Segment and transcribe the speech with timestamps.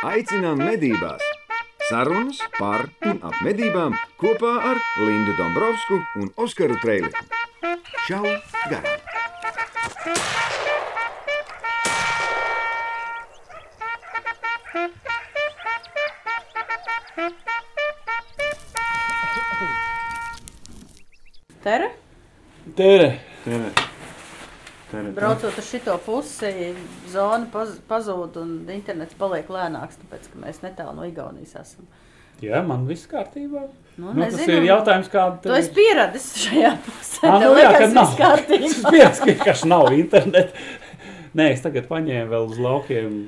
[0.00, 1.20] Aicinām medībās!
[1.90, 7.12] Sarunas par un ap medībām kopā ar Lindu Dombrovskiju un Oskaru Trēliņu.
[8.06, 8.24] Čau!
[8.72, 8.96] Garām!
[21.60, 21.92] Tere,
[22.74, 23.12] Tere.
[23.44, 23.89] Tere.
[24.90, 25.12] Tere.
[25.14, 26.74] braucot uz šito pusi,
[27.12, 31.86] zona paz, pazūd un internets paliek lēnāks, tāpēc ka mēs netālu no Igaunijas esam.
[32.40, 33.66] Jā, man viss kārtībā.
[34.00, 34.62] Nu, Nu, tas nezinu.
[34.62, 37.26] ir jautājums, kāda Tu esi pieradis šajā pusē.
[37.28, 38.14] Ah, nu, jā, kad nav.
[38.16, 40.64] Tas vienkārši vienkārši nav interneta.
[41.38, 43.18] Nē, es tagad paņēmu vēl uz laukiem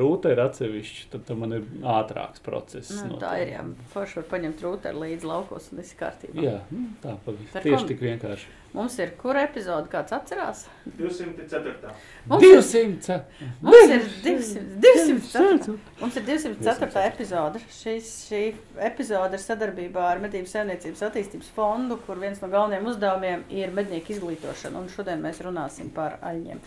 [0.00, 1.66] rūteri atsevišķi, tad, tad man ir
[1.98, 2.94] ātrāks process.
[3.04, 3.66] Nu, tā ir, jā.
[3.92, 6.40] Forši var paņemt rūteri līdzi laukos un viss kārtībā.
[6.46, 7.64] Jā, nu, tā pavisam.
[7.66, 8.58] Tieši tik vienkārši.
[8.72, 10.62] Mums ir kura epizode, kāds atcerās?
[10.96, 11.90] 204.
[12.30, 13.18] Mums ir, 200.
[13.60, 15.74] mums ir 200, 204.
[16.00, 17.02] Mums ir 204.
[17.10, 17.60] epizode.
[17.76, 18.40] Šis, šī
[18.88, 24.16] epizode ir sadarbībā ar Medību saimniecības attīstības fondu, kur viens no galvenajiem uzdevumiem ir mednieku
[24.16, 24.80] izglītošana.
[24.80, 26.64] Un šodien mēs runāsim par aļņiem.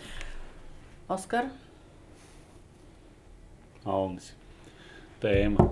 [1.06, 1.46] Oskar,
[3.86, 4.32] Alnis.
[5.22, 5.68] Tēma.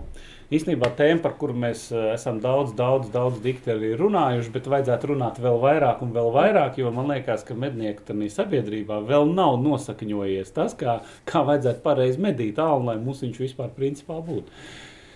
[0.54, 5.10] Īstenībā tēma, par kuru mēs eh, esam daudz, daudz, daudz dikti arī runājuši, bet vajadzētu
[5.10, 9.58] runāt vēl vairāk un vēl vairāk, jo man liekas, ka mednieku tādā sabiedrībā vēl nav
[9.64, 14.54] nosakņojies tas, kā, kā vajadzētu pareizi medīt alnu, lai mums viņš vispār principā būtu.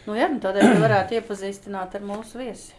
[0.08, 2.74] nu, jā, nu tādēļ varētu iepazīstināt ar mūsu viesi.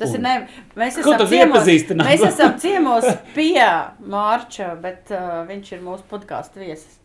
[0.00, 0.34] Tas Un- ir ne,
[0.80, 2.06] mēs esam ciemos, iepazīstināt?
[2.08, 3.04] mēs esam ciemos
[3.36, 3.66] pie
[4.08, 6.96] Mārča, bet uh, viņš ir mūsu podkāstu viesis.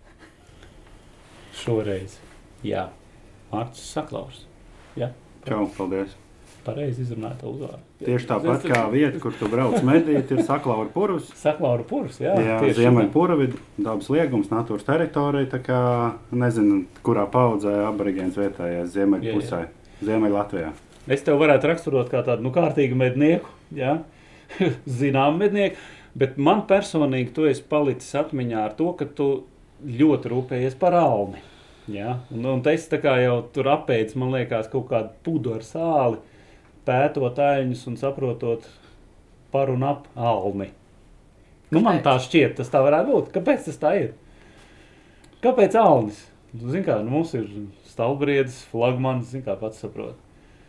[1.56, 2.18] Šoreiz.
[2.66, 2.88] Jā,
[3.52, 4.46] Mārcis Saklaus.
[5.00, 5.12] Jā,
[5.48, 6.14] Čau, paldies.
[6.66, 7.84] pareizi izrunāt uzvārdu.
[8.02, 11.28] Tieši tāpat kā vieta, kur tu brauc medīt, ir saklaura purvs.
[11.38, 12.34] Saklaura purs, jā.
[12.42, 15.52] Jā, tieši ziemeļpurvi, dabas liegums, natūras teritorija.
[15.54, 15.82] Tā kā
[16.36, 19.62] nezinu, kurā paudzē aborigēns vietējais ziemeļpusē,
[20.10, 20.74] ziemeļlatvijā.
[21.06, 24.00] Es tev varētu raksturot kā tādu nu, kārtīgu mednieku, jā,
[25.00, 25.78] zinām mednieku,
[26.18, 29.28] bet man personīgi tu esi palicis atmiņā ar to, ka tu
[29.86, 31.44] ļoti rūpējies par alni.
[31.92, 35.62] Jā, un, un es tā kā jau tur apēdis, man liekas, kaut kādu pudu ar
[35.66, 36.18] sāli,
[36.88, 38.66] pētot aļņus un saprotot
[39.54, 40.72] par un ap alni.
[41.70, 43.32] Nu, man tā šķiet, tas tā varētu būt.
[43.36, 44.12] Kāpēc tas tā ir?
[45.46, 46.26] Kāpēc alnis?
[46.56, 47.46] Zin kā, nu, mums ir
[47.90, 50.25] stalbriedis, flagmanis, zin kā pats saprot.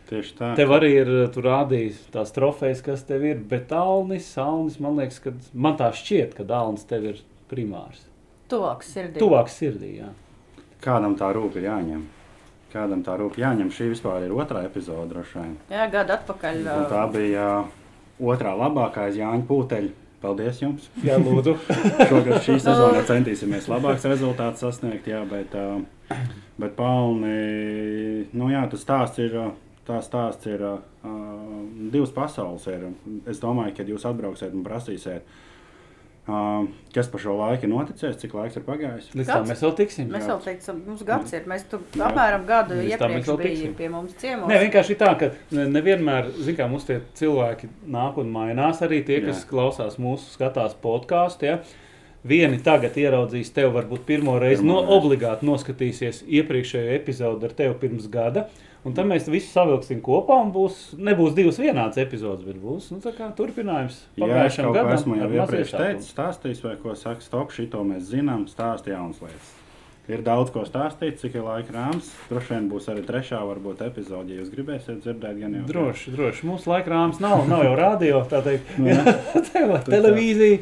[0.07, 0.51] Tieši tā.
[0.55, 5.19] Tev arī ir tur rādījis tās trofejas, kas tev ir, bet Alnis, Alnis man liekas,
[5.23, 7.19] ka man tā šķiet, ka Alnis tev ir
[7.51, 8.05] primārs.
[8.47, 9.19] Tuvāks sirdī.
[9.19, 10.13] Tuvāks sirdī, jā.
[10.83, 12.05] Kādam tā rūp ir jāņem?
[12.71, 13.71] Kādam tā rūp jāņem?
[13.73, 15.53] Šī vispār ir otrā epizode, droši vien.
[15.73, 16.63] Jā, gadu atpakaļ.
[16.63, 17.69] Un tā uh, bija uh,
[18.31, 19.95] otrā labākā aiz Jāņa Pūteļa.
[20.17, 20.87] Paldies jums!
[21.05, 21.53] Jā, lūdzu.
[22.09, 26.15] Šogad šī sezonā centīsimies labāks rezultāts sasniegt, jā, bet, uh,
[26.57, 29.51] bet Palni, nu jā, tas stāsts ir, uh,
[29.87, 30.77] tā stāsts ir uh,
[31.93, 32.67] divas pasaules.
[32.71, 32.89] Ir.
[33.31, 35.23] Es domāju, kad jūs atbrauksiet un prasīsiet,
[36.27, 39.07] uh, kas pa šo laiku ir noticis, cik laiks ir pagājis.
[39.15, 40.11] Līdz tam mēs vēl tiksim.
[40.11, 41.47] Mēs vēl teiksim, mums gads ir.
[41.47, 43.73] Mēs tu apmēram gadu Līdz iepriekš tiksim.
[43.79, 44.51] pie mums ciemos.
[44.51, 48.83] Nē, vienkārši tā, ka ne- nevienmēr, zin kā, mums tie cilvēki nāk un mainās.
[48.83, 49.49] Arī tie, kas Jā.
[49.53, 51.47] klausās mūsu, skatās podkāstu.
[51.47, 51.59] Ja?
[52.27, 57.75] Vieni tagad ieraudzīs tevi, varbūt pirmo reizi, Pirmo no, obligāti noskatīsies iepriekšējo epizodi ar tevi
[57.85, 58.49] pirms gada.
[58.87, 63.01] Un tad mēs visu savilksim kopā, un būs, nebūs divas vienādas epizodes, bet būs nu,
[63.03, 63.99] kā turpinājums.
[64.15, 68.07] Jā, es kaut ko esmu jau iepriekš teicis, stāstījis, vai ko saka, stop, šito mēs
[68.13, 69.53] zinām, stāst jaunas lietas.
[70.07, 72.13] Ir daudz ko stāstīt, cik ir laika rāms.
[72.29, 75.63] Droši vien būs arī trešā, varbūt epizode, ja jūs gribēsiet dzirdēt, gan jau.
[75.67, 76.47] Droši, droši.
[76.47, 78.95] Mums laika rāms nav, nav jau radio, tā teikt, Nu,
[79.91, 80.61] televīzija.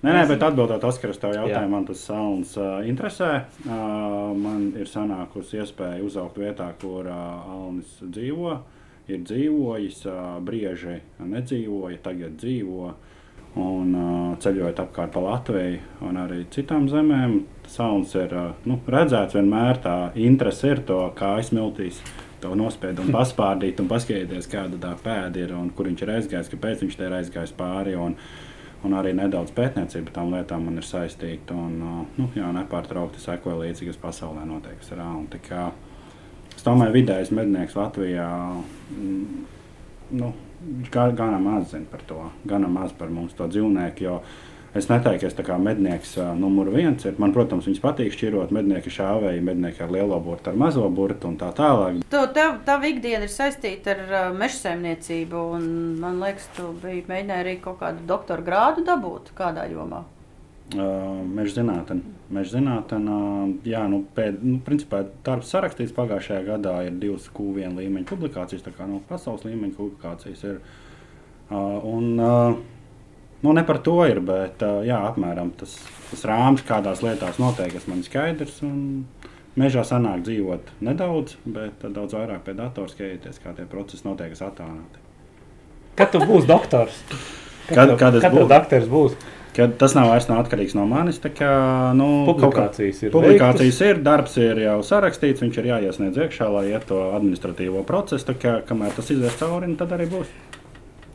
[0.00, 3.42] Nē, nē, bet atbildot Oskaras tev jautājumu, man tas sauns uh, interesē.
[3.66, 8.54] Uh, man ir sanākusi iespēja uzaugt vietā, kur uh, Alnis dzīvo.
[9.12, 12.94] Ir dzīvojis, uh, brieži nedzīvoja, tagad dzīvo.
[13.60, 19.36] Un uh, ceļojot apkārt pa Latviju un arī citām zemēm, sauns ir uh, nu, redzēts
[19.36, 19.84] vienmēr.
[19.84, 22.00] Tā interese ir to, kā aizsmiltīs.
[22.40, 26.54] To nospied un paspārdīt, un paskatīties, kāda tā pēda ir un kur viņš ir aizgājis,
[26.54, 28.00] kāpēc viņš te ir aizgājis pāri.
[28.00, 28.16] Un,
[28.84, 31.54] un arī nedaudz pētniecība tam lietām man ir saistīta.
[31.54, 34.82] Un, uh, nu, jā, nepārtraukti sekoja līdzi, kas pasaulē notiek
[36.56, 38.28] Es domāju, vidējais mednieks Latvijā
[38.92, 39.44] mm,
[40.20, 40.32] nu,
[40.92, 44.20] ga- gana maz zina par to, gana maz par mums to dzīvnieku.
[44.70, 47.16] Es neteiktu, ka es kā mednieks numur viens ir.
[47.18, 51.34] Man, protams, viņas patīk šķirot mednieki šāvēji, mednieki ar lielo burtu, ar mazo burtu un
[51.40, 51.98] tā tālāk.
[52.12, 55.66] Tu, tev, tava ikdiena ir saistīta ar uh, meža saimniecību, un
[55.98, 60.04] man liekas, tu biji mēģinājis arī kaut kādu doktora grādu dabūt kādā jomā.
[60.70, 61.98] Uh, Meža zinātnē.
[62.30, 63.14] Meža zinātnē,
[63.66, 68.70] jā, nu, pēd, nu, principā darbs sarakstīts pagājušajā gadā ir divas Q1 līmeņa publikācijas, tā
[68.76, 70.60] kā nu, pasaules līmeņa publikācijas ir.
[71.50, 72.60] Uh, un, uh,
[73.42, 75.76] nu, ne par to ir, bet jā, apmēram tas,
[76.10, 78.62] tas rāmis, kādās lietās noteikti, man ir skaidrs.
[78.66, 78.80] Un,
[79.58, 85.02] Mežā sanāk dzīvot nedaudz, bet daudz vairāk pie datora skatīties, kā tie procesi notiek attālināti.
[85.98, 87.00] Kad tu būsi doktors?
[87.66, 88.46] Kad, kad Kad būšu?
[88.46, 89.16] tev doktors būs?
[89.56, 91.18] Kad tas nav vairs nav atkarīgs no manis.
[91.18, 91.50] Kā,
[91.98, 96.86] nu, Publikācijas ir Publikācijas ir, darbs ir jau sarakstīts, viņš ir jāiesniedz iekšā, lai iet
[96.86, 98.38] to administratīvo procesu.
[98.38, 100.30] Kā, kamēr tas izies cauri, nu, tad arī būs.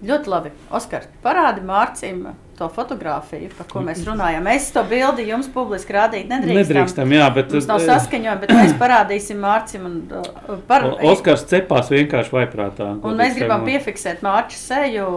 [0.04, 0.50] Ļoti labi.
[0.76, 2.26] Oskar, parādi Mārcim
[2.60, 4.48] to fotografiju, par ko mēs runājam.
[4.52, 6.60] Es to bildi jums publiski rādīt nedrīkstam.
[6.60, 9.88] Nedrīkstam, jā, bet Mums nav eh, saskaņojuma, bet mēs parādīsim Mārcim.
[9.88, 12.90] Un, uh, par, O- Oskars cepās vienkārši vaiprātā.
[13.04, 15.08] un mēs gribam piefiksēt Mārķa seju,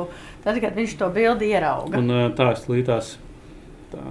[0.46, 1.98] tad, kad viņš to bildi ierauga.
[1.98, 3.16] Un eh, tā es līdās.
[3.92, 4.02] Tā.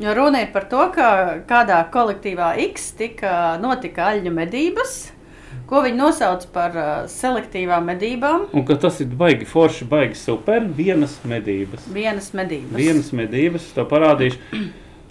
[0.00, 1.10] Jo runa ir par to, ka
[1.48, 4.96] kādā kolektīvā X tika notika aļņu medības,
[5.70, 8.46] ko viņi nosauca par uh, selektīvām medībām.
[8.56, 10.66] Un ka tas ir baigi forši, baigi super.
[10.78, 11.88] Vienas medības.
[11.92, 12.76] Vienas medības.
[12.78, 14.62] Vienas medības, tev parādīšu.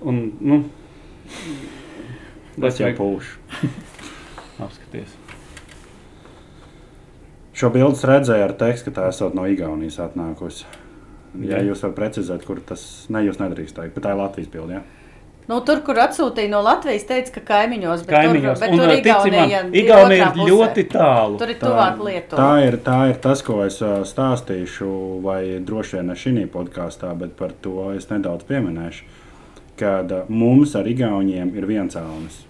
[0.05, 0.63] Un, nu,
[2.55, 3.35] Tas jau pūš.
[4.63, 5.15] apskaties.
[7.55, 10.67] Šo bildi redzēju ar tekstu, ka tā esot no Igaunijas atnākusi.
[11.43, 11.69] Ja Jā.
[11.69, 14.79] jūs varat precizēt, kur tas ne, jūs nedrīkst teikt, bet tā ir Latvijas bilde.
[14.79, 14.83] Ja?
[15.45, 18.55] Nu, tur, kur atsūtīja no Latvijas, teica, ka kaimiņos, bet Kaimiņos.
[18.57, 21.37] tur, bet Un, tur eh, tic man, Igaunija, Igaunija ir ļoti tālu.
[21.41, 22.47] Tur ir tuvāk Tā Lietuva.
[22.65, 23.77] ir, tā ir tas, ko es
[24.09, 24.89] stāstīšu,
[25.21, 29.05] vai droši vien ne šī podkāstā, bet par to es nedaudz pieminēšu.
[29.77, 32.41] Kad mums ar Igauniem ir viens aunis.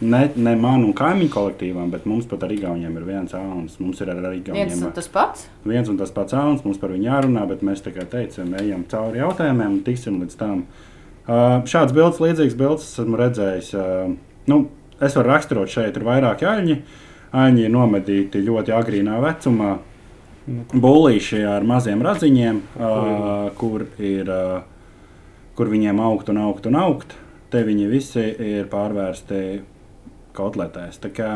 [0.00, 3.76] Ne, ne man un kaimiņu kolektīvam, bet mums pat ar Igauniem ir viens aunis.
[3.82, 5.48] Mums ir ar, ar Igauniem Viens un tas pats.
[5.66, 9.18] viens un tas pats auns, mums par viņu jārunā, bet mēs tikai teicam, ejam cauri
[9.20, 10.62] jautājumiem un tiksim līdz tam.
[10.62, 10.87] Uh,
[11.28, 13.70] šāds bildes, līdzīgs bildes esmu redzējis.
[13.76, 14.14] Uh,
[14.48, 14.62] nu,
[15.00, 16.78] es varu raksturot, šeit ir vairāki aļņi.
[17.36, 19.76] Aļņi ir nomedīti ļoti agrīnā vecumā.
[20.72, 24.62] Bulīši ar maziem raziņiem, uh, kur, ir, uh,
[25.58, 27.12] kur viņiem augt un augt un augt.
[27.52, 29.42] Te viņi visi ir pārvērsti
[30.36, 31.00] kotletēs.
[31.02, 31.30] Tā kā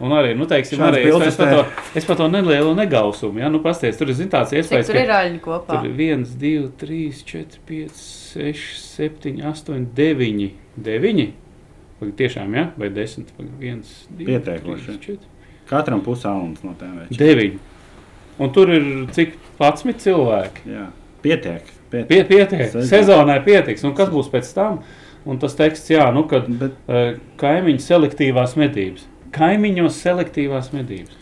[0.00, 1.64] Un arī, nu, teiksim, arī es, es, par to,
[1.98, 3.42] es par to nelielu negausumu.
[3.42, 3.50] Ja?
[3.52, 5.74] Nu, pasties, tur ir zin, tāds Cik iespējas, tur ir aļņi kopā?
[5.76, 7.98] tur ir 1, 2, 3, 4, 5,
[8.32, 8.62] 6,
[8.96, 10.46] 7, 8, 9.
[10.88, 11.26] 9?
[12.00, 12.64] Vai tiešām, ja?
[12.80, 13.34] Vai 10?
[13.60, 13.82] 1,
[14.16, 14.86] 2, Pietiekoši.
[14.86, 15.18] 3, 4.
[15.68, 17.20] katram pusauns no tiem večiem.
[17.20, 17.58] 9.
[18.40, 20.64] Un tur ir cik 11 cilvēki.
[20.72, 20.86] Jā,
[21.20, 21.68] pietiek.
[21.92, 22.08] pietiek.
[22.08, 23.84] Pie, pietiek, Sezon- sezonai pietiks.
[23.84, 24.80] Un kas būs pēc tam?
[25.28, 29.04] Un tas teksts, jā, nu, kad Bet, uh, kaimiņu selektīvās medības.
[29.36, 31.16] Kaimiņos selektīvās medības.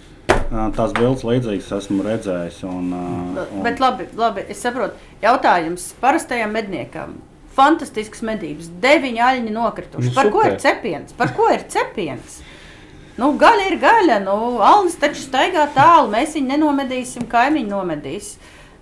[0.76, 2.62] tās bildes līdzīgas esmu redzējis.
[2.64, 4.96] Un, un, Bet labi, labi, es saprotu.
[5.22, 7.18] Jautājums parastajam medniekam.
[7.58, 8.70] Fantastisks medības.
[8.80, 10.08] Deviņi aļņi nokrituši.
[10.08, 10.52] Nu, Par ko super.
[10.54, 11.12] ir cepiens?
[11.18, 12.38] Par ko ir cepiens?
[13.18, 14.20] Nu, gaļa ir gaļa.
[14.24, 16.12] Nu, Alnis taču staigā tālu.
[16.14, 18.36] Mēs viņu nenomedīsim, kaimiņu nomedīs.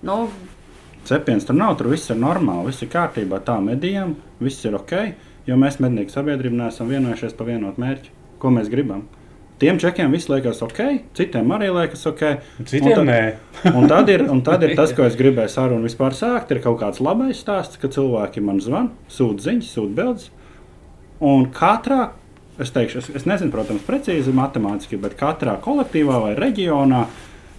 [0.05, 0.27] Nu,
[1.07, 3.39] Cepiens tur nav, tur viss ir normāli, viss ir kārtībā.
[3.47, 4.93] Tā medījām, viss ir ok.
[5.47, 8.11] Jo mēs mednieku sabiedrība neesam vienojušies par vienotu mērķi,
[8.43, 9.05] ko mēs gribam.
[9.57, 10.81] Tiem čekiem viss liekas ok,
[11.17, 12.23] citiem arī liekas ok.
[12.69, 13.21] Citiem Un tad- nē.
[13.79, 16.53] Un tad, ir, un tad ir tas, ko es gribēju sarunu vispār sākt.
[16.53, 20.29] Ir kaut kāds labais stāsts, ka cilvēki man zvana, sūta ziņas, sūta bildes.
[21.25, 22.11] Un katrā,
[22.61, 27.07] es teikšu, es, es nezinu, protams, precīzi matemātiski, bet katrā kolektīvā vai reģionā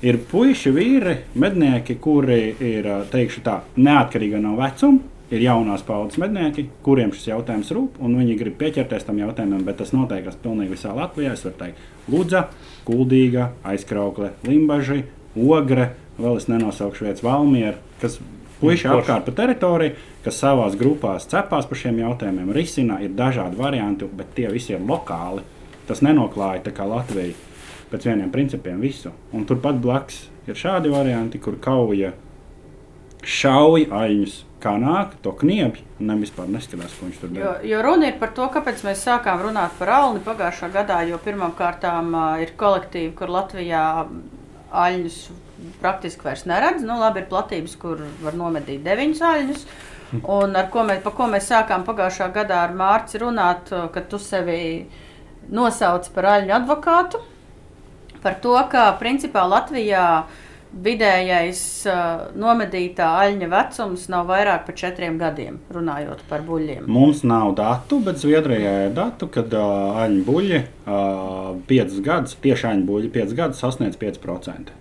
[0.06, 5.02] ir puiši, vīri, mednieki, kuri ir, teikšu tā, neatkarīgi no vecuma.
[5.28, 9.82] Ir jaunās paudzes mednieki, kuriem šis jautājums rūp, un viņi grib pieķerties tam jautājumam, bet
[9.82, 11.34] tas notiekas pilnīgi visā Latvijā.
[11.36, 12.46] Es varu teikt, Lūdza,
[12.88, 15.02] Kuldīga, Aizkraukle, Limbaži,
[15.36, 18.16] Ogre, vēl es nenosaukšu vietas Valmiera, kas
[18.62, 24.08] puiši apkārt pa teritoriju, kas savās grupās cepās par šiem jautājumiem, risina, ir dažādi varianti,
[24.08, 25.44] bet tie visi ir lokāli.
[25.88, 27.36] Tas nenoklāja tā kā Latvija
[27.92, 29.14] pēc vieniem principiem visu.
[29.36, 32.14] Un turpat blakus ir šādi varianti, kur kauja
[33.28, 37.66] šauja aļņus, kā nāk, to kniepj, un nevis vispār neskatās, ko viņš tur Jo, dara.
[37.70, 41.02] jo runa ir par to, kāpēc mēs sākām runāt par Alni pagājušā gadā.
[41.10, 41.86] Jo pirmkārt
[42.42, 43.84] ir kolektīvi, kur Latvijā
[44.74, 45.20] aļņus
[45.82, 46.84] praktiski vairs neredz.
[46.86, 49.68] Nu, labi, ir platības, kur var nomedīt deviņus aļņus.
[50.24, 54.88] Un ar ko mēs, ko mēs sākām pagājušā gadā ar Mārci runāt, kad tu sevi
[55.52, 57.22] nosauc par aļņu advokātu.
[58.24, 60.26] Par to, ka principā Latvijā
[60.72, 66.90] vidējais uh, nomedītā aļņa vecums nav vairāk par četriem gadiem, runājot par buļļiem.
[66.92, 72.70] Mums nav datu, bet Zviedrijā ir datu, kad uh, aņu buļļi uh, 5 gadus, tieši
[72.74, 74.76] aņu buļļi 5 gadus sasniedz 5%.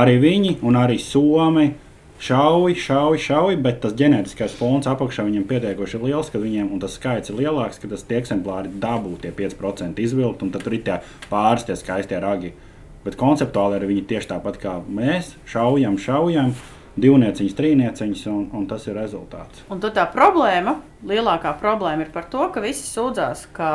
[0.00, 1.72] Arī viņi un arī Somi
[2.20, 7.32] šauj, šauj, šauj, bet tas ģenētiskais fons apakšā viņam pietiekoši liels, ka viņiem tas skaits
[7.32, 10.98] ir lielāks, ka tas tie eksemplāri dabū tie 5% izvilkt, un tad tur ir tie
[11.32, 12.52] pāris tie skaistie ragi.
[13.04, 16.54] Bet konceptuāli arī viņi tieši tāpat kā mēs šaujam, šaujam.
[17.00, 19.62] Divnieciņas, trīnieciņas, un, un tas ir rezultāts.
[19.72, 20.74] Un tā problēma,
[21.06, 23.70] lielākā problēma ir par to, ka visi sūdzās, ka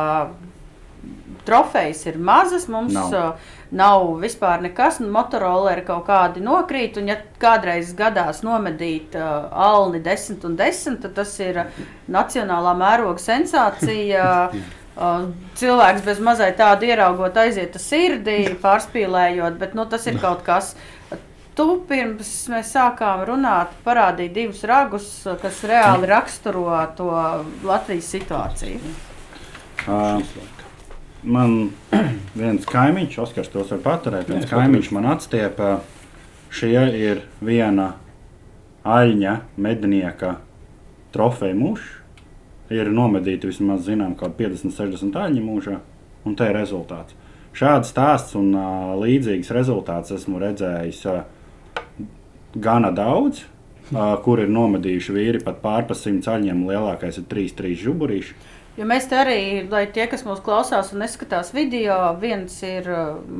[1.46, 3.12] trofejas ir mazas, mums Nav.
[3.12, 3.34] nav,
[3.72, 7.00] nav vispār nekas, un motoroleri kaut kādi nokrīt.
[7.02, 12.76] Un, ja kādreiz gadās nomedīt uh, alni 10 un 10, tad tas ir uh, nacionālā
[12.82, 14.26] mēroga sensācija.
[14.96, 20.76] Cilvēks bez mazai tādu ieraugot, aiziet uz sirdi, pārspīlējot, bet nu, tas ir kaut kas.
[21.56, 25.08] Tu pirms mēs sākām runāt, parādīji divus ragus,
[25.42, 27.10] kas reāli raksturo to
[27.64, 28.96] Latvijas situāciju.
[29.86, 30.24] Uh,
[31.24, 31.58] man
[32.36, 34.32] viens kaimiņš, Oskars, tos var paturēt.
[34.32, 35.78] Viens kaimiņš man atstiepa,
[36.56, 37.94] šie ir viena
[38.86, 40.38] aļņa mednieka
[41.16, 42.05] trofeja muša.
[42.74, 45.78] Ir nomedīti vismaz zinām, kaut 50, 60 aļņu mūžā,
[46.26, 47.14] un te ir rezultāts.
[47.56, 51.22] Šāds stāsts un uh, līdzīgs rezultāts esmu redzējis uh,
[52.60, 53.46] gana daudz,
[53.94, 56.66] uh, kur ir nomedījuši vīri pat pārpa simts aļņiem.
[56.68, 58.36] Lielākais ir 3-3 žuburīši.
[58.76, 59.40] Jo mēs te arī,
[59.72, 62.90] lai tie, kas mūs klausās un neskatās video, viens ir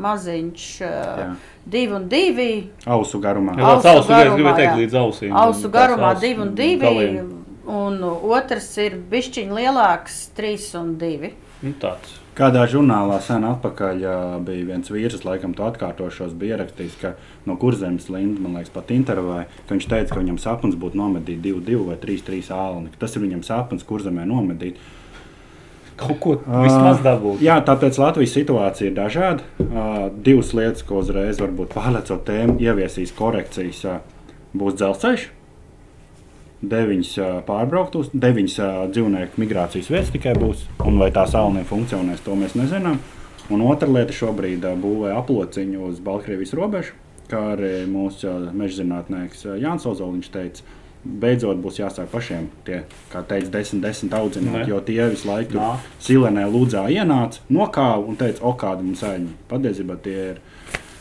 [0.06, 1.32] maziņš, Jā.
[1.68, 2.52] divi un divi.
[2.88, 3.58] Ausu garumā.
[3.60, 4.78] Jā, Ausu ausu garumā, es gribēju teikt jā.
[4.86, 5.36] līdz ausīm.
[5.42, 6.86] Ausu garumā divi un divi.
[6.86, 7.34] galiem.
[7.66, 11.34] Un otrs ir bišķiņš lielāks, trīs un divi.
[11.64, 12.20] Nu, tāds.
[12.36, 14.02] Kādā žurnālā sen atpakaļ
[14.44, 17.14] bija viens vīrs, laikam, to atkārtošos, bija ierakstījis, ka
[17.48, 21.40] no kurzemes Linda, man liekas, pat intervēja, ka viņš teica, ka viņam sapnis būtu nomedīt
[21.46, 22.92] 2-2 vai 3-3 ālni.
[22.92, 24.84] ka Tas ir viņam sapnis kurzemē nomedīt.
[25.96, 27.40] Kaut ko vismaz dabūt.
[27.40, 29.48] Jā, tāpēc Latvijas situācija ir dažāda.
[29.64, 33.80] Uh, divas lietas, ko uzreiz varbūt pārlecot tēmu, ieviesīs korekcijas.
[33.88, 34.04] Uh,
[34.60, 35.30] būs dzelzceļš,
[36.64, 37.12] deviņas
[37.48, 38.56] pārbrauktos, deviņas
[38.94, 40.66] dzīvnieku migrācijas vietas tikai būs.
[40.86, 43.00] Un vai tās alnē funkcionēs, to mēs nezinām.
[43.54, 46.96] Un otra lieta šobrīd būvē aplociņu uz Baltkrievijas robežu,
[47.30, 50.64] kā arī mūsu meža zinātnieks uh, Jānis Ozoliņš teica.
[51.06, 52.80] Beidzot, būs jāsāk pašiem tie,
[53.12, 54.70] kā teica, desmit, desmit audzināt, Ne.
[54.72, 55.54] jo tie visu laiku.
[56.02, 59.36] Silenē lūdzā ienāca, nokāva un teica, o kāda mums aļņi.
[59.52, 60.40] Patiesībā tie ir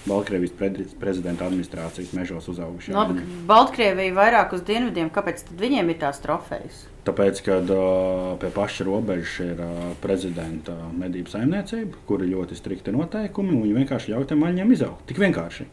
[0.04, 2.92] Baltkrievijas pre- prezidenta administrācijas mežos uzaugušie.
[2.96, 6.82] Labi, ka Baltkrievija vairāk uz dienvidiem, kāpēc viņiem ir tās trofejas?
[7.04, 7.70] Tāpēc, kad
[8.40, 9.62] pie paša robežas ir
[10.00, 15.04] prezidenta medību saimniecība, kur ir ļoti strikti noteikumi, un viņi vienkārši ļauj tiem aļņiem izaugt.
[15.08, 15.66] Tik vienkārši.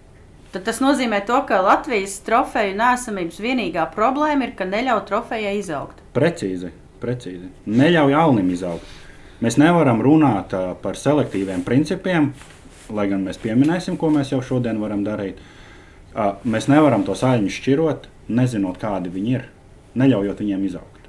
[0.51, 6.01] Tad tas nozīmē, to, ka Latvijas trofeju nesamības vienīgā problēma ir, ka neļauj trofejai izaugt.
[6.11, 7.47] Precīzi, precīzi.
[7.71, 8.97] Neļauj alnim izaugt.
[9.41, 10.51] Mēs nevaram runāt
[10.83, 12.33] par selektīviem principiem,
[12.95, 15.41] lai gan mēs pieminēsim, ko mēs jau šodien varam darīt.
[16.11, 19.45] Uh, mēs nevaram tos aļņus šķirot, nezinot, kādi viņi ir,
[19.99, 21.07] neļaujot viņiem izaugt.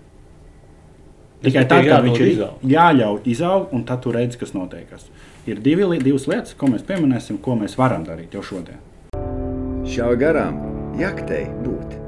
[1.43, 2.67] Tikai kad jādod viņš ir izaugt.
[2.71, 4.93] jāļauj izaugt, un tad tu redzi, kas notiek.
[5.47, 8.79] Ir divi, divas lietas, ko mēs pieminēsim, ko mēs varam darīt jau šodien.
[9.91, 10.63] Šā garām
[11.01, 12.02] jaktei būt.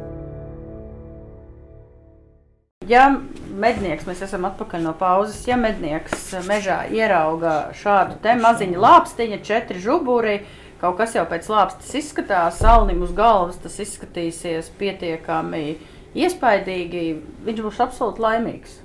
[2.88, 3.06] Ja
[3.48, 9.80] mednieks, mēs esam atpakaļ no pauzes, ja mednieks mežā ierauga šādu te maziņu lāpstiņu, četri
[9.80, 10.40] žuburi,
[10.82, 15.78] kaut kas jau pēc lāpstas izskatās, salnim uz galvas tas izskatīsies pietiekami
[16.12, 17.04] iespaidīgi,
[17.46, 18.80] viņš būs absolūti laimīgs.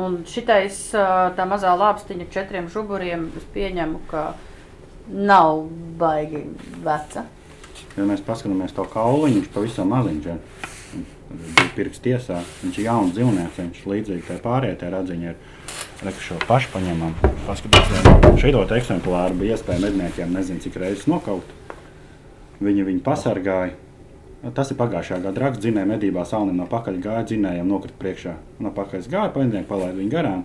[0.00, 4.30] Un šitais tā mazā lāpstiņa četriem žuburiem, es pieņemu, ka
[5.12, 5.66] nav
[6.00, 6.46] baigi
[6.82, 7.28] veca.
[7.94, 10.40] Ja mēs paskatāmies to kauliņu, viņš pavisam maziņš ir.
[10.40, 10.73] Viņš
[11.38, 12.40] bija pirksts tiesā.
[12.62, 13.60] Viņš ir jauns dzīvnieks.
[13.60, 15.38] Viņš līdzīgi tai pārējai tai radziņai ir.
[16.04, 17.14] Reku šo pašu paņemam.
[17.46, 18.40] Paskatīsimies.
[18.42, 21.54] Šeit eksemplāru bija iespēja medniekiem nezinu cik reizes nokaut.
[22.64, 23.74] Viņi viņu pasargāja.
[24.54, 25.62] Tas ir pagājušā gada raksts.
[25.64, 28.34] Dzinēja medībā salnim no pakaļ gāja, dzinējiem nokrita priekšā.
[28.64, 30.44] No pakaļ gāja, paņēma, palaida viņu garām.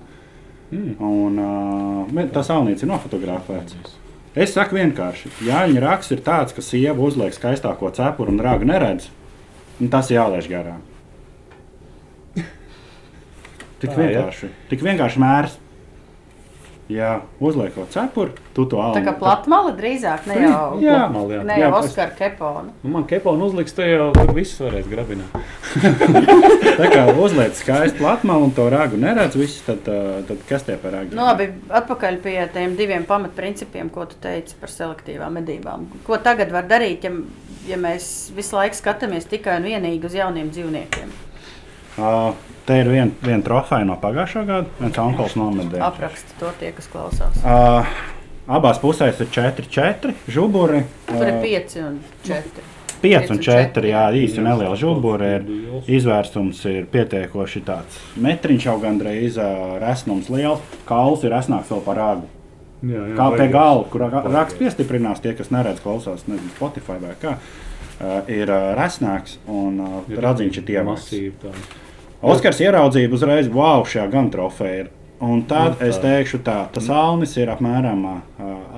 [0.70, 0.94] Mm.
[1.02, 3.98] Un uh, tas salnīts ir nofotografēts.
[4.38, 8.68] Es saku vienkārši, ja viņa raksts ir tāds, ka sieva uzliek skaistāko cepuru un rāgu
[8.70, 9.08] neredz,
[9.80, 10.84] un tas jālaiž garām.
[13.82, 15.58] Tik vienkārši, tik vienkārši mērs.
[16.90, 20.96] Ja uzliek kaut cepuru, tu to Tā kā platmāla drīzāk ne jau, Jā.
[21.06, 21.44] Jā.
[21.46, 22.74] ne Jā, jau Oskara Kepona.
[22.82, 25.36] Nu, man keponu uzliks, te jau tur viss varēs grabināt.
[26.80, 30.98] Tā kā uzliek skaistu platmalu un to rāgu neredz, viss, tad, tad kas tie par
[30.98, 31.14] rāgu?
[31.14, 35.86] Nu, labi, atpakaļ pie tiem diviem pamatprincipiem, ko tu teici par selektīvām medībām.
[36.10, 37.14] Ko tagad var darīt, ja,
[37.70, 41.14] ja mēs visu laiku skatāmies tikai un vienīgi uz jauniem dzīvniekiem?
[42.00, 42.34] Uh,
[42.70, 45.84] te ir viena vien trofeja no pagājušā gada, viens onkulis nomedēja.
[45.90, 47.40] Apraksta to tie, kas klausās.
[47.42, 47.88] Uh,
[48.60, 50.84] abās pusēs ir 4, 4 žuburi.
[51.10, 52.66] Tur ir Uh, pieci un četri.
[53.00, 53.86] 5 un 4.
[53.88, 55.46] Jā, īsi neliela žulbura ir.
[55.88, 59.38] Izvērstums ir pietiekoši tāds metriņš jau gandrīz
[59.80, 60.60] resnums liels.
[60.90, 62.28] Kauls ir resnāks vēl par rāgu.
[62.84, 67.16] Jā, jā, Kā pie galda, kur raksts piestiprinās, tie, kas neredz, klausās, nezinu, Spotify vai
[67.20, 67.34] kā,
[68.32, 69.80] ir resnāks un
[70.12, 71.08] radziņš ir tievāks.
[71.08, 71.56] Masīvi tā.
[72.22, 74.90] Oskars ieraudzīja uzreiz, wow, šajā gan trofeja ir.
[75.24, 75.88] Un tad Nu, tā.
[75.92, 78.20] es teikšu tā, tas alnis ir apmēram uh,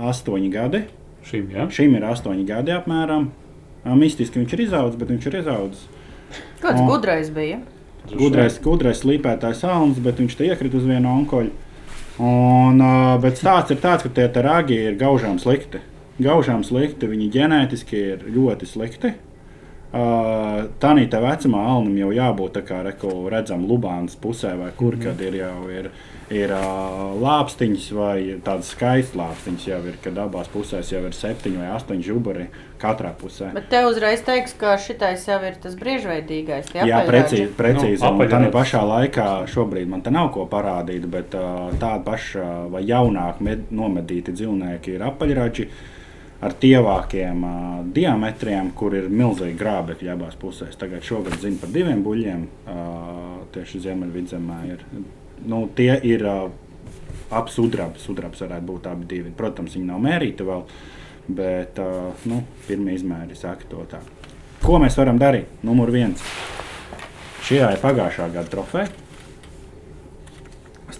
[0.10, 0.84] 8 gadi.
[1.26, 1.68] Šim, jā.
[1.74, 3.28] Šim ir 8 gadi apmēram.
[3.86, 5.84] Uh, Mistiski viņš ir izaudzis, bet viņš ir izaudzis.
[6.62, 6.88] Kāds O.
[6.90, 7.60] gudrais bija?
[8.10, 11.54] Gudrais, gudrais slīpētājs alnis, bet viņš te iekrita uz vienu onkoļu.
[12.22, 15.82] Un, uh, bet stāsts ir tāds, ka tie ragi ir gaužām slikti.
[16.22, 19.14] Gaužām slikti, viņi ģenētiski ir ļoti slikti.
[19.92, 25.04] Uh, tā vecumā alnim jau jābūt tā kā reku, redzam, Lubānas pusē, vai kur, mm.
[25.04, 25.90] kad ir jau ir,
[26.32, 31.60] ir uh, lāpstiņas, vai tādas skaistas lāpstiņas jau ir, kad abās pusēs jau ir septiņi
[31.60, 32.48] vai astoņi žuburi
[32.80, 33.52] katrā pusē.
[33.58, 36.72] Bet te uzreiz teiks, ka šitais jau ir tas briežveidīgais.
[36.72, 37.52] tie Jā, precīzi.
[37.60, 38.00] precīzi.
[38.00, 42.52] Nu, Nu, tā pašā laikā šobrīd man te nav ko parādīt, bet uh, tāda paša
[42.72, 45.68] vai jaunāka med, nomedīti dzīvnieki ir apaļrači
[46.42, 50.78] ar tievākiem uh, diametriem, kur ir milzīgi grābekļi abās pusēs.
[50.80, 52.48] Tagad šogad zinu par diviem buļļiem.
[52.66, 54.86] Uh, tieši Ziemeļvidzemē ir.
[55.52, 56.48] Nu, tie ir uh,
[57.32, 58.02] ap sudraba.
[58.02, 59.36] Sudrabs varētu būt abi divi.
[59.38, 60.66] Protams, viņi nav mērīti vēl,
[61.42, 64.02] bet uh, nu, pirmie izmēri saka to tā.
[64.62, 65.50] Ko mēs varam darīt?
[65.66, 66.22] Numur viens.
[67.46, 68.92] Šī ir pagājušā gada trofeja.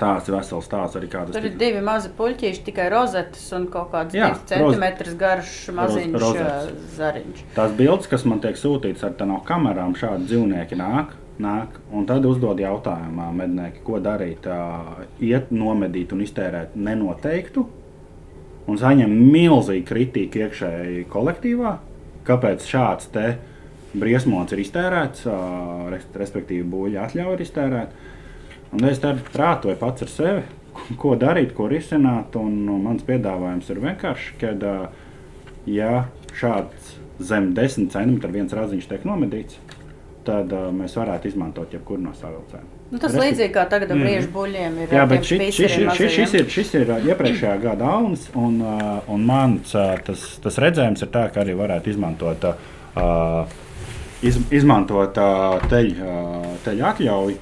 [0.02, 4.16] Stāsts, vesels stāsts arī kādas Tur ir divi mazi puķīši, tikai rozetes un kaut kāds
[4.18, 7.44] Jā, centimetrus garš maziņš Roz- zariņš.
[7.54, 11.14] Tās bildes, kas man tiek sūtītas ar tādām kamerām, šādi dzīvnieki nāk.
[11.42, 14.46] Nāk, un tad uzdod jautājumu, mednieki, ko darīt.
[15.22, 17.64] Iet, nomedīt un iztērēt nenoteiktu,
[18.70, 21.72] un saņem milzīgu kritiku iekšēji kolektīvā.
[22.28, 23.38] Kāpēc šāds te
[23.98, 25.26] briesmots ir iztērēts,
[26.22, 28.08] respektīvi, buļļa atļauja ir iztērēta.
[28.72, 30.44] Un es tad prātoju pats ar sevi,
[30.98, 32.36] ko darīt, ko risināt.
[32.40, 34.54] Un, un mans piedāvājums ir vienkārši, ka,
[35.68, 36.06] ja
[36.40, 39.58] šāds zem 10 centimetru viens raziņš tiek nomedīts,
[40.26, 42.70] tad uh, mēs varētu izmantot jebkuru no savilcējiem.
[42.92, 44.06] Nu, tas Respektīvi- līdzīgi kā tagad ar Mhm.
[44.06, 44.90] briežu buļļiem ir.
[44.96, 48.58] Jā, bet šis, šis, spīseriem šis, šis, ir, šis ir iepriekšējā gada auns, un,
[49.08, 53.46] un mans tas, tas redzējums ir tā, ka arī varētu izmantot, uh,
[54.24, 57.38] iz, izmantot uh, teļu uh, teļu atļauju,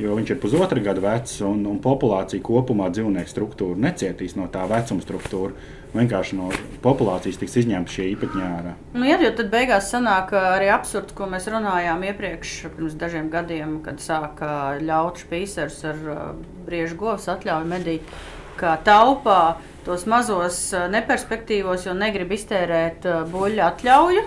[0.00, 4.64] jo viņš ir pusotra gada vecs, un, un populācija kopumā dzīvnieku struktūra necietīs no tā
[4.70, 5.54] vecuma struktūra.
[5.90, 6.48] Vienkārši no
[6.84, 8.74] populācijas tiks izņemta šie īpatņēra.
[8.94, 13.80] Nu, jā, jo tad beigās sanāk arī absurds, ko mēs runājām iepriekš, pirms dažiem gadiem,
[13.82, 16.04] kad sāka ļaut spīsers ar
[16.68, 18.14] briežu govs atļauju medīt,
[18.60, 19.40] kā taupā
[19.86, 24.24] tos mazos neperspektīvos, jo negrib iztērēt buļļu atļauju.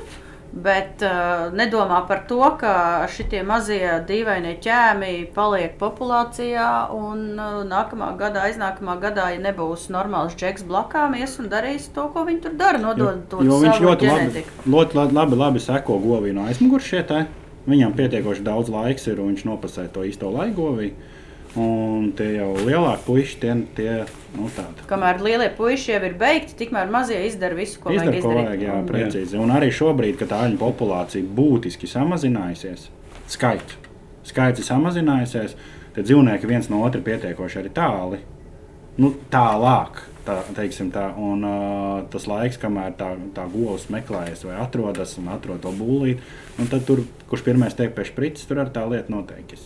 [0.53, 8.11] Bet uh, nedomā par to, ka šie mazie dīvainie ķēmi paliek populācijā, un uh, nākamā
[8.19, 12.53] gadā, aiznākamā gadā, ja nebūs normāls džeks blakām, ies un darīs to, ko viņi tur
[12.59, 14.67] dara, nodod to Jo viņš savu ļoti labi, ģenētiku.
[14.75, 17.15] ļoti labi, labi, labi seko govī no aizmugures šeit.
[17.65, 20.91] Viņam pietiekoši daudz laiks ir, un viņš nopasē to īsto laikovī.
[21.55, 23.91] Un tie jau lielāki puiši, tie, tie
[24.33, 24.85] nu, tādi.
[24.89, 28.47] Kamēr lielie puiši jau ir beigti, tikmēr mazie izdara visu, ko Izdara, vajag ko izdarīt.
[28.47, 29.37] vajag, jā, Un- precīzi.
[29.37, 32.87] Un arī šobrīd, kad tā aļņu populācija būtiski samazinājusies,
[33.29, 33.77] skaits,
[34.25, 35.53] skaits ir samazinājusies,
[35.93, 38.19] tad dzīvnieki viens no otra pietiekoši arī tāli,
[38.97, 40.01] nu, tālāk.
[40.23, 45.27] Tā, teiksim, tā, un, uh, tas laiks, kamēr tā, tā govs meklējas vai atrodas un
[45.27, 46.23] atrod to būlīti,
[46.63, 49.59] un tad tur, kurš pirmais tiek pie sprites, tur arī tā lieta noteikti.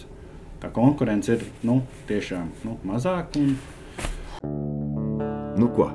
[0.58, 3.38] Tā konkurence ir nu, tiešām nu, mazāka.
[3.38, 3.58] Un,
[5.58, 5.88] Nu ko?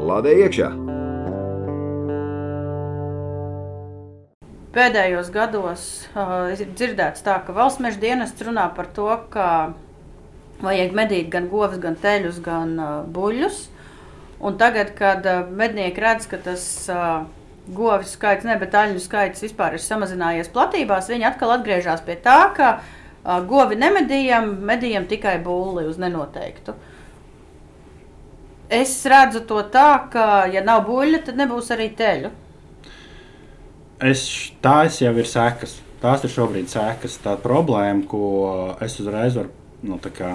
[0.00, 0.70] Lādē iekšā!
[4.74, 5.84] Pēdējos gados
[6.16, 9.46] uh, ir dzirdēts, tā, ka valsts meža dienests runā par to, ka
[10.64, 13.60] vajag medīt gan govs, gan teļus, gan uh, buļļus.
[14.44, 17.28] Un tagad, kad uh, mednieki redz, ka tas uh,
[17.76, 22.40] govs skaits, ne, bet aļņu skaits vispār ir samazinājies platībās, viņi atkal atgriežas pie tā,
[22.56, 22.92] ka uh,
[23.24, 26.74] govi nemedījam, medījam tikai būli uz nenoteiktu.
[28.74, 32.30] Es redzu to tā, ka, ja nav buļļa, tad nebūs arī teļu.
[34.04, 34.24] Es,
[34.64, 35.78] tās jau ir sekas.
[36.02, 37.16] Tās ir šobrīd sekas.
[37.24, 38.24] Tā problēma, ko
[38.84, 39.52] es uzreiz varu,
[39.88, 40.34] nu, tā kā,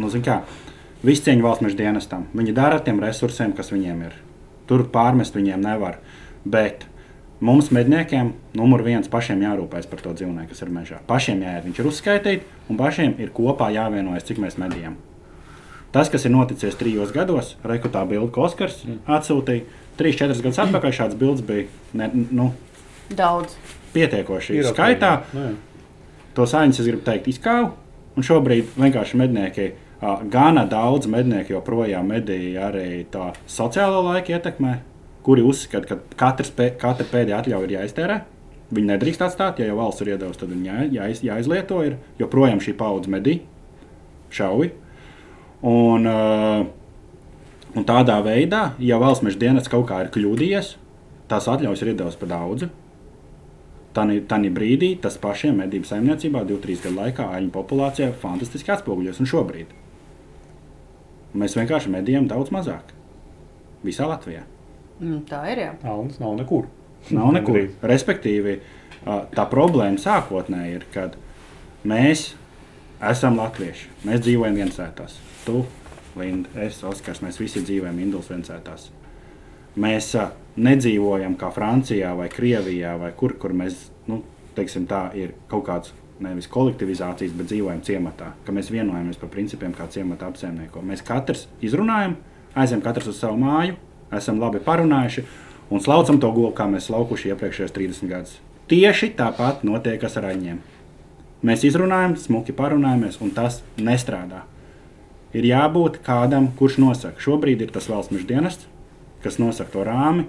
[0.00, 0.38] nu, zin kā,
[1.04, 2.28] visu cieņu valsts meža dienestam.
[2.36, 4.16] Viņi dara ar tiem resursiem, kas viņiem ir.
[4.68, 5.98] Tur pārmest viņiem nevar.
[6.44, 6.86] Bet
[7.40, 11.00] mums, medniekiem, numur viens pašiem jārūpējas par to dzīvnieku, kas ir mežā.
[11.08, 14.96] Pašiem jāiet, viņš ir uzskaitīts, un pašiem ir kopā jāvienojas, cik mēs medījam.
[15.94, 19.62] Tas, kas ir noticis trijos gados, rekrutā bilde, ko Oskars atsūtīja,
[19.98, 21.68] trīs, četras gadus atpakaļ šāds bildes bija.
[21.94, 22.48] Ne, nu,
[23.14, 23.54] Daudz.
[23.94, 25.10] Pietiekoši Ir skaitā.
[25.20, 25.36] jā.
[25.36, 25.54] Nu, jā.
[26.34, 27.68] To sāņus es gribu teikt izkāvu.
[28.18, 29.68] Un šobrīd vienkārši mednieki,
[30.30, 34.72] gana daudz mednieku joprojām medīja arī tā sociālo laiku ietekmē,
[35.24, 38.20] kuri uzskata, ka katrs, katra pēdējā atļauja ir jāiztērē.
[38.74, 41.80] Viņi nedrīkst atstāt, ja jau valsts ir iedavusi, tad viņi jā, jāiz, jāizlieto.
[41.86, 43.38] Ir, joprojām šī paudze medī,
[44.34, 44.72] šauj.
[45.64, 46.64] Un, uh,
[47.74, 50.74] un tādā veidā, ja valsts meža dienas kaut kā ir kļūdījies,
[51.30, 52.66] tās atļaujas ir iedavusi par daudz.
[53.94, 59.20] Tanī brīdī tas pašiem medību saimniecībā 2-3 gadu laikā aņu populācijā fantastiski atspoguļojas.
[59.22, 59.76] Un šobrīd
[61.38, 62.90] mēs vienkārši medījam daudz mazāk.
[63.86, 64.42] Visā Latvijā.
[65.04, 65.60] Mm, tā ir.
[65.66, 65.74] Jā.
[65.92, 66.68] Alnis nav nekur.
[67.12, 67.60] Nav nekur.
[67.84, 68.56] Respektīvi,
[69.04, 71.18] tā problēma sākotnēji ir, kad
[71.84, 72.30] mēs
[73.04, 73.90] esam latvieši.
[74.08, 75.18] Mēs dzīvojam viensētās.
[75.44, 75.60] Tu,
[76.16, 78.88] Linda, es, Oskars, mēs visi dzīvojam Indulas viensētās.
[79.80, 80.12] Mēs
[80.56, 84.22] nedzīvojam kā Francijā vai Krievijā vai kur, kur mēs, nu,
[84.56, 89.74] teiksim, tā ir kaut kāds nevis kolektivizācijas, bet dzīvojam ciematā, ka mēs vienojamies par principiem,
[89.74, 90.80] kā ciemata apsaimnieko.
[90.86, 92.14] Mēs katrs izrunājam,
[92.54, 93.74] aizējam katrs uz savu māju,
[94.18, 95.24] esam labi parunājuši
[95.70, 98.38] un slaucam to govu, kā mēs laukuši iepriekšējos 30 gadus.
[98.70, 100.60] Tieši tāpat notiek ar aņiem.
[101.44, 104.44] Mēs izrunājam, smuki parunājamies, un tas nestrādā.
[105.36, 107.20] Ir jābūt kādam, kurš nosaka.
[107.20, 108.68] Šobrīd ir tas valsts dienests,
[109.24, 110.24] kas nosaka to rāmi,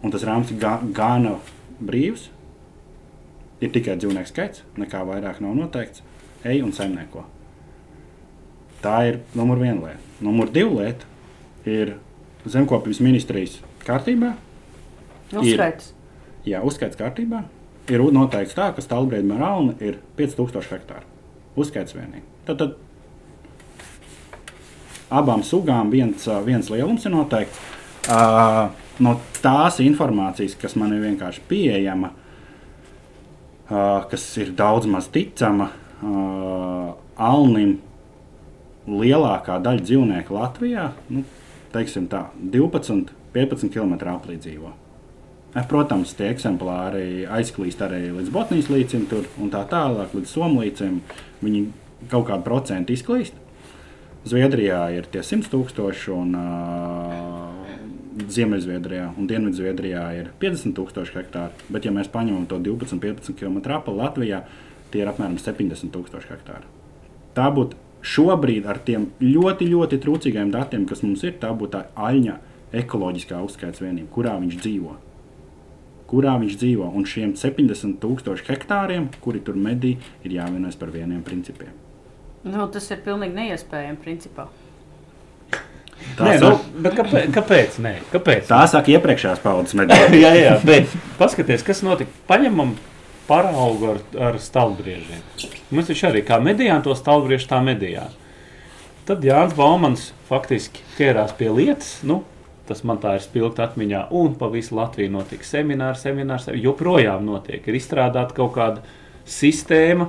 [0.00, 1.34] un tas rāmis ir ga gana
[1.82, 2.30] brīvs.
[3.60, 6.04] Ir tikai dzīvnieku skaits, nekā vairāk nav noteikts.
[6.44, 7.24] Ej un saimnieko.
[8.84, 10.00] Tā ir numur viena lieta.
[10.24, 11.08] Numur divi lieta
[11.68, 11.94] ir
[12.50, 14.34] zemkopības ministrijas kārtībā.
[15.34, 15.92] Uzskaits.
[16.44, 17.44] Jā, uzskaits kārtībā.
[17.92, 21.04] Ir noteikts tā, ka stāvbrīdī Melnā ir 5000 hektāru.
[21.60, 22.24] Uzskaits vienīgi.
[22.48, 22.76] Tad, tad
[25.14, 27.60] abām sugām viens, viens lielums ir noteikts.
[28.04, 28.68] Uh,
[29.00, 35.70] no tās informācijas, kas man ir vienkārši pieejama, uh, kas ir daudz maz ticama,
[36.04, 37.78] uh, Alnim
[38.90, 41.22] lielākā daļa dzīvnieku Latvijā, nu,
[41.74, 44.72] teiksim tā, 12, 15 km aplī dzīvo.
[45.54, 51.00] Eh, Protams, tie eksemplāri aizklīst arī līdz Botnijas līcim, tur, un tā tālāk, līdz Somlīcim.
[51.44, 51.64] Viņi
[52.10, 53.38] kaut kādu procentu izklīst.
[54.24, 57.54] Zviedrijā ir tie 100 tūkstoši, un uh,
[58.14, 61.66] Ziemeļzviedrijā un Dienvidzviedrijā ir 50 tūkstoši hektāri.
[61.68, 64.42] Bet, ja mēs paņemam to 12-15 km apli Latvijā,
[64.90, 66.70] tie ir apmēram 70 tūkstoši hektāri.
[67.34, 71.84] Tā būtu šobrīd ar tiem ļoti, ļoti trūcīgiem datiem, kas mums ir, tā būtu tā
[71.96, 72.36] aļņa
[72.84, 74.96] ekoloģiskā uzskaits vienība, kurā viņš dzīvo.
[76.10, 76.90] Kurā viņš dzīvo.
[76.94, 79.94] Un šiem 70 tūkstoši hektāriem, kuri tur medī,
[80.26, 81.72] ir jāvienojas par vieniem principiem.
[82.44, 84.00] Nu, tas ir pilnīgi neiespējami.
[84.04, 84.50] Principā.
[86.18, 87.28] Tā, Nē, saka, nu, bet kāpēc?
[87.32, 87.76] Kāpēc?
[87.80, 88.42] Nē, kāpēc?
[88.50, 90.18] tā saka iepriekšējās paudzes medību.
[90.20, 92.12] jā, jā, bet paskatieties, kas notika.
[92.28, 92.74] Paņemam
[93.28, 95.22] paraugu ar, ar stāvbriežiem.
[95.74, 98.12] Mēs taču arī kā medījām to stāvbriežu, tā medījām.
[99.08, 101.98] Tad Jānis Baumans faktiski ķērās pie lietas.
[102.08, 102.22] Nu,
[102.68, 104.06] tas man tā ir spilgti atmiņā.
[104.16, 106.48] Un pa visu Latviju notika semināri, seminārs.
[106.56, 107.66] Joprojām notiek.
[107.68, 108.84] Ir izstrādāta kaut kāda
[109.28, 110.08] sistēma,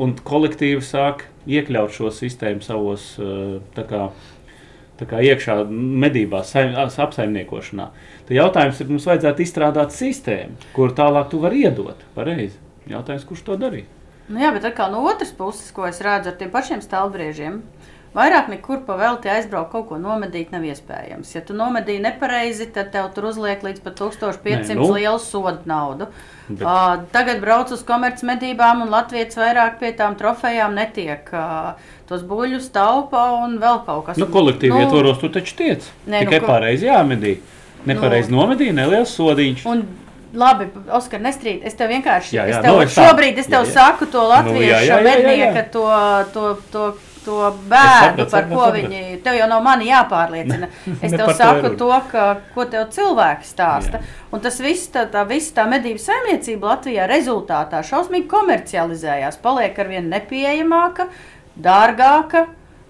[0.00, 4.08] un kolektīvi sāk iekļaut šo sistēmu savos eh, kā
[5.04, 7.90] iekšā medībās, saim- apsaimniekošanā.
[8.26, 11.96] Tad jautājums ir, mums vajadzētu izstrādāt sistēmu, kur tālāk tu vari iedot.
[12.14, 12.56] Pareizi.
[12.88, 13.84] Jautājums, kurš to darīs?
[14.28, 17.62] Nu, jā, bet atkal no otras puses, ko es redzu ar tiem pašiem stāvbriežiem,
[18.14, 21.34] vairāk nekur pa velti aizbraukt, kaut ko nomedīt nav iespējams.
[21.34, 24.92] Ja tu nomedīji nepareizi, tad tev tur uzliek līdz pat 1500 Nē, nu.
[24.94, 26.06] lielu sodu naudu.
[26.48, 31.28] Bet- Uh, tagad brauc uz komercmedībām, un Latvijas vairāk pie tām trofejām netiek.
[31.32, 31.72] Uh,
[32.08, 35.82] tos buļļus taupa un vēl kaut kas Nu, kolektīvi nu, ietvaros tu taču tiec.
[36.06, 37.38] Nē, Tikai nu, ko- pareizi jāmedī.
[37.86, 39.66] Nepareizi nu, nomedīja, neliels sodiņš.
[39.66, 39.82] Un,
[40.34, 41.62] labi, Oskar, nestrīd.
[41.64, 43.72] Es tev vienkārši Jā, jā, es tev, nu, nu, es šobrīd es tev Jā, jā.
[43.72, 45.02] saku to latviešu jā, jā, jā, jā.
[45.02, 45.84] mednieka, to,
[46.34, 46.84] to, to,
[47.26, 48.80] to bērnu, sapratu, par sapratu, ko sapratu.
[48.80, 49.20] viņi.
[49.24, 50.68] Tev jau nav mani jāpārliecina.
[51.04, 54.00] Es ne tev par to saku to, ka, ko tev cilvēki stāsta.
[54.02, 54.12] Jā.
[54.34, 59.90] Un tas viss, tā, tā visa tā medību saimniecība Latvijā rezultātā šausmīgi komercializējās, paliek ar
[59.90, 61.10] vien nepieejamāka,
[61.68, 62.46] dārgāka.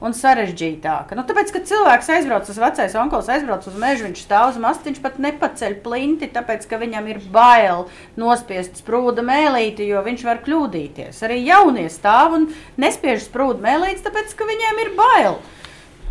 [0.06, 1.16] Un sarežģītāka.
[1.18, 4.86] Nu, tāpēc, kad cilvēks aizbrauc, tas vecais onkulis aizbrauc uz mežu, viņš stāv uz mastu,
[4.86, 7.88] viņš pat nepaceļ plinti, tāpēc, ka viņam ir bail
[8.20, 11.24] nospiest sprūda mēlīti, jo viņš var kļūdīties.
[11.26, 15.40] Arī jaunie stāv un nespiež sprūda mēlītes, tāpēc, ka viņiem ir bail.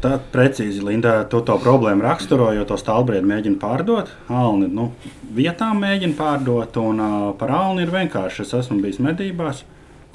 [0.03, 4.11] Tā precīzi Linda to, to problēmu raksturo, jo to stāvbriedu mēģina pārdot.
[4.27, 4.89] Alni nu,
[5.33, 8.43] vietām mēģina pārdot, un uh, par alni ir vienkārši.
[8.43, 9.63] Es esmu bijis medībās,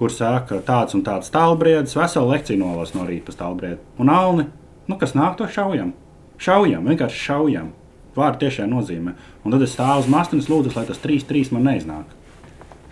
[0.01, 3.83] kur saka, tāds un tāds stāvbriedis, veselu lekciju nolas no rīta pa stāvbriedu.
[4.01, 4.47] Un alni,
[4.89, 5.93] nu, kas nāk, to šaujam.
[6.41, 7.69] Šaujam, vienkārši šaujam.
[8.17, 9.13] vārdu tiešā nozīmē.
[9.45, 12.17] Un tad es stāvu uz mastas, lūdzu, lai tas 3-3 man neiznāk.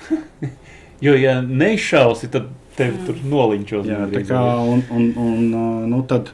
[0.98, 3.84] Jo, ja neizšausi, tad tevi tur noliņķos.
[3.86, 5.44] Jā, tā kā, un, un, un,
[5.86, 6.32] nu, tad,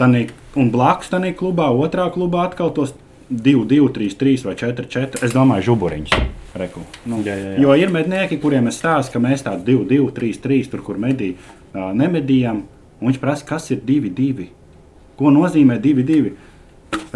[0.00, 0.22] tanī,
[0.56, 2.94] un blakus tam klubā, otrā klubā atkal tos
[3.28, 5.20] 2, 2, 3, 3 vai 4, 4.
[5.28, 6.16] Es domāju, žuburiņus.
[6.58, 6.82] Reku.
[7.08, 7.62] Nu, Jā, jā, jā.
[7.62, 11.00] Jo ir mednieki, kuriem es stāstu, ka mēs tādu 2, 2, 3, 3, tur, kur
[11.00, 11.32] medī,
[11.72, 12.64] uh, nemedījām.
[12.98, 14.48] Viņš prasa, kas ir 2, 2.
[15.18, 16.34] Ko nozīmē 2, 2?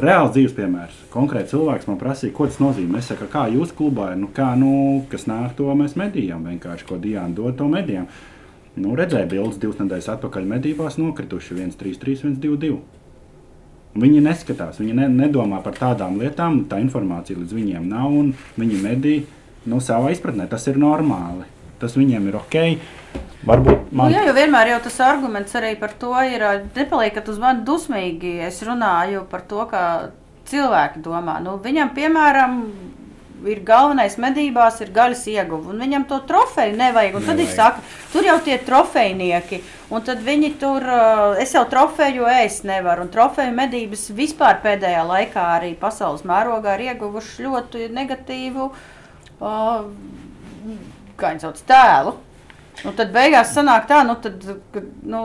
[0.03, 1.01] Reāls dzīves piemērs.
[1.13, 3.01] Konkrēti cilvēks man prasīja, ko tas nozīmē.
[3.01, 6.47] Es saku, kā jūs klubā ir, nu, kā, nu, kas nāk, to mēs medījām.
[6.49, 8.09] Vienkārši, ko Diana dod, to medījām.
[8.81, 13.02] Nu, redzēju, bildes divas nedēļas atpakaļ medībās nokrituši 1, 3, 3, 1, 2, 2.
[13.93, 18.81] Viņi neskatās, viņi ne, nedomā par tādām lietām, tā informācija līdz viņiem nav, un viņi
[18.81, 19.17] medī
[19.69, 20.49] nu, savā izpratnē.
[20.49, 21.45] Tas ir normāli,
[21.83, 22.57] tas viņiem ir ok.
[23.45, 26.43] Varbūt Nu, man jā, jo vienmēr jau tas arguments arī par to ir.
[26.73, 28.39] Nepaliekat uz mani dusmīgi.
[28.47, 29.85] Es runāju par to, kā
[30.49, 31.37] cilvēki domā.
[31.45, 32.57] Nu, viņam, piemēram,
[33.49, 37.17] ir galvenais medībās, ir gaļas ieguve, un viņam to trofeju nevajag.
[37.19, 37.55] Un tad Nevajag.
[37.57, 41.07] saka, tur jau tie trofejnieki, un tad viņi tur, ā,
[41.43, 43.07] es jau trofeju ēst nevaru.
[43.07, 48.69] Un trofeju medības vispār pēdējā laikā arī pasaules mērogā ir ieguvuši ļoti negatīvu,
[51.23, 52.15] viņi sauc, tēlu.
[52.83, 54.43] Nu, tad beigās sanāk tā, nu, tad,
[55.07, 55.23] nu,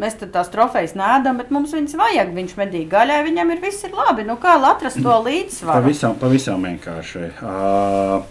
[0.00, 2.32] mēs tās trofejas nēdam, bet mums viņas vajag.
[2.36, 4.26] Viņš medī gaļai, viņam ir viss ir labi.
[4.26, 5.80] Nu, kā atrast to līdzsvaru?
[5.80, 7.24] pavisam, pavisam vienkārši.
[7.44, 8.24] Uh,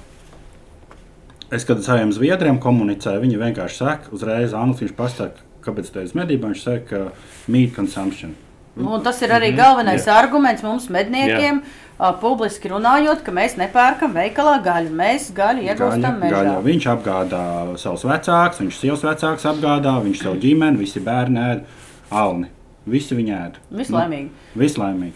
[1.53, 6.17] es, kad saviem zviedriem komunicēju, viņi vienkārši saka, uzreiz Anglijas viņš pasaka, kāpēc tā ir
[6.19, 6.51] medība.
[6.51, 8.35] Viņš saka, ka meat consumption.
[8.73, 10.15] Nu, tas ir arī galvenais Jā.
[10.17, 11.82] arguments mums, medniekiem, uh,
[12.21, 14.93] publiski runājot, ka mēs nepērkam veikalā gaļu.
[14.97, 16.39] Mēs gaļu iegūstam mežā.
[16.39, 16.55] gaļa.
[16.65, 17.43] Viņš apgādā
[17.81, 21.63] savus vecākus, viņš sievas vecākus apgādā, viņš savu ģimeni, visi bērni ēd
[22.13, 22.49] alni.
[22.89, 23.61] Visi viņi ēd.
[23.79, 24.31] Vislaimīgi.
[24.31, 25.13] Nu, vislaimīgi.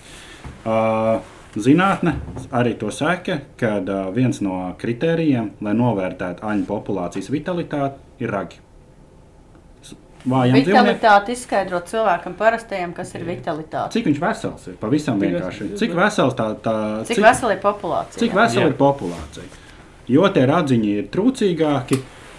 [0.67, 1.17] Uh,
[1.59, 2.13] zinātne
[2.55, 8.61] arī to saka, ka uh, viens no kritērijiem, lai novērtētu aņu populācijas vitalitāti, ir ragi.
[10.27, 10.87] Vājam dzīvniekiem.
[10.89, 13.93] Vitalitāte izskaidrot cilvēkam parastajam, kas ir vitalitāte.
[13.95, 14.75] Cik viņš vesels ir?
[14.81, 15.69] Pavisam Cik vienkārši.
[15.79, 16.75] Cik vesels tā, tā
[17.07, 18.19] Cik vesela ir populācija?
[18.25, 18.73] Cik vesela Jā.
[18.73, 19.47] ir populācija?
[20.07, 21.97] Jo tie radziņi ir trūcīgāki,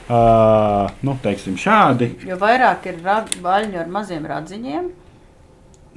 [0.09, 2.13] uh, nu, teiksim, šādi.
[2.29, 4.89] Jo vairāk ir rad- vaļņu ar maziem radziņiem,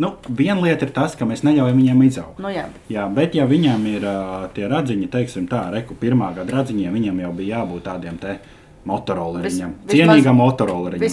[0.01, 2.39] Nu, viena lieta ir tas, ka mēs neļaujam viņiem izaugt.
[2.41, 6.55] nu jā, Jā, bet, ja viņam ir uh, tie radziņi, teiksim, tā, reku pirmā gada
[6.55, 8.39] radziņiem, viņam jau bija jābūt tādiem te
[8.89, 11.03] motoroleriņam, cienīgam motoroleriņam.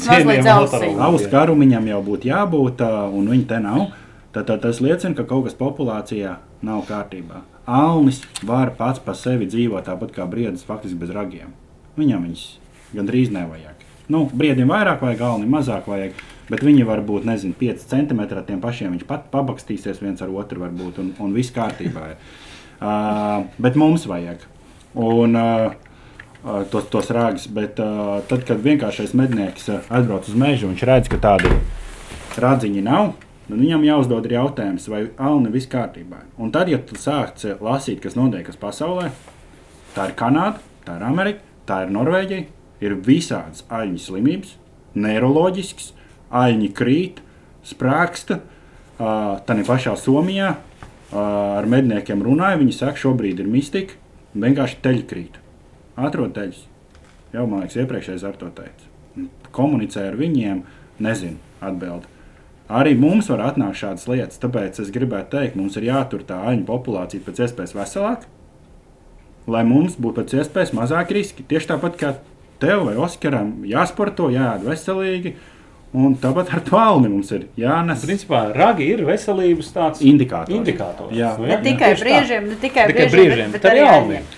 [0.54, 0.94] ausīm.
[0.94, 1.09] Motorola.
[1.09, 2.85] Auss garumiņam jau būtu jābūt,
[3.18, 3.88] un viņi te nav.
[4.33, 7.42] Tad, tad tas liecina, ka kaut kas populācijā nav kārtībā.
[7.68, 11.52] Alnis var pats par sevi dzīvot tāpat kā briedis, faktiski bez ragiem.
[11.98, 12.44] Viņam viņas
[12.96, 13.85] gandrīz nevajag.
[14.09, 16.14] Nu, briedim vairāk vajag, alnim mazāk vajag,
[16.48, 18.94] bet viņi var būt, nezinu, 5 centimetri ar tiem pašiem.
[18.96, 22.22] Viņš pat pabakstīsies viens ar otru, varbūt, un, un viss kārtībā ir.
[22.78, 24.44] Uh, bet mums vajag.
[24.96, 25.76] Un, uh,
[26.44, 31.11] tos, tos rāgus, bet uh, tad, kad vienkāršais mednieks uh, atbrauc uz mežu, viņš redz,
[31.11, 31.51] ka tādi
[32.38, 33.14] rādziņi nav.
[33.48, 36.20] Tad viņam jāuzdod ir jautājums, vai Alni viss kārtībā.
[36.38, 39.09] Un tad, ja tu sāc lasīt, kas notiek pasaulē,
[39.96, 42.44] tā ir Kanāda, tā ir Amerika, tā ir Norvēģija,
[42.85, 44.55] ir visādas aļņu slimības,
[45.01, 45.90] neiroloģisks,
[46.29, 47.24] aļņi krīt,
[47.66, 48.42] sprāksta.
[48.98, 50.57] Uh, tā pašā Somijā.
[51.09, 51.18] Uh,
[51.57, 53.96] ar medniekiem runāju, viņi saka, šobrīd ir mistika,
[54.35, 55.05] un vienkārši teļi
[56.39, 56.63] teļus.
[57.35, 58.87] Jau man liekas, iepriekšējais ar to teicu.
[59.53, 60.63] Komunicē ar viņiem,
[61.05, 62.07] nezinu, atbild.
[62.69, 66.67] Arī mums var atnākt šādas lietas, tāpēc es gribētu teikt, mums ir jātur tā aņu
[66.69, 68.29] populācija pēc iespējas veselāka,
[69.49, 71.47] lai mums būtu pēc iespējas mazāk riski.
[71.49, 72.11] Tieši tāpat kā
[72.61, 75.33] tev vai Oskaram jāsporto, jāēd veselīgi,
[75.97, 80.53] un tāpat ar alni mums ir jānes Principā ragi ir veselības tāds indikātors.
[80.59, 81.17] indikators.
[81.17, 81.33] Jā.
[81.41, 82.09] Nu, ne jā, tikai tieši tā.
[82.11, 84.29] brīžiem, ne tikai Tikai brīžiem, brīžiem, bet, bet bet arī alniem.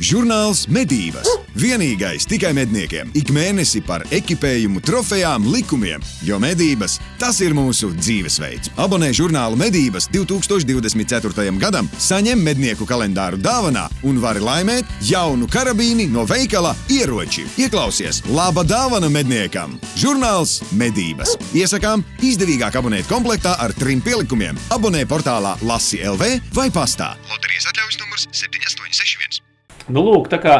[0.00, 1.28] Žurnāls Medības.
[1.60, 3.10] Vienīgais tikai medniekiem.
[3.20, 6.00] Ik mēnesi par ekipējumu, trofejām, likumiem.
[6.24, 8.70] Jo medības tas ir mūsu dzīvesveids.
[8.80, 11.52] Abonē žurnālu Medības 2024.
[11.60, 17.44] gadam, saņem mednieku kalendāru dāvanā un vari laimēt jaunu karabīni no veikala ieroči.
[17.60, 19.76] Ieklausies, laba dāvana medniekam!
[20.00, 21.36] Žurnāls Medības.
[21.52, 24.56] Iesakām izdevīgāk abonēt komplektā ar trim pielikumiem.
[24.72, 27.12] Abonē portālā Lasi LV vai pastā.
[27.28, 29.49] Loterijas atļaujas numurs 7861.
[29.90, 30.56] Nu, lūk, tā kā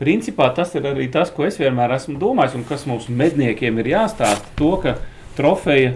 [0.00, 3.92] principā tas ir arī tas, ko es vienmēr esmu domājis, un kas mums medniekiem ir
[3.94, 4.96] jāstāsta, to, ka
[5.38, 5.94] trofeja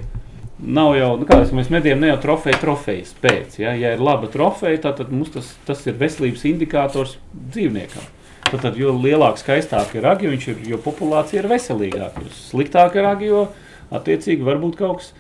[0.59, 3.59] nav jau, nu, kā mēs medījam, ne jau trofeja trofejas pēc.
[3.62, 8.14] Ja, ja ir laba trofeja, tad, tad mums tas, tas ir veselības indikators dzīvniekam.
[8.48, 12.24] Tad, tad jo lielāka, skaistāka ir ragi, ir, jo populācija ir veselīgāka.
[12.24, 13.46] Jo sliktāka ir ragi, jo
[13.94, 15.12] attiecīgi varbūt kaut kas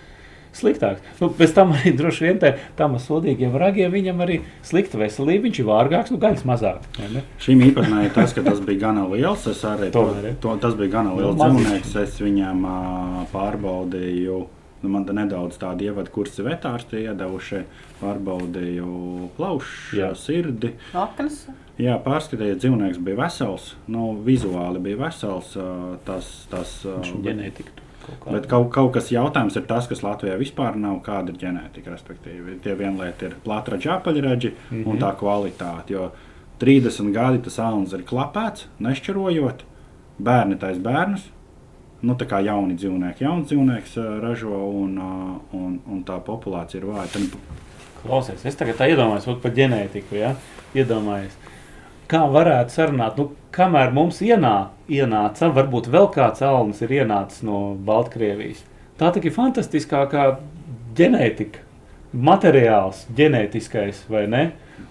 [0.56, 1.04] sliktāks.
[1.20, 5.46] Nu, pēc tam arī droši vien tā, tam sodīgiem ragiem viņam arī slikta veselība.
[5.48, 6.86] Viņš ir vārgāks, nu gaļas mazāk.
[7.14, 7.24] ne?
[7.42, 9.46] Šīm īpatnē ir tas, ka tas bija gana liels.
[9.50, 10.36] Es arī to, Tomēr, ja.
[10.42, 11.96] to, tas bija gana liels Nu, dzīvnieks.
[12.04, 12.78] Es viņam ā,
[13.34, 14.38] pārbaudīju.
[14.78, 17.64] Nu, man te nedaudz tādu ievadu kursu vetārsti iedevuši.
[17.98, 20.74] Pārbaudīju plaušu, sirdi.
[20.94, 21.48] Aknas.
[21.78, 23.72] Jā, pārskatījis, dzīvnieks bija vesels.
[23.90, 25.54] Nu, vizuāli bija vesels.
[26.06, 26.78] Tas, tas,
[27.26, 27.87] ģenētika.
[28.16, 28.32] Kaut.
[28.34, 31.92] Bet kaut, kaut kas jautājums ir tas, kas Latvijā vispār nav, kāda ir ģenētika.
[31.94, 34.86] Respektīvi, tie lieta ir plātraģa apaļraģi mm -hmm.
[34.90, 35.94] un tā kvalitāte.
[35.94, 36.10] Jo
[36.60, 39.64] 30 gadi tas auns ir klapēts, nešķirojot,
[40.18, 41.30] bērni taisa bērnus.
[42.02, 45.14] Nu, tā kā jauni dzīvnieki, jauns dzīvnieks ā, ražo un, ā,
[45.52, 47.08] un, un tā populācija ir.
[47.12, 47.22] Tad
[47.98, 50.14] Klausies, es tagad iedomājos par ģenētiku.
[50.20, 50.34] Ja?
[50.76, 51.34] Iedomājos,
[52.08, 57.74] kā varētu sarunāt, nu, kamēr mums ienā, ienāca, varbūt vēl kāds alnis ir ienācis no
[57.88, 58.64] Baltkrievijas.
[58.98, 60.24] Tā tik ir fantastiskākā
[60.98, 61.62] ģenētika,
[62.12, 64.42] materiāls, ģenētiskais, vai ne?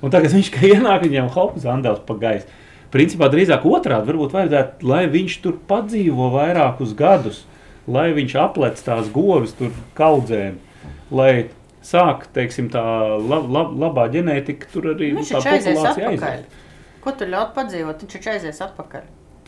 [0.04, 2.48] Un tagad viņš kā ienāk, viņam hops zandels pa gaisu.
[2.94, 7.42] Principā drīzāk otrādi varbūt vajadzētu, lai viņš tur padzīvo vairākus gadus,
[7.88, 10.56] lai viņš aplec tās govis tur kaudzēm,
[11.12, 11.50] lai
[11.84, 12.84] sāk, teiksim, tā
[13.18, 16.64] lab, lab, labā ģenētika tur arī Viņš tā taču aizies populācija aiziet.
[17.04, 18.04] Ko tu ļaut padzīvot?
[18.04, 19.08] Viņš taču aizies atpakaļ.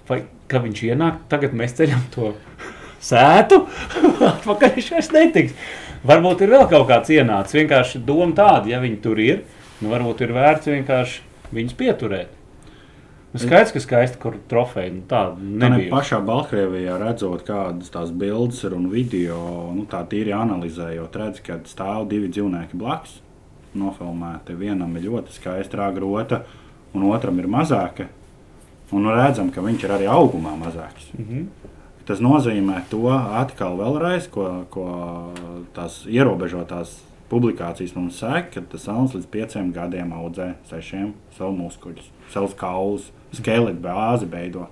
[0.10, 2.34] Vai ka viņš ienāk, tagad mēs ceļam to
[3.04, 3.64] sētu,
[4.34, 5.70] atpakaļ viņš vairs netiks.
[6.10, 7.58] Varbūt ir vēl kaut kāds ienācis.
[7.60, 9.42] Vienkārši doma tāda, ja viņi tur ir,
[9.84, 12.36] nu varbūt ir vērts vienkārši viņus pieturēt.
[13.30, 14.90] Nu, skaidrs, ka skaisti kur trofeja.
[14.90, 15.70] Nu, tā Nebija.
[15.70, 15.90] nebija.
[15.94, 19.38] Pašā Baltkrievijā redzot, kādas tās bildes ir un video,
[19.76, 23.20] nu, tā tīri analizējot, redz, ka stāv divi dzīvnieki blakus.
[23.78, 24.56] Nofilmēti.
[24.58, 26.42] Vienam ir ļoti skaista rāgrota,
[26.94, 28.08] un otram ir mazāka.
[28.92, 31.12] Un nu redzam, ka viņš ir arī augumā mazāks.
[31.18, 31.46] Mm -hmm.
[32.06, 34.86] Tas nozīmē to atkal vēlreiz, ko, ko
[35.76, 42.10] tās ierobežotās publikācijas mums saka, ka tas sauns līdz pieciem gadiem audzē sešiem savu muskuļus,
[42.34, 44.68] savus kaulus, skeletu bāzi beido.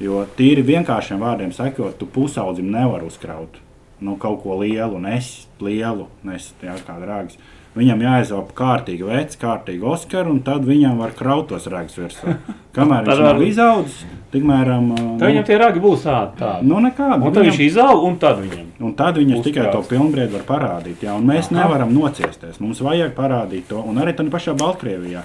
[0.00, 3.60] Jo tīri vienkāršiem vārdiem sakot, tu pusaudzim nevar uzkraut
[4.00, 7.38] nu, kaut ko lielu, nes lielu, nes jā, kā rāgas.
[7.76, 12.32] Viņam jāizauga kārtīgi veids, kārtīgi Oskara, un tad viņam var kraut tos rāgas virsū.
[12.76, 13.98] Kamēr viņš Tad nav var- izaudzis,
[14.32, 14.86] tikmēr um,
[15.20, 16.64] Tā viņam tie ragi būs tādi.
[16.68, 17.20] nu, nekādi.
[17.20, 18.70] Un tad Viņam- viņš izaug, un tad viņam.
[18.80, 21.04] Un tad viņi tikai to pilnbriedu var parādīt.
[21.04, 21.58] Jā, un mēs Aha.
[21.66, 22.56] Nevaram nociesties.
[22.64, 23.82] Mums vajag parādīt to.
[23.84, 25.22] Un arī tādā pašā Baltkrievijā.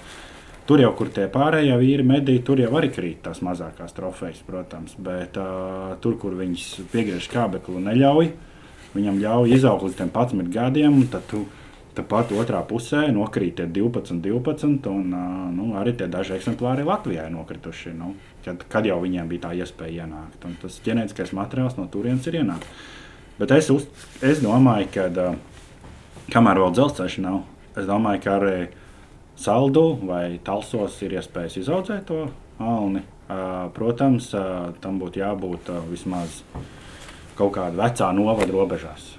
[0.68, 4.94] Tur jau, kur tie pārējie vīri medī, tur jau arī krīt tās mazākās trofejas, protams.
[5.00, 8.30] Bet uh, tur, kur viņas piegriež kābekli un neļauj,
[8.96, 11.42] viņam ļauj izaugt līdz tiem 11 gadiem, un tad tu
[11.92, 15.12] Tāpat otrā pusē nokrīt tie 12, 12, un
[15.58, 17.92] nu, arī daži eksemplāri Latvijā ir nokrituši.
[17.98, 18.14] Nu,
[18.46, 20.46] kad, kad jau viņiem bija tā iespēja ienākt.
[20.48, 22.88] Un tas ģenētiskais materiāls no turienes ir ienākts.
[23.42, 23.88] Bet es, uz,
[24.24, 25.10] es domāju, ka
[26.32, 27.42] kamēr vēl dzelzceļš nav,
[27.76, 28.58] es domāju, ka arī
[29.42, 32.26] saldu vai talsos ir iespējas izaudzēt to
[32.62, 33.04] alni.
[33.76, 34.32] Protams,
[34.84, 36.42] tam būtu jābūt vismaz
[37.40, 39.16] kaut kāda vecā novada robežās.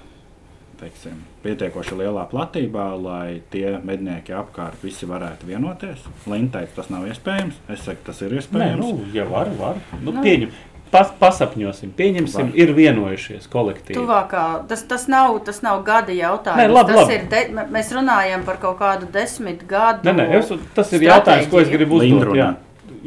[0.83, 1.15] Teiksim,
[1.45, 6.01] pietiekoši lielā platībā, lai tie mednieki apkārt visi varētu vienoties.
[6.27, 7.55] Lintēts tas nav iespējams.
[7.71, 8.81] Es saku, tas ir Nē, iespējams.
[8.83, 9.79] nu, ja var, var.
[10.01, 10.21] Nu, Nu.
[10.25, 10.51] Pieņem.
[10.93, 12.57] Pas, pasapņosim, pieņemsim, Var.
[12.59, 13.95] ir vienojušies kolektīvi.
[13.97, 16.59] Tuvākā, tas, tas, nav, tas nav gada jautājums.
[16.61, 17.15] Nē, labi, tas labi.
[17.15, 20.05] Ir de, mēs runājam par kaut kādu desmit gadu.
[20.05, 21.77] Nē, nē, es, tas ir jautājums, ko es stratēģiju.
[21.79, 22.35] gribu uzdot.
[22.37, 22.51] Jā,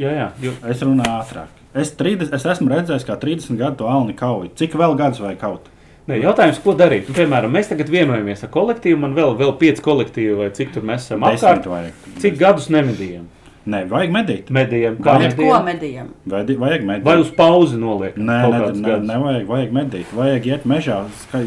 [0.00, 1.62] jā, jā jo, Es runāju ātrāk.
[1.76, 4.50] Es, 30, es esmu redzējis, kā 30 gadu to alni kauju.
[4.58, 5.70] Cik vēl gadus vajag kaut?
[6.08, 7.08] Nē, jautājums, ko darīt?
[7.10, 10.86] Nu, piemēram, mēs tagad vienojamies ar kolektīvu, man vēl, vēl pieci kolektīvi, vai cik tur
[10.86, 11.66] mēs esam apkārt.
[11.70, 12.06] vajag.
[12.22, 13.26] Cik gadus nemedījām?
[13.66, 14.50] Nē, vajag medīt.
[14.54, 15.64] Medījām, kā ko medījām?
[15.66, 16.10] medījām?
[16.30, 17.06] Vajag, vajag medīt.
[17.08, 18.14] Vai uz pauzi noliek?
[18.14, 20.12] Nē, ne, ne, nevajag, vajag medīt.
[20.14, 21.00] Vajag iet mežā.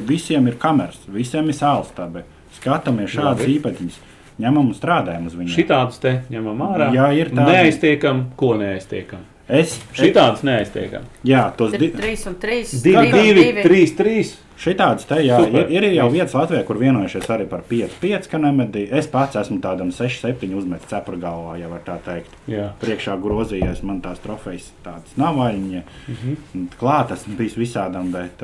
[0.09, 2.25] Visiem ir kameras, visiem ir sālstabi.
[2.59, 3.99] Skatāmies šādas īpaņas.
[4.39, 5.55] Ņemam un strādājam uz viņiem.
[5.55, 6.91] Šitādus te ņemam ārā.
[6.95, 7.55] Jā, ir tādi.
[7.55, 9.23] Neaiztiekam, ko neaiztiekam.
[9.49, 11.07] Es, Šitādus neaiztiekam.
[11.25, 12.83] jā, tos di, 3 un 3.
[12.83, 14.35] Divi, divi, trīs, trīs.
[14.59, 15.69] šitādas te, jā, Super.
[15.71, 18.83] ir, ir jau vietas Latvijā, kur vienojušies arī par 5, 5, ka nemedī.
[18.91, 22.35] Es pats esmu tādam 6, 7 uzmetis cepura galvā, ja var tā teikt.
[22.51, 22.67] Jā.
[22.81, 25.81] Priekšā grozījies, man tās trofejas tādas nav vaļņa.
[25.81, 26.35] Mm Mhm.
[26.53, 26.67] -hmm.
[26.79, 28.43] Klāt esmu bijis visādam, bet,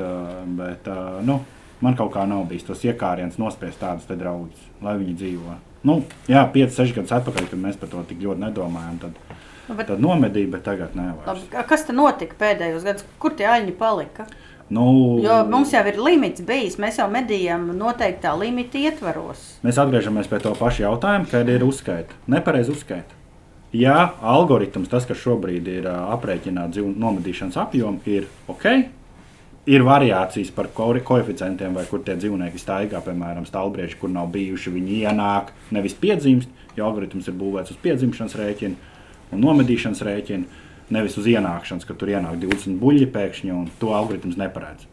[0.56, 0.88] bet
[1.22, 1.40] nu,
[1.80, 5.54] man kaut kā nav bijis tos iekāriens nospiest tādus te draugus, lai viņi dzīvo.
[5.84, 9.12] Nu, jā, 5, 6 gadus atpakaļ, kad mēs par to tik ļoti nedomājām, tad,
[9.68, 13.04] Nu, bet- tad nomedīja, bet tagad a- kas tad notika pēdējos gados?
[13.18, 14.26] Kur tie aļņi palika?
[14.68, 16.76] Nu, Jo mums jau ir limits bijis.
[16.76, 19.60] Mēs jau medījām noteiktā limita ietvaros.
[19.62, 22.10] Mēs atgriežamies pie tā paša jautājuma, kad ir uzskaita.
[22.26, 23.14] Nepareizi uzskaita.
[23.72, 28.66] Ja algoritms, tas, kas šobrīd ir aprēķināts dzīvnieku nomedīšanas apjoms, ir ok,
[29.66, 34.70] ir variācijas par ko koeficientiem, vai kur tie dzīvnieki staigā, piemēram, stāvbrieži, kur nav bijuši.
[34.70, 38.74] Viņi ienāk, nevis piedzimst, jo algoritms ir būvēts uz piedzimšanas rēķina
[39.32, 40.64] un nomedīšanas rēķina,
[40.94, 44.86] nevis uz ienākšanas, ka tur ienāk 20 buļļi pēkšņi, un to algoritms neparedz.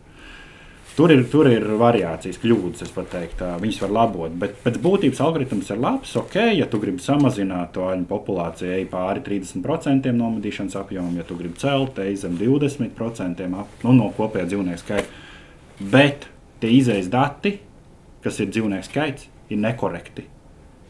[0.94, 4.34] Tur ir, tur ir variācijas, kļūdas, es teiktu, viņas var labot.
[4.38, 6.12] Bet pēc būtības algoritms ir labs.
[6.22, 11.38] Ok, ja tu gribi samazināt to aļņu populāciju, ej pāri 30% nomedīšanas apjomam, ja tu
[11.40, 15.24] gribi celt, ej zem 20% ap, nu, no kopējā dzīvnieku skaita.
[15.82, 16.28] Bet
[16.62, 17.56] tie izējas dati,
[18.22, 20.28] kas ir dzīvnieku skaits, ir nekorekti.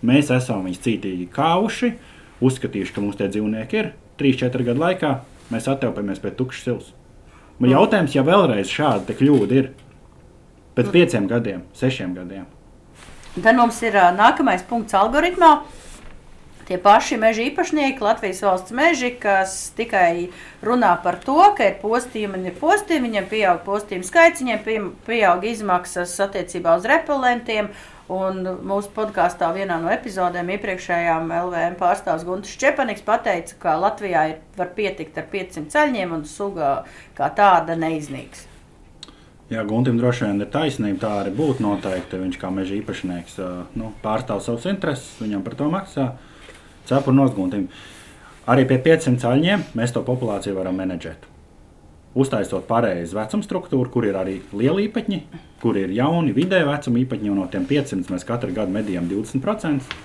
[0.03, 1.93] Mēs esam viņus cītīgi kāvuši,
[2.41, 5.13] uzskatījuši, ka mums tie dzīvnieki ir 3-4 gadu laikā.
[5.53, 6.91] Mēs attēlojamies pie tukšas silas.
[7.61, 9.73] Man jautājums, ja vēlreiz šāda kļūda ir,
[10.73, 12.45] Pēc pieciem gadiem, sešiem gadiem.
[13.35, 15.59] Tad mums ir uh, nākamais punkts algoritmā.
[16.63, 20.31] Tie paši meža īpašnieki, Latvijas valsts meži, kas tikai
[20.65, 25.45] runā par to, ka ir postījumi un ir postījumi, viņiem pieaug postījumu skaits, viņiem pieaug
[25.45, 27.69] izmaksas attiecībā uz repelentiem.
[28.11, 34.41] Un mūsu podkāstā vienā no epizodēm iepriekšējām LVM pārstāvs Gunts Čepaniks pateica, ka Latvijā ir,
[34.59, 36.73] var pietikt ar 500 ceļiem un suga
[37.15, 38.49] kā tāda neiznīks.
[39.53, 40.99] Jā, Guntim droši vien ir taisnība.
[40.99, 42.19] Tā arī būtu noteikti.
[42.19, 43.39] Viņš kā meža īpašnieks
[43.79, 46.07] nu, pārstāv savus intereses, viņam par to maksā.
[46.89, 47.69] Cepuri nosguntim.
[48.49, 51.32] Arī pie 500 caļņiem mēs to populāciju varam menedžēt.
[52.13, 55.19] Uztaisot pareizi vecuma struktūru, kur ir arī lieli īpaņi,
[55.63, 59.95] kur ir jauni vidēji vecuma īpaņi, un no tiem 500 mēs katru gadu medījam 20%.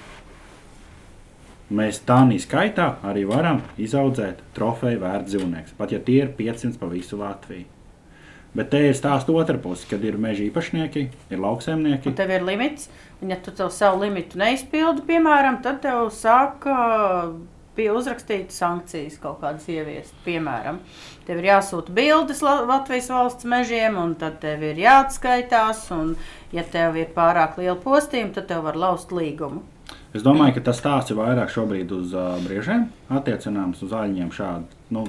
[1.68, 6.88] Mēs tādā skaitā arī varam izaudzēt trofeju vērtu dzīvnieku, pat ja tie ir 500 pa
[6.88, 7.66] visu Latviju.
[8.56, 12.08] Bet te ir stāsts otrā pusē, kad ir meža īpašnieki, ir lauksaimnieki.
[12.08, 12.88] Un tev ir limits,
[13.20, 16.64] un ja tu savu limitu neizpildi, piemēram, tad tev sāk
[17.78, 20.16] bija uzrakstītas sankcijas kaut kādas ieviest.
[20.26, 20.80] Piemēram,
[21.28, 25.86] tev ir jāsūta bildes Latvijas valsts mežiem, un tad tev ir jāatskaitās.
[25.96, 26.16] Un,
[26.52, 29.64] ja tev ir pārāk liela postījuma, tad tev var laust līgumu.
[30.16, 34.78] Es domāju, ka tas stāsts ir vairāk šobrīd uz uh, briežiem, attiecināms uz aļņiem šādu.
[34.96, 35.04] Nu,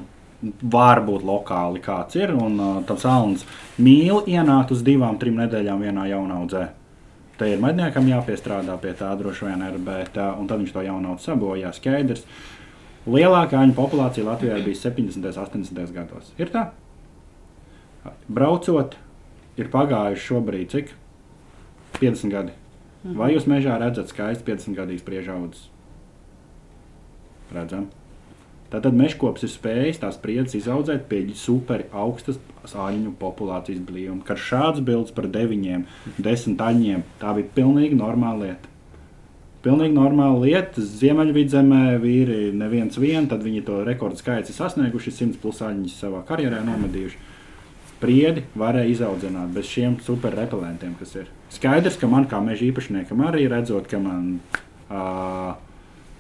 [0.62, 2.34] var būt lokāli kāds ir.
[2.36, 3.46] Un uh, tas alns
[3.80, 6.68] mīl ienākt uz divām, trim nedēļām vienā jaunaudzē.
[7.40, 11.72] Te ir medniekam jāpiestrādā pie tā, droši vien ir, bet tad viņš to jaunaudzi sabojā.
[11.76, 12.26] Skaidrs.
[13.10, 15.24] Lielākā aņu populācija Latvijā bija 70.
[15.24, 15.94] un 80.
[15.96, 16.34] gados.
[16.38, 16.66] Ir tā?
[18.28, 18.98] Braucot,
[19.60, 20.92] ir pagājuši šobrīd cik?
[22.00, 22.56] 50 gadi.
[23.16, 25.70] Vai jūs mežā redzat skaistu 50 gadīgu spriežaudzes?
[27.56, 27.88] Redzam.
[28.70, 32.38] Tātad mežkops ir spējis tās spriedzes izaudzēt pie super augstas
[32.70, 34.22] sāļu populācijas blīvuma.
[34.28, 35.88] Kad šāds bildes par deviņiem,
[36.22, 38.76] desmit aļņiem, tā bija pilnīgi normāla lieta.
[39.66, 40.84] Pilnīgi normāla lieta.
[40.86, 46.22] Ziemeļvidzemē vīri neviens vien, tad viņi to rekordu skaits ir sasnieguši, 100 plus aļņus savā
[46.28, 47.24] karjerā nomedījuši.
[48.00, 51.34] Priedi varēja izaudzināt bez šiem super repelentiem, kas ir.
[51.52, 54.38] Skaidrs, ka man kā meža īpašniekam arī redzot, ka man.
[54.90, 55.58] Uh,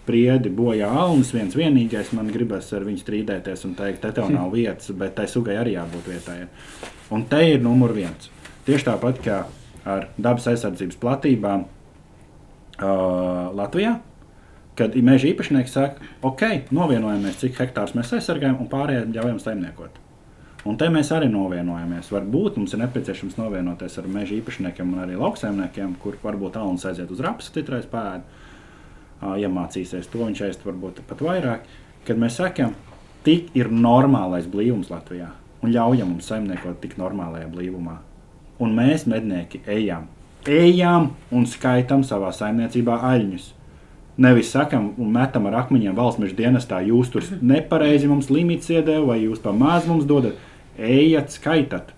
[0.10, 2.10] spriedi bojā alnis, viens vienīgais.
[2.18, 5.78] Man gribas ar viņu strīdēties un teikt, te tev nav vietas, bet tai sugai arī
[5.78, 6.40] jābūt vietai.
[7.14, 8.32] Un te ir numur viens.
[8.66, 9.44] Tieši tāpat kā
[9.90, 12.90] ar dabas aizsardzības platībām uh,
[13.58, 14.00] Latvijā.
[14.80, 19.98] Kad meža īpašnieks saka, ok, novienojamies, cik hektārus mēs aizsargājam, un pārējie ļaujam saimniekot.
[20.70, 22.10] Un te mēs arī novienojamies.
[22.14, 27.12] Varbūt mums ir nepieciešams novienoties ar meža īpašniekiem un arī lauksaimniekiem, kur varbūt alns aiziet
[27.12, 28.24] uz rapsa, citreiz pēdu
[29.22, 31.68] iemācīsies to, viņš ēst varbūt pat vairāk.
[32.08, 32.74] Kad mēs sakām,
[33.26, 37.98] tik ir normālais blīvums Latvijā un ļaujam mums saimniekot tik normālajā blīvumā.
[38.64, 40.08] Un mēs, mednieki, ejam,
[40.48, 43.54] ejam un skaitām savā saimniecībā aļņus.
[44.20, 49.14] Nevis sakam, un metam ar akmeņiem valsts meža dienestā, jūs tur nepareizi mums limits iedeva,
[49.14, 50.36] vai jūs pa maz mums dodat.
[50.76, 51.94] Ejiet, skaitat,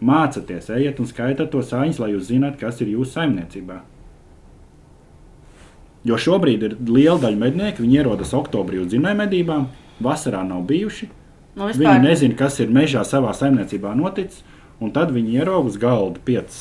[0.00, 3.80] mācieties, ejiet un skaitiet tos aņus, lai jūs zināt, kas ir jūsu saimniecībā.
[6.08, 9.68] Jo šobrīd ir liela daļa mednieku, viņi ierodas oktobrī uz dzinēju medībām,
[10.04, 11.10] vasarā nav bijuši.
[11.58, 11.82] Nu, vispār...
[11.82, 14.44] Viņi nezina, kas ir mežā savā saimniecībā noticis,
[14.80, 16.60] un tad viņi ierauga uz galda piecas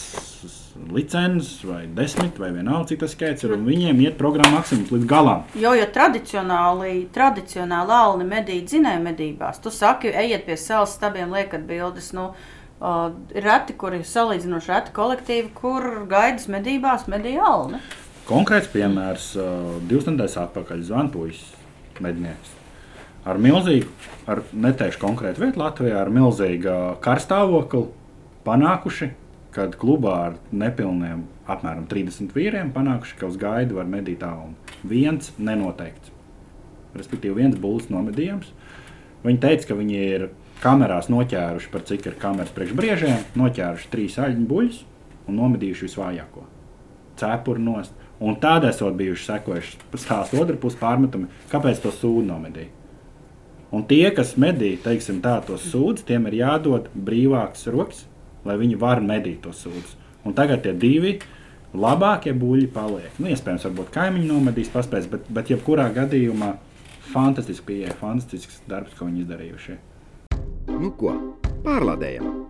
[0.93, 3.55] licences, vai desmit, vai vienalga, cik tas skaits ir.
[3.65, 5.47] Viņiem iet programma maksimums līdz galam.
[5.57, 11.67] Jo, jo tradicionāli, tradicionāli alni medī dzinēju medībās, tu saki, ejiet pie savas stabiem, liekat
[11.69, 12.13] bildes.
[12.17, 12.31] Nu,
[12.77, 17.79] Uh, ir reti, kur ir salīdzinoši reti kolektīvi, kur gaidas medībās medīja alni.
[18.27, 19.25] Konkrēts piemērs-
[19.87, 21.43] divas nedēļas atpakaļ Zvanpuļs
[22.03, 22.49] mednieks.
[23.23, 23.87] Ar milzīgu,
[24.27, 27.85] ar neteikšu konkrētu vietu Latvijā, ar milzīgu karstāvokli
[28.43, 29.09] panākuši,
[29.55, 34.51] kad klubā ar nepilniem apmēram 30 vīriem panākuši, ka uz gaidu var medīt tālu.
[34.83, 36.11] Viens nenoteikts.
[36.99, 38.51] Respektīvi, viens būs nomedījums.
[39.23, 40.27] Viņi teica, ka viņi ir
[40.59, 44.83] kamerās noķēruši, par cik ir kameras priekšbriežiem, noķēruši trīs aļņu buļļus
[45.27, 46.43] un nomedījuši visvājāko.
[47.17, 47.95] Cepuri nost.
[48.23, 52.73] Un tādā esot bijuši sekojuši stāstu otru pusi pārmetumi, kāpēc to sūdu nomedīja.
[53.75, 58.05] Un tie, kas medī, teiksim, tā tos sūdus, tiem ir jādod brīvāks rokas,
[58.47, 59.97] lai viņi var medīt tos sūdus.
[60.25, 61.17] Un tagad tie divi
[61.75, 63.19] labākie buļļi paliek.
[63.19, 66.55] Nu, iespējams, varbūt kaimiņi nomedīs, paspēs, bet, bet jebkurā gadījumā
[67.11, 69.79] fantastiski pieeja, fantastisks darbs, ko viņi izdarījuši.
[70.77, 71.15] Nu ko,
[71.67, 72.47] pārlādējam!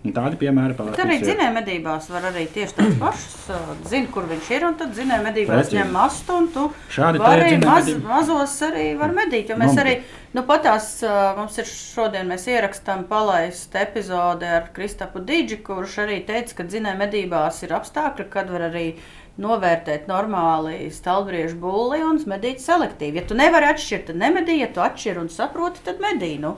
[0.00, 0.94] Tādi piemēri paliek.
[0.96, 3.34] Bet arī dzinēja medībās var arī tieši tāds pašs.
[3.52, 5.76] uh, Zini, kur viņš ir, un tad dzinēja medībās Precīzi.
[5.76, 9.52] ņem mastu, un tu Šādi dzinēja maz, mazos arī var medīt.
[9.52, 9.94] Jo mēs Nu, arī,
[10.38, 10.88] nu patās,
[11.36, 16.96] mums ir šodien mēs ierakstām palaist epizodi ar Kristapu Dīdži, kurš arī teica, ka dzinēja
[17.04, 18.94] medībās ir apstākļi, kad var arī
[19.40, 23.20] novērtēt normāli stalbriežu bulli un medīt selektīvi.
[23.20, 26.38] Ja tu nevari atšķirt, tad nemedī, ja tu atšķir un saproti, tad medī.
[26.40, 26.56] Nu.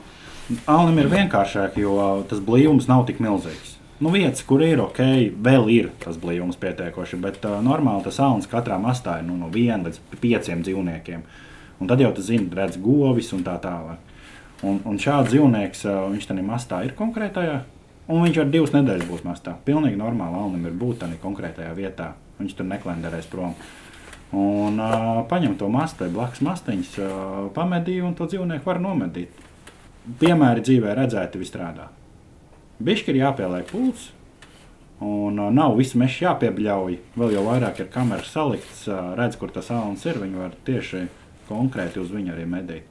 [0.67, 1.95] Alnim ir vienkāršāk, jo
[2.29, 3.77] tas blīvums nav tik milzīgs.
[4.03, 4.99] Nu, vietas, kur ir ok,
[5.45, 9.51] vēl ir tas blīvums pietiekoši, bet uh, normāli tas alns katrā mastā ir nu, no
[9.53, 11.23] viena līdz pieciem dzīvniekiem.
[11.79, 14.01] Un tad jau tu zini, redz govis un tā tālāk.
[14.67, 17.61] Un, un šāds dzīvnieks, uh, viņš tam mastā ir konkrētajā,
[18.11, 19.55] un viņš var divas nedēļas būt mastā.
[19.69, 22.13] Pilnīgi normāli alnim ir būt tādā konkrētajā vietā.
[22.43, 23.55] Viņš tur neklenderēs prom.
[24.35, 29.49] Un uh, paņem to mastu, blakus mastiņas, uh, pamedīja un to dzīvnieku var nomedīt
[30.21, 31.89] piemēri dzīvē redzēti, viss strādā.
[32.83, 34.11] Bišķi ir jāpieliek pulss,
[35.03, 36.97] un uh, nav visu mežu jāpiebļauj.
[37.19, 40.19] Vēl jau vairāk ir kameras salikts, uh, redz, kur tas alans ir.
[40.23, 41.05] Viņi var tieši
[41.49, 42.89] konkrēti uz viņu arī medīt.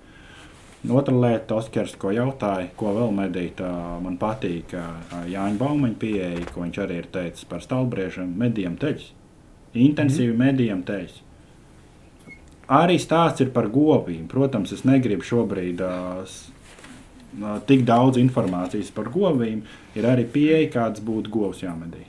[0.90, 6.46] Otra lieta, Oskars, ko jautāja, ko vēl medīt, uh, man patīk uh, Jāņa Baumaņa pieeja,
[6.54, 9.12] ko viņš arī ir teicis par stalbriežiem, medījiem teļus.
[9.78, 10.42] Intensīvi mm.
[10.42, 11.20] medījiem teļus.
[12.72, 14.26] Arī stāsts ir par govīm.
[14.32, 16.24] Protams, es negribu šobrīd uh,
[17.68, 19.62] tik daudz informācijas par govīm.
[19.96, 22.08] Ir arī pieeja, kāds būtu govs jāmedī.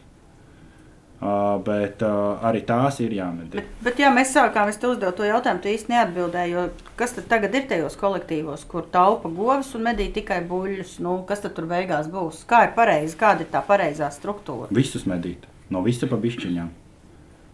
[1.23, 3.61] Uh, bet uh, arī tās ir jāmedī.
[3.61, 6.65] Bet, bet jā, mēs sākām, uzdevu to jautājumu, tu īsti neatbildēji,
[6.99, 10.97] kas tad tagad ir tajos kolektīvos, kur taupa govs un medī tikai buļļus?
[11.07, 12.43] Nu, kas tad tur beigās būs?
[12.51, 14.67] Kā ir pareizi, kāda ir tā pareizā struktūra?
[14.75, 16.75] Visus medīt, no visa pa bišķiņām.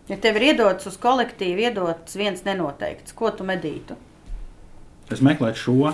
[0.09, 4.01] Ja tev ir iedots uz kolektīvu, iedots viens nenoteikts, ko tu medītu?
[5.13, 5.93] Es meklēju šo,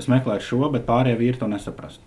[0.00, 2.02] es meklēju šo, bet pārējie vīri to nesaprast.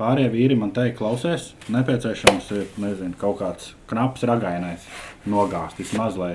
[0.00, 4.88] Pārējie vīri man teica, klausies, nepieciešams ir nezinu, kaut kāds knaps ragainais
[5.30, 6.32] nogāzt vismaz, lai,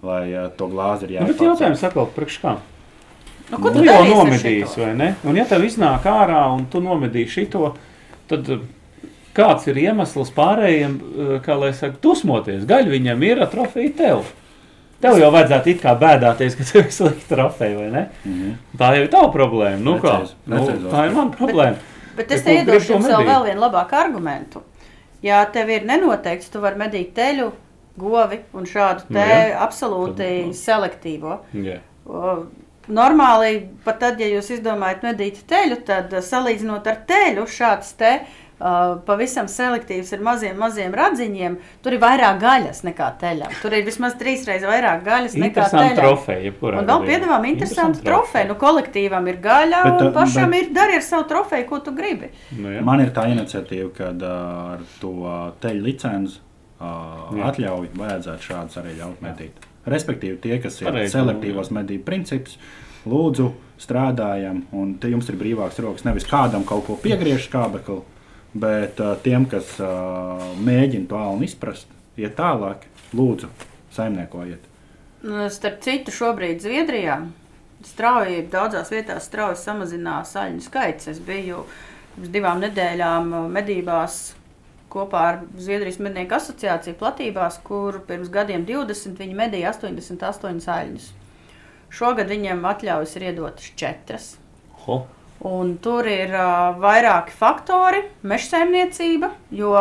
[0.00, 2.54] lai uh, to glāzi ir Nu, bet jautājums atkal, priekš kā?
[3.50, 5.10] Nu, ko Tu tu jau nomedīsi, vai ne?
[5.28, 7.74] Un ja tev iznāk ārā un tu nomedīsi šito,
[8.30, 8.64] tad uh,
[9.36, 12.64] kāds ir iemesls pārējiem, uh, kā lai saka, dusmoties?
[12.68, 14.24] Gaļa viņam ir atrofija tev.
[15.00, 18.02] Tev jau vajadzētu it kā bēdāties, ka tev ir slikta trofeja, vai ne?
[18.24, 18.54] Mhm.
[18.80, 19.78] Tā jau ir tava problēma.
[19.84, 19.94] Nu?
[20.02, 21.76] Precīzi, Nu, precīzi, tā ir mana problēma.
[22.18, 24.62] Bet es Ja te iedošu to jums vēl, vēl vienu labāku argumentu.
[25.22, 27.52] Ja tev ir nenoteikts, tu vari medīt teļu,
[27.98, 29.58] govi un šādu Nu te jā.
[29.66, 30.54] absolūti Tad, nu.
[30.54, 31.38] selektīvo.
[31.54, 31.78] Jā.
[32.06, 32.38] O,
[32.88, 38.14] Normāli, pat tad, ja jūs izdomājat medīt teļu, tad salīdzinot ar teļu, šāds te
[38.60, 43.54] uh, pavisam selektīvs ar maziem, maziem radziņiem, tur ir vairāk gaļas nekā teļam.
[43.62, 45.96] Tur ir vismaz trīsreiz vairāk gaļas nekā teļam.
[46.00, 46.52] trofeja.
[46.62, 48.48] Un vēl piedāvājam interesantu trofeju.
[48.52, 51.78] Nu, kolektīvam ir gaļa, Bet, un uh, pašam bet- ir dari ar savu trofeju, ko
[51.80, 52.30] tu gribi.
[52.58, 52.82] Nu, jā.
[52.84, 55.14] Man ir tā iniciatīva, ka uh, ar to
[55.62, 56.40] teļu licenci
[56.80, 59.64] uh, atļauju vajadzētu šādus arī ļaut medīt.
[59.88, 62.58] Respektīvi, tie, kas ir Pareizi, selektīvos medību principus,
[63.08, 63.46] lūdzu,
[63.80, 66.04] strādājam, un te jums ir brīvāks rokas.
[66.04, 68.02] Nevis kādam kaut ko piegriež skābekli,
[68.60, 72.86] bet uh, tiem, kas uh, mēģina to alnu izprast, iet tālāk,
[73.16, 73.50] lūdzu,
[73.96, 74.64] saimniekojiet.
[75.26, 77.20] Nu, Starp citu, šobrīd Zviedrijā
[77.86, 81.10] strauji, daudzās vietās strauji samazinās aļņu skaits.
[81.12, 81.64] Es biju
[82.14, 84.18] pirms divām nedēļām medībās
[84.92, 91.12] kopā ar Zviedrijas mednieku asociāciju platībās, kur pirms gadiem 20 viņi medīja 88 aļņus.
[91.98, 94.32] Šogad viņiem atļaujas ir iedotas četras.
[94.84, 95.02] Ho.
[95.46, 99.74] Un tur ir uh, vairāki faktori, mežsaimniecība, jo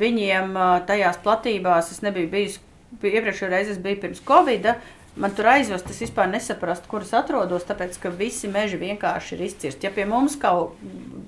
[0.00, 2.58] viņiem uh, tajās platībās es nebiju bijis.
[3.00, 4.66] Iepriekšējā reizē es biju pirms Covid.
[5.20, 9.46] Man tur aizvest, es vispār nesaprastu, kur es atrodos, tāpēc ka visi meži vienkārši ir
[9.48, 9.88] izcirsti.
[9.88, 10.76] Ja pie mums kaut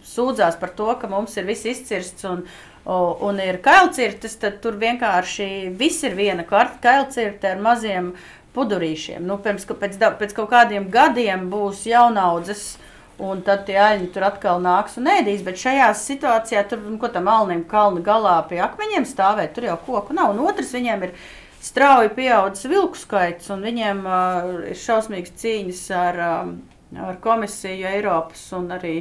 [0.06, 2.44] sūdzās par to, ka mums ir viss izcirsts un,
[2.86, 5.48] un ir kailcirtes, tad tur vienkārši
[5.78, 8.12] viss ir viena kārta kailcirte ar maziem
[8.54, 9.24] pudurīšiem.
[9.26, 12.76] Nu, pirms, pēc, pēc kaut kādiem gadiem būs jaunaudzes.
[13.22, 15.44] Un tad tie aļņi tur atkal nāks un ēdīs.
[15.46, 19.78] Bet šajā situācijā tur nu, ko tam malnim kalna galā pie akmeņiem stāvēt, tur jau
[19.86, 20.32] koku nav.
[20.32, 21.14] Un otrs viņiem ir
[21.62, 26.56] strauji pieaudzis vilku skaits, un viņiem uh, ir šausmīgas cīņas ar um,
[27.00, 28.94] ar komisiju Eiropas un arī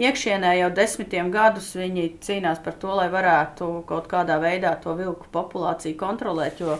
[0.00, 5.28] iekšienē jau desmitiem gadus viņi cīnās par to, lai varētu kaut kādā veidā to vilku
[5.32, 6.78] populāciju kontrolēt, jo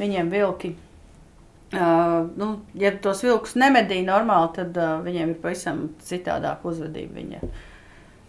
[0.00, 0.74] viņiem vilki.
[1.74, 7.16] Uh, nu, ja tos vilkus nemedī normāli, tad uh, viņiem ir pavisam citādāka uzvedība.
[7.18, 7.40] Viņa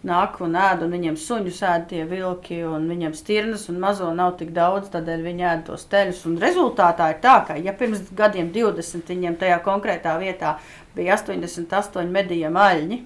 [0.08, 4.34] nāk un ēd, un viņiem suņu sēž tie vilki, un viņiem stirnas un mazo nav
[4.40, 6.24] tik daudz, tādēļ viņi ēd tos teļus.
[6.26, 10.56] Un rezultātā ir tā, ka, ja pirms gadiem 20 viņiem tajā konkrētā vietā
[10.98, 13.00] bija 88 medījumi aļņi,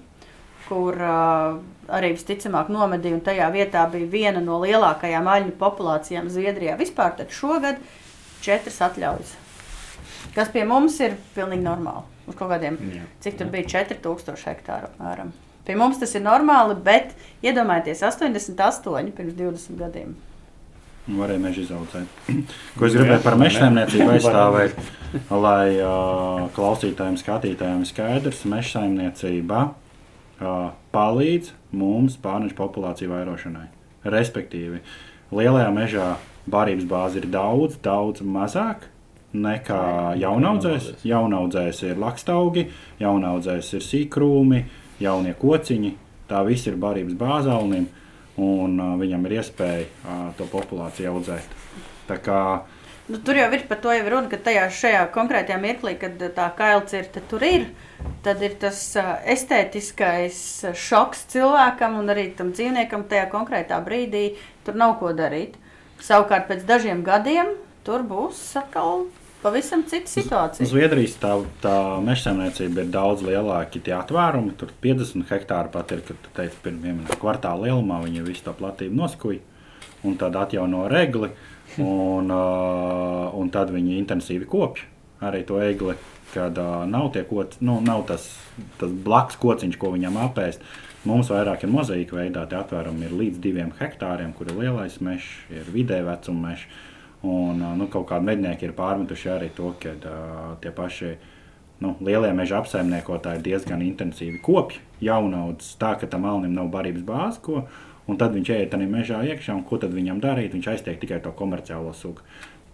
[0.65, 1.61] kur uh,
[1.93, 7.29] arī visticamāk nomedīja, un tajā vietā bija viena no lielākajām aļņu populācijām Zviedrijā vispār, tad
[7.37, 7.81] šogad
[8.41, 9.42] četras atļaujas.
[10.33, 12.07] Kas pie mums ir pilnīgi normāli.
[12.23, 13.05] Uz kaut kādiem, Jā.
[13.23, 15.33] cik tur bija 4000 hektāru apmēram.
[15.67, 17.11] Pie mums tas ir normāli, bet
[17.43, 20.13] iedomājieties, 88 pirms 20 gadiem.
[21.03, 22.19] Varēja meža izaudzēt.
[22.79, 24.77] Ko es gribēju par meža saimniecību aizstāvēt,
[25.31, 33.67] lai uh, klausītājiem, skatītājiem skaidrs, meža saimniecība uh, palīdz mums pārnešu populāciju vairošanai.
[34.15, 34.79] Respektīvi,
[35.35, 36.07] lielajā mežā
[36.47, 38.87] barības bāze ir daudz, daudz mazāk
[39.33, 40.93] nekā jaunaudzēs.
[41.07, 42.67] Jaunaudzēs ir lakstaugi,
[43.01, 44.61] jaunaudzēs ir sīkrūmi,
[45.03, 45.95] jaunie kociņi.
[46.29, 47.89] Tā viss ir barības bāze alnim,
[48.41, 51.59] un uh, viņam ir iespēja uh, to populāciju audzēt.
[52.07, 52.39] Tā kā
[53.03, 56.45] Nu, tur jau ir par to jau runa, ka tajā šajā konkrētajā mirklī, kad tā
[56.55, 57.65] kails ir, tad tur ir.
[58.23, 58.79] Tad ir tas
[59.27, 60.37] estētiskais
[60.79, 64.37] šoks cilvēkam un arī tam dzīvniekam tajā konkrētā brīdī.
[64.63, 65.59] Tur nav ko darīt.
[65.99, 67.51] Savukārt pēc dažiem gadiem
[67.83, 69.09] tur būs atkal
[69.43, 70.67] pavisam cita situācija.
[70.69, 71.33] Zviedrijas tā,
[71.63, 73.81] tā meža saimniecība ir daudz lielāka.
[73.83, 78.47] Tie atvērumi tur 50 hektāri pat ir, kad tu teici, viena kvartāla lielumā viņi visu
[78.47, 79.43] to platību noskuja
[80.03, 81.31] un tad atjauno regli.
[81.81, 84.85] Un, uh, un tad viņi intensīvi kopja
[85.25, 85.95] arī to egli,
[86.33, 88.27] kad uh, nav, koci, nu, nav tas,
[88.77, 90.61] tas blakus kociņš, ko viņam apēst.
[91.07, 95.31] Mums vairāk ir mozaīka veidā, tie atvērumi ir līdz diviem hektāriem, kur ir lielais mežs,
[95.51, 96.67] ir vidēja vecuma mežs.
[97.23, 101.13] Un nu, kaut kādi mednieki ir pārmetuši arī to, ka uh, tie paši
[101.83, 107.39] nu, lielie meža apsaimniekotāji diezgan intensīvi kopja jaunaudzes, tā ka tam alnim nav barības bāzes,
[107.43, 107.63] ko
[108.07, 110.51] un tad viņš ieiet tajā mežā iekšā, un ko tad viņam darīt?
[110.55, 112.23] Viņš aiztiek tikai to komerciālo sugu.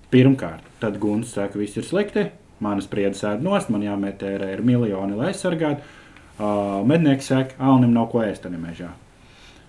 [0.09, 2.25] Pirmkārt, tad Guns saka, ka viss ir slikti,
[2.63, 5.85] manas spriedzes ēd nost, man jāmetērē ir miljoni, lai aizsargātu.
[6.39, 8.93] Uh, mednieks saka, Alnim nav ko ēst tajā mežā.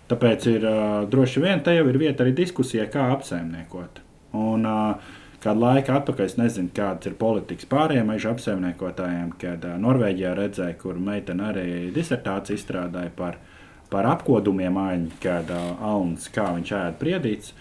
[0.08, 0.76] Tāpēc ir uh,
[1.10, 4.00] droši vien te jau ir vieta arī diskusijai, kā apsaimniekot.
[4.36, 9.78] Un, uh, Kādu laiku atpakaļ, es nezinu, kādas ir politikas pārējiem meža apsaimniekotājiem, kad uh,
[9.80, 11.64] Norvēģijā redzēja, kur meitene arī
[11.94, 13.46] disertāciju izstrādāja par uh,
[13.90, 17.54] par apkodumiem aņķi, kāda alns, kā viņš ēd priedīts.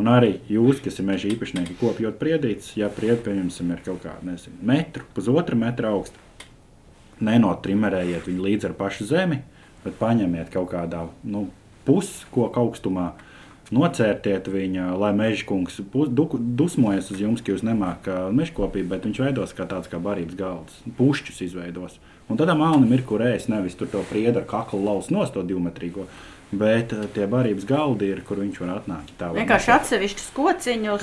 [0.00, 4.20] Un arī jūs, kas ir meža īpašnieki, kopjot priedītas, ja priedi, pieņemsim, ir kaut kāda,
[4.28, 6.20] nezinu, metru, pusotra metra augsta,
[7.24, 9.40] nenotrimerējiet viņu līdz ar pašu zemi,
[9.84, 11.46] bet paņemiet kaut kādā, nu,
[11.88, 13.12] puskoku augstumā,
[13.74, 19.04] nocērtiet viņu, lai meža kungs pus- du- dusmojas uz jums, ka jūs nemākat mežkopību, bet
[19.08, 21.98] viņš veidos kā tāds kā barības galds, pušķus izveidos.
[22.28, 25.42] Un tad māksliniekam ir kur ēst, nevis tur to priedu ar kaklu laus nost to
[25.42, 26.06] divmetrīgo.
[26.52, 29.10] Bet eh, tie barības galdi ir, kur viņš var atnākt.
[29.18, 29.80] Tā Vienkārši būt.
[29.80, 31.02] atsevišķus kociņus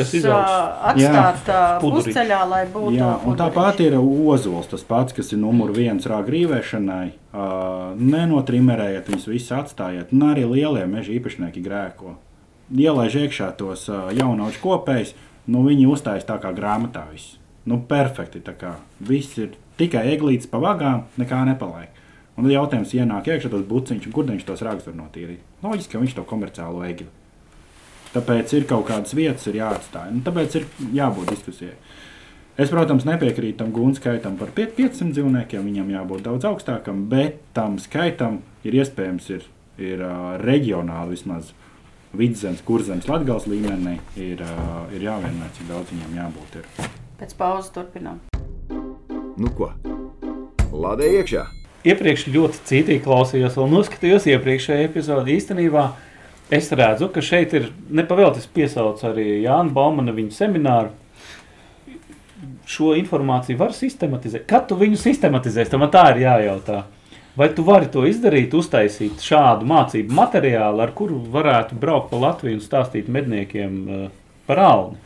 [0.88, 2.94] atstāt pusceļā, lai būtu.
[2.96, 7.12] Jā, un tāpat ir ozols, tas pats, kas ir numurs viens rāga grīvēšanai.
[7.34, 10.12] Uh, nenotrimerējiet viņus visus atstājiet.
[10.14, 12.16] Un arī lielie meža īpašnieki grēko.
[12.74, 15.14] Ielaiž iekšā tos uh, jaunauģu kopējus,
[15.54, 17.06] nu viņi uzstājas tā kā grāmatā.
[17.12, 17.38] Viss.
[17.70, 18.42] Nu, perfekti.
[18.44, 21.90] tā kā Viss ir tikai eglītes pa vagām, nekā nepaliek.
[22.34, 25.44] Un tad jautājums ienāk iekšā tas buciņš, kur viņš tos rāgus var notīrīt.
[25.62, 27.06] Loģiski, ka viņš to komerciālo egli.
[28.14, 30.10] Tāpēc ir kaut kādas vietas, ir jāatstāj.
[30.14, 30.66] Un tāpēc ir
[30.98, 31.76] jābūt diskusijai.
[32.54, 35.66] Es, protams, nepiekrītu tam gūnu skaitam par pie- 500 dzīvniekiem.
[35.66, 39.48] Viņam jābūt daudz augstākam, bet tam skaitam ir iespējams ir,
[39.82, 41.54] ir uh, reģionāli vismaz
[42.18, 46.62] vidzemes, kurzemes, latgals līmenī ir, uh, ir jāvienmēr, cik daudz viņam jābūt.
[46.62, 46.88] Ir.
[47.20, 48.22] Pēc pauzes turpinām.
[49.40, 49.72] Nu ko?
[50.74, 51.48] Lādē iekšā!
[51.84, 55.34] Iepriekš ļoti cītīgi klausījos, un noskatījos iepriekšējā epizodē.
[55.34, 55.88] Īstenībā
[56.54, 60.94] es redzu, ka šeit ir nepavēlties piesaukt arī Jānu Baumanu viņa semināru.
[62.70, 64.46] Šo informāciju var sistematizēt.
[64.48, 66.86] Kad tu viņu sistematizēsi, tam tā ir jājautā.
[67.36, 72.60] Vai tu vari to izdarīt, uztaisīt šādu mācību materiālu, ar kuru varētu braukt pa Latviju
[72.60, 74.04] un stāstīt medniekiem eh,
[74.46, 75.00] par alni?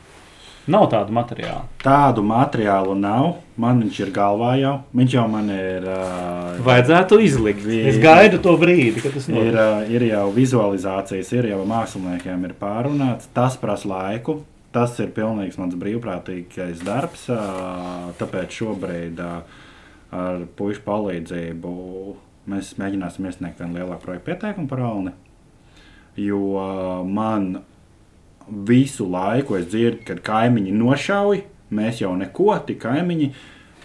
[0.68, 1.62] Nav tādu materiālu.
[1.80, 3.38] Tādu materiālu nav.
[3.56, 4.74] Man viņš ir galvā jau.
[5.00, 5.86] Viņš jau man ir.
[5.88, 7.62] Uh, Vajadzētu izlikt.
[7.64, 9.56] Vi- Es gaidu to brīdi, kad tas Ir, notiks.
[9.64, 13.30] ā, ir jau vizualizācijas, ir jau māksliniekiem ir pārunāts.
[13.34, 14.42] Tas prasa laiku.
[14.76, 17.30] Tas ir pilnīgs mans brīvprātīgais darbs.
[17.32, 19.32] ā, Tāpēc šobrīd ā,
[20.16, 21.72] ar puišu palīdzību
[22.48, 25.14] mēs mēģināsim iesniegt vienu lielāku projektu pieteikumu par Alni.
[26.18, 26.40] Jo
[27.06, 27.60] man
[28.48, 31.44] visu laiku es dzirdu, kad kaimiņi nošauj,
[31.76, 33.32] mēs jau neko, tik kaimiņi.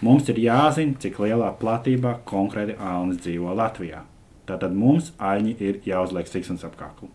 [0.03, 4.01] Mums ir jāzina, cik lielā platībā konkrēti Alnis dzīvo Latvijā.
[4.47, 7.07] Tātad mums aļņi ir jāuzliek siksnas apkārtnē.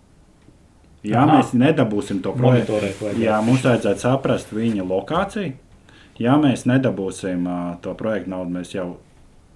[1.07, 1.39] Ja Aha.
[1.39, 2.81] mēs nedabūsim to projektu,
[3.21, 5.53] jā, mums vajadzētu saprast viņa lokāciju.
[6.19, 8.89] Ja mēs nedabūsim uh, to projektu naudu, mēs jau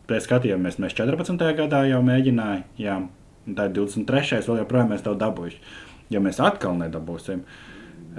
[0.06, 1.42] tā skatījāmies, mēs 14.
[1.58, 2.98] gadā jau mēģinājām, jā,
[3.46, 4.42] un tā ir 23.
[4.46, 5.58] vēl joprojām mēs to dabūjuši.
[6.12, 7.42] Ja mēs atkal nedabūsim,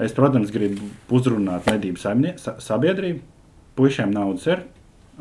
[0.01, 2.01] es, protams, gribu uzrunāt medību
[2.59, 3.21] sabiedrību.
[3.77, 4.65] Puisiem naudas ir.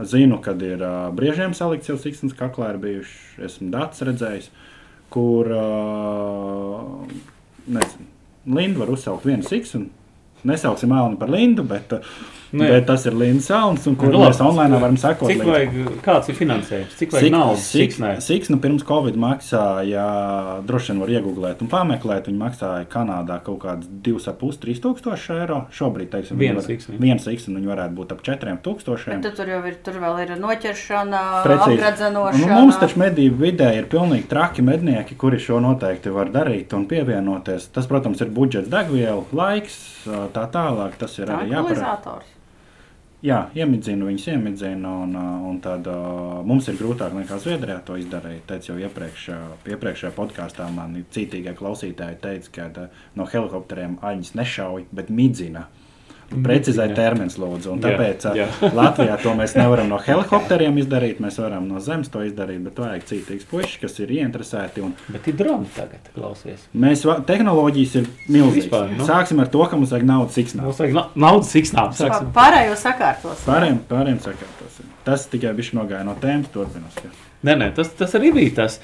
[0.08, 4.46] Zinu, kad ir uh, brīžiem salikts jau siksnas kaklā, ir bijuši, esmu datus redzējis,
[5.12, 7.02] kur, uh,
[7.68, 8.08] nezinu,
[8.56, 9.84] Linda var uzsaukt vienu siksu.
[10.44, 11.92] Nesauksim Elni par Lindu, bet,
[12.52, 12.66] Nē.
[12.68, 15.28] bet tas ir Lindas Elns, un kur Nu, nu, mēs online varam sekot.
[15.30, 15.50] Cik līdzi.
[15.52, 16.96] vajag, kāds ir finansējums?
[16.98, 17.68] Cik vajag naudas?
[17.72, 18.10] Siksnē?
[18.20, 20.02] Siksna pirms Covid maksāja,
[20.66, 22.26] droši vien var iegūglēt un pameklēt.
[22.28, 25.60] Viņi maksāja Kanādā kaut kādas 2,5-3 tūkstoši eiro.
[25.72, 26.98] Šobrīd, teiksim, Viena viņi var- siksna.
[26.98, 29.22] Viena siksna, viņi varētu būt ap 4 tūkstošiem.
[29.22, 31.78] Tad tur jau ir, tur vēl ir noķeršana, Precīzi.
[31.78, 32.46] apgradzenošana.
[32.46, 36.86] Nu, mums taču medību vidē ir pilnīgi traki mednieki, kuri šo noteikti var darīt un
[36.86, 37.68] pievienoties.
[37.72, 39.78] Tas, protams, ir budžets, degviela, laiks,
[40.34, 40.96] tā tālāk.
[41.00, 42.20] Tas ir arī jāparāda.
[43.22, 47.94] Jā, iemidzinu viņus, iemidzinu, un, uh, un tad uh, mums ir grūtāk nekā Zviedrijā to
[48.00, 48.40] izdarīt.
[48.48, 54.34] Teicu jau iepriekš, uh, iepriekšējā podkāstā man cītīgie klausītāji teica, ka uh, no helikopteriem aņas
[54.40, 55.68] nešauj, bet midzina.
[55.68, 55.81] Precizēji
[56.34, 56.94] Midzina.
[56.96, 57.70] termins, lūdzu.
[57.74, 58.46] Un Jā, tāpēc uh, jā.
[58.80, 61.20] Latvijā to mēs nevaram no helikopteriem izdarīt.
[61.22, 64.82] Mēs varam no zemes to izdarīt, bet vajag cītīgs puisis, kas ir ieinteresēti.
[64.86, 66.64] Un Bet ir droni tagad, klausies.
[66.74, 68.96] mēs, va- tehnoloģijas ir milzīgas.
[68.96, 69.04] Nu.
[69.08, 70.62] Sāksim ar to, ka mums vajag naudas siksnā.
[70.66, 71.92] Mums vajag na- naudas siksnām.
[72.32, 73.44] Pārējo sakārtos.
[73.46, 74.80] Pārējiem, pārējiem sakārtos.
[75.04, 76.94] Tas tikai viņš nogāja no tēmas, turpinās.
[77.02, 77.10] jā.
[77.42, 78.76] Nē, nē, tas, tas arī bija tas.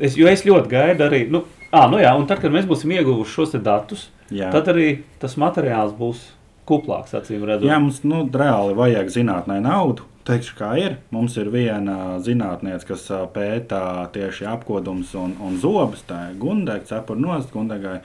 [0.00, 2.90] Es, jo es ļoti gaidu arī, nu, à, nu jā, un tad, kad mēs būsim
[2.96, 4.48] ieguvuši šos datus, Jā.
[4.50, 6.22] tad arī tas materiāls būs
[6.68, 7.68] kuplāks, acīm redzot.
[7.70, 10.08] Jā, mums nu, reāli vajag zinātnē naudu.
[10.26, 11.00] Teikšu, kā ir.
[11.10, 16.04] Mums ir viena zinātniece, kas pētā tieši apkodums un, un zobus.
[16.06, 17.98] Tā ir Gundega, cepura nost, Gundegai.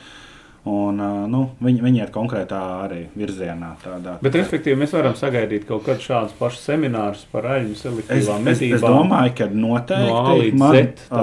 [0.67, 0.99] Un,
[1.31, 3.69] nu, viņi, viņi iet konkrētā arī virzienā.
[3.79, 4.17] Tādā.
[4.23, 8.57] Bet, respektīvi, mēs varam sagaidīt kaut kādus šādus pašus seminārus par aļņu es, selektīvām es,
[8.57, 8.97] es medībām.
[8.97, 11.21] domāju, ka no noteikti līdz man, Z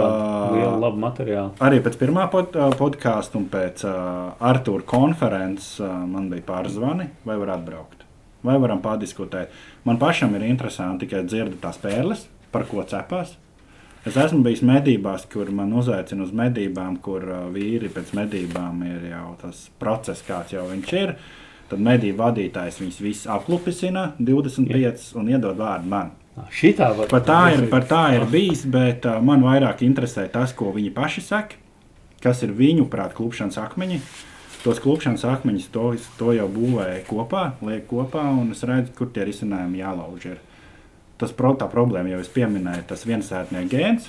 [0.54, 1.52] lielu labu materiālu.
[1.64, 7.08] Arī pēc pirmā pod, podkāsta un pēc uh, Arthūra konferences uh, man bija pāris zvani,
[7.26, 8.04] vai var atbraukt.
[8.44, 9.52] Vai varam padiskutēt.
[9.88, 13.38] Man pašam ir interesanti tikai dzirdēt tās pērles, par ko cepās.
[14.04, 19.06] Es esmu bijis medībās, kur man uzaicina uz medībām, kur uh, vīri pēc medībām ir
[19.14, 21.14] jau tas process, kāds jau viņš ir.
[21.70, 26.12] Tad medību vadītājs viņus visus apklupisina 25 un iedod vārdu man.
[26.52, 30.52] Šitā var Par tā ir, par tā ir bijis, bet uh, man vairāk interesē tas,
[30.52, 31.56] ko viņi paši saka,
[32.20, 34.02] kas ir viņu prāt klupšanas akmeņi.
[34.66, 39.24] Tos klupšanas akmeņus to, to jau būvēja kopā, liek kopā, un es redzu, kur tie
[39.30, 40.34] risinājumi jālauž.
[40.34, 40.44] Ir.
[41.18, 44.08] Tas tā problēma jau es pieminēju, tas viensētnieks gēns,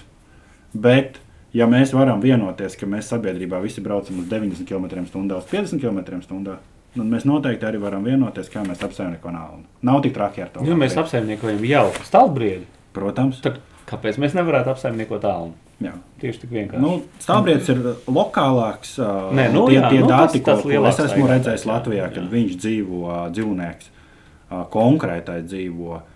[0.74, 1.20] bet
[1.53, 6.58] ja mēs varam vienoties, ka mēs sabiedrībā visi braucam uz 90 km/h, uz 50 km/h,
[6.95, 9.64] tad mēs noteikti arī varam vienoties, kā mēs apsaimniekojam naudu.
[9.86, 10.66] Nav tik traki ar to.
[10.66, 15.53] Ja mēs apsaimniekojam jau stāvbriedu, Protams, tad kāpēc mēs nevarētu apsaimniekot tālu?
[15.84, 15.91] jā.
[16.22, 16.82] Tieši tik vienkārši.
[16.82, 18.95] Nu, Stāvbrietis ir lokālāks.
[19.36, 21.66] Nē, nu tie, jā, tie nu, tas- dati, tas ko, ko lielāks es esmu redzējis
[21.66, 22.30] jā, Latvijā, kad jā.
[22.32, 23.89] viņš dzīvo dzīvnieks,
[24.72, 25.99] konkrētai dzīvo.
[25.99, 26.14] ā,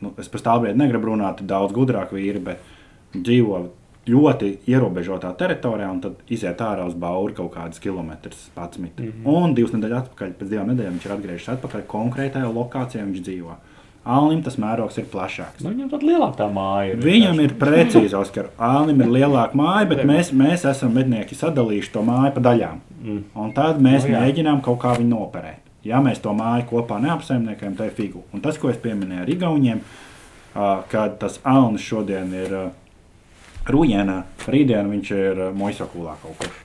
[0.00, 2.58] Nu, es par stāvbriedu negribu runāt, daudz gudrāk vīri, bet
[3.14, 3.68] dzīvo
[4.10, 8.78] ļoti ierobežotā teritorijā, un tad iziet ārā uz bauru kaut kādus kilometrus pats.
[8.78, 8.88] Mm.
[8.98, 9.26] -hmm.
[9.26, 13.54] Un divas nedēļas atpakaļ, pēc divām nedēļām viņš ir atgriezies atpakaļ konkrētajā lokācijā, viņš dzīvo.
[14.04, 15.60] Alnim tas mērogs ir plašāks.
[15.60, 16.92] Nu, viņam pat lielāka māja.
[16.94, 17.44] ir Viņam vienkārši.
[17.44, 18.46] ir precīzi, Oskar.
[18.58, 22.80] Ālim ir lielāka māja, bet mēs, mēs esam mednieki sadalījuši to māju pa daļām.
[23.04, 23.24] Mm.
[23.34, 24.20] Un tad mēs Nu, jā.
[24.20, 25.60] mēģinām kaut kā viņu noperēt.
[25.84, 28.24] Ja mēs to māju kopā neapsaimniekojam, tad ir figu.
[28.36, 29.84] Un tas, ko es pieminēju ar Igauniem,
[30.92, 32.56] kad tas Alnis šodien ir
[33.70, 34.16] Rūjēnā,
[34.50, 36.58] rītdien viņš ir Moisakulā kaut kur.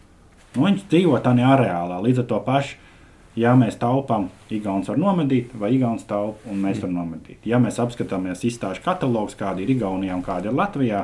[0.56, 2.82] Nu, viņš dzīvo tādā areālā, līdz ar to pašu.
[3.36, 7.44] Ja mēs taupām, Igaunijas var nomedīt, vai Igaunijas taupa, un mēs varam nomedīt.
[7.44, 11.02] Ja mēs apskatāmies izstāžu katalogus, kādi ir Igaunijā un kādi ir Latvijā,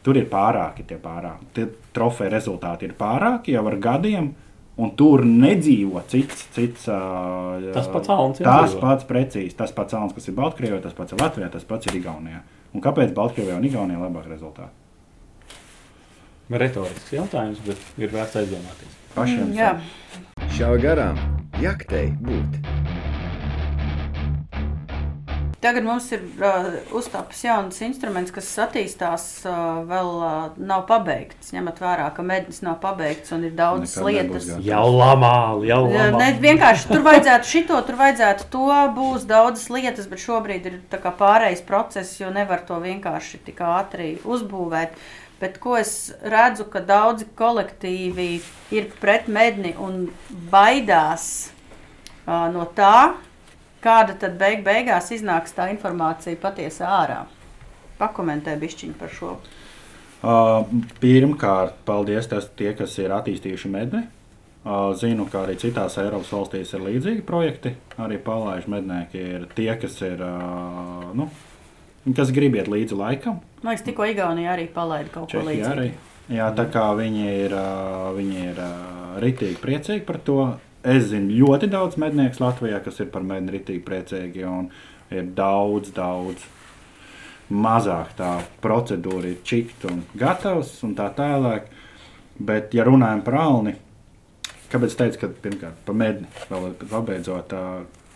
[0.00, 1.50] tur ir pārāki tie pārāki.
[1.56, 4.30] Tie trofeja rezultāti ir pārāki jau ar gadiem,
[4.80, 6.46] un tur nedzīvo cits.
[6.56, 6.98] cits ā,
[7.76, 8.10] Tas pats
[8.40, 9.54] jau Tas pats precīzi.
[9.58, 12.40] Tas pats Alns, kas ir Baltkrievijā, tas pats ir Latvijā, tas pats ir Igaunijā.
[12.74, 14.76] Un kāpēc Baltkrievijā un Igaunijā ir labāk rezultāti?
[16.50, 18.96] Retorisks jautājums, bet ir vērts aizdomāties.
[19.14, 19.70] Pašiem Mm, Jā,
[20.56, 21.18] Šāva garām,
[21.62, 22.99] jaktei būt.
[25.60, 31.50] Tagad mums ir uh, uztāpis jauns instruments, kas attīstās, uh, vēl uh, nav pabeigts.
[31.52, 34.48] Ņemot vērā, ka mednis nav pabeigts un ir daudz nebūs lietas.
[34.64, 35.34] Jau lamā,
[35.68, 36.22] jau Ja, lamā.
[36.22, 38.64] Ne, vienkārši tur vajadzētu šito, tur vajadzētu to,
[38.96, 43.60] būs daudzas lietas, bet šobrīd ir tā kā pārējais process, jo nevar to vienkārši tik
[43.60, 44.96] ātri uzbūvēt.
[45.44, 48.32] Bet ko es redzu, ka daudzi kolektīvi
[48.72, 50.06] ir pret medni un
[50.48, 51.50] baidās
[52.24, 53.20] uh, no tā,
[53.84, 57.24] kāda tad beig beigās iznāks tā informācija patiesi ārā.
[58.00, 59.34] Pakomentē bišķiņu par šo.
[60.20, 60.66] Uh,
[61.00, 64.02] pirmkārt, paldies tas, tie, kas ir attīstījuši medni.
[64.60, 67.72] Uh, zinu, ka arī citās Eiropas valstīs ir līdzīgi projekti.
[68.00, 70.20] Arī palaiž mednieki ir tie, kas ir.
[70.20, 71.30] Uh, nu,
[72.16, 73.40] kas grib iet līdzi laikam.
[73.62, 75.72] Man liekas, tikko Igaunija arī palaida kaut ko Čehija līdzīgu.
[75.72, 76.10] arī.
[76.30, 77.54] Jā, tā kā viņi ir,
[78.14, 78.58] viņi ir
[79.24, 80.36] ritīgi priecīgi par to.
[80.80, 84.46] Es zinu ļoti daudz mednieku Latvijā, kas ir par medni ritīgi priecīgi.
[85.10, 86.46] Ir daudz, daudz
[87.50, 88.30] mazāk tā
[88.62, 91.68] procedūra, ir čikt un gatavs un tā tālāk.
[92.40, 93.74] Bet, ja runājam par alni,
[94.72, 97.52] kāpēc teicu, ka pirmkārt par medni vēl pabeidzot,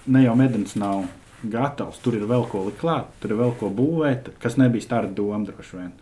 [0.06, 1.04] ne jau mednis nav
[1.50, 5.12] gatavs, tur ir vēl ko likt klāt, tur ir vēl ko būvēt, kas nebija starta
[5.18, 5.92] doma droši vien.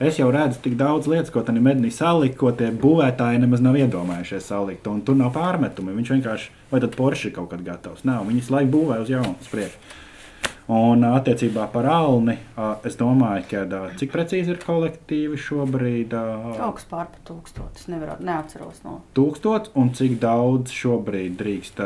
[0.00, 3.76] Es jau redzu tik daudz lietas, ko tam mednī salikt, ko tie būvētāji nemaz nav
[3.78, 4.86] iedomājušies salikt.
[4.90, 5.94] Un tur nav pārmetumi.
[5.98, 8.06] Viņš vienkārši, vai tad Porsche kaut kad gatavs?
[8.08, 9.76] Nav, viņas laiku būvē uz jaunu spriežu.
[10.72, 12.36] Un attiecībā par alni,
[12.86, 16.14] es domāju, ka cik precīzi ir kolektīvi šobrīd?
[16.62, 19.00] Augsts pār par tūkstotis, nevaru, neatceros no.
[19.18, 21.82] Tūkstots, un cik daudz šobrīd drīkst,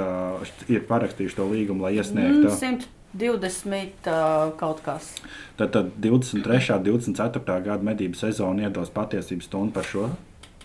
[0.68, 2.50] ir parakstījuši to līgumu, lai iesniegtu?
[2.50, 5.14] Mm, 100 20 uh, kaut kas.
[5.56, 6.60] Tad, tad 23.
[6.76, 7.60] un 24.
[7.64, 10.10] gada medību sezona iedos patiesību stundu par šo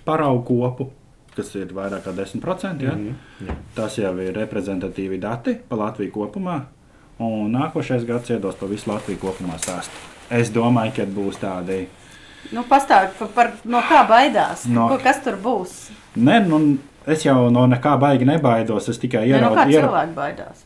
[0.05, 0.89] paraugu kopu,
[1.35, 2.83] kas ir vairāk kā 10%.
[2.83, 2.95] Ja?
[2.95, 3.47] Mm -hmm.
[3.47, 3.55] Jā.
[3.75, 6.61] Tas jau ir reprezentatīvi dati par Latviju kopumā.
[7.19, 9.91] Un nākošais gads iedos par visu Latviju kopumā stāstu.
[10.29, 11.87] Es domāju, ka būs tādi.
[12.51, 14.65] Nu, Pastāstiet par, par no kā baidās.
[14.65, 15.91] No, ko, kas tur būs?
[16.15, 16.77] Ne, nu,
[17.07, 18.89] es jau no nekā baigi nebaidos.
[18.89, 20.65] Es tikai ieraugu, ne, no kā cilvēki baidās.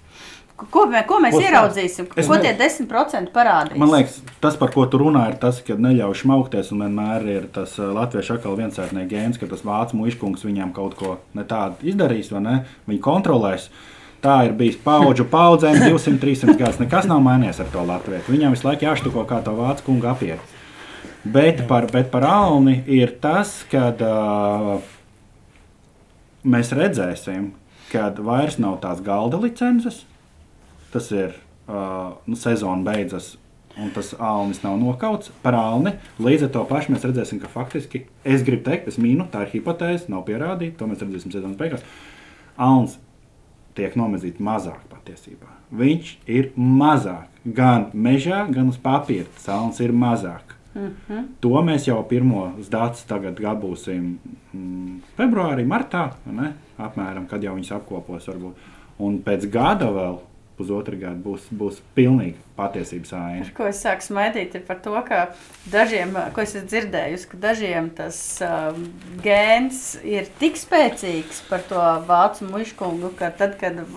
[0.55, 2.05] Ko, mē, ko mēs Ko ieraudzīsim?
[2.15, 3.75] Es Ko ne- tie 10% parādīs?
[3.75, 6.71] Man liekas, tas, par ko tu runā, ir tas, ka neļauj smaukties.
[6.71, 11.17] Un vienmēr ir tas latviešu atkal viensētnieks gēns, ka tas vācu muškungs viņam kaut ko
[11.35, 12.55] ne tādu izdarīs, vai ne?
[12.87, 13.67] Viņi kontrolēs.
[14.23, 16.79] Tā ir bijis paudžu paudzēm, 200, 300 gadus.
[16.79, 18.31] Nekas nav mainījies ar to latviešu.
[18.31, 20.39] Viņam visu laiku jāštuko kā to vācu kungu apiet.
[21.25, 24.79] Bet par, bet par Alni ir tas, ka uh,
[26.47, 27.51] mēs redzēsim,
[27.91, 30.05] ka vairs nav tās galda licences.
[30.95, 33.33] Tas ir uh, nu, sezona beidzas,
[33.75, 35.97] un tas alnis nav nokauts par alni.
[36.23, 39.57] Līdz ar to pašu mēs redzēsim, ka faktiski, es gribu teikt, es mīnu, tā ir
[39.57, 40.77] hipotēze, nav pierādīta.
[40.79, 41.83] To mēs redzēsim sezonas beigās.
[42.55, 42.95] Alnis
[43.75, 45.51] tiek nomazīts mazāk patiesībā.
[45.75, 49.27] Viņš ir mazāk gan mežā, gan uz papīra.
[49.35, 50.55] Tas alnis ir mazāk.
[50.75, 51.25] Mm -hmm.
[51.39, 54.17] To mēs jau pirmos datus tagad gabūsim
[54.53, 56.53] mm, februārī, martā, ne?
[56.77, 58.27] apmēram, kad jau viņas apkopos.
[58.27, 58.53] Varbūt.
[58.99, 60.17] Un pēc gada vēl,
[60.57, 63.47] pusotra gada, būs, būs pilnīgi patiesības aina.
[63.57, 65.25] Ko es sāku smaidīt, ir par to, ka
[65.73, 68.85] dažiem, ko es esmu dzirdējusi, ka dažiem tas um,
[69.25, 73.89] gēns ir tik spēcīgs par to vācu muškungu, ka tad, kad uh,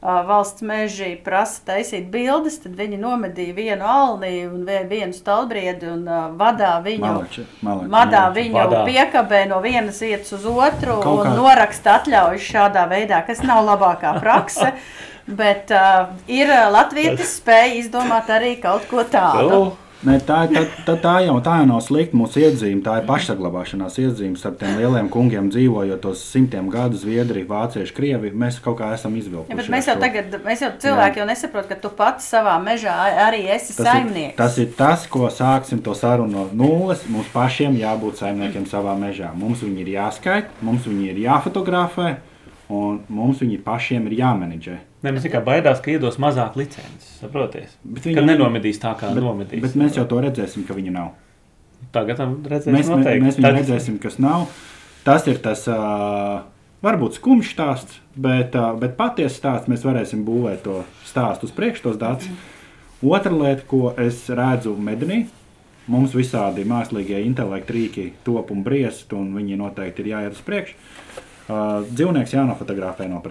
[0.00, 6.08] valsts meži prasa taisīt bildes, tad viņi nomedīja vienu alni un vie- vienu stalbriedi un
[6.08, 7.04] uh, vadā viņu.
[7.04, 8.40] Malači, malači, Madā malači.
[8.40, 8.80] viņu Vadā.
[8.88, 13.60] piekabē no vienas vietas uz otru Kaut un kā- noraksta atļaujas šādā veidā, kas nav
[13.68, 14.72] labākā prakse.
[15.36, 19.62] Bet uh, ir uh, latvietis spēja izdomāt arī kaut ko tādu.
[20.00, 22.80] Ne, tā, tā, tā, tā, jau, tā jau nav slikta mūsu iedzīme.
[22.80, 28.30] Tā ir pašsaglabāšanās iedzīme starp tiem lieliem kungiem, dzīvojot tos simtiem gadu, Zviedrija, Vācieši, Krievi.
[28.32, 29.52] Mēs kaut kā esam izvilkuši.
[29.52, 32.56] Ja, bet ar mēs jau tagad, mēs jau cilvēki jau nesaprot, ka tu pats savā
[32.64, 34.32] mežā arī esi Tas saimnieks.
[34.32, 37.04] ir, tas ir tas, ko sāksim to sarunu no nulles.
[37.12, 39.34] Mums pašiem jābūt saimniekiem savā mežā.
[39.36, 42.14] Mums viņi ir jāskaita, mums viņi ir jāfotografē,
[42.72, 44.84] un mums viņi pašiem ir jāmenedžē.
[45.02, 47.08] Ne, mēs tikai baidās, ka iedos mazāk licences.
[47.20, 47.74] Saproties?
[47.84, 49.62] Bet Ka nenomedīs tā, kā Bet, nomedīs.
[49.64, 51.10] bet mēs jau to redzēsim, ka viņi nav.
[51.92, 52.76] tagad redzēsim.
[52.76, 53.24] Mēs, noteikti.
[53.24, 54.46] mēs viņu Tad- redzēsim, kas nav.
[55.04, 56.42] Tas ir tas uh,
[56.84, 59.68] varbūt skumjš stāsts, bet, uh, bet patiesa stāsts.
[59.72, 62.28] Mēs varēsim būvēt to stāstu uz priekšu, tos datus.
[63.02, 65.22] Otra lieta, ko es redzu mednī,
[65.88, 70.76] mums visādi mākslīgie intelekti rīki top un briest, un viņi noteikti ir jāiet uz priekšu.
[71.50, 73.22] Uh, dzīvnieks jānofotografē no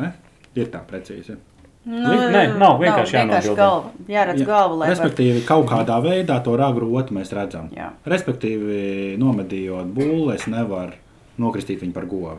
[0.00, 0.12] ne?
[0.54, 1.36] Ir tā precīzi.
[1.84, 3.56] Nu, Nē, nav, vienkārši jānobildē.
[3.58, 3.90] galva.
[4.08, 7.68] Jāredz Jā, galvu, lai var- Respektīvi, kaut kādā veidā to rāgu rotu mēs redzam.
[7.76, 7.90] Jā.
[8.06, 10.92] Respektīvi, nomedījot būli, es nevaru
[11.38, 12.38] nokristīt viņu par govu.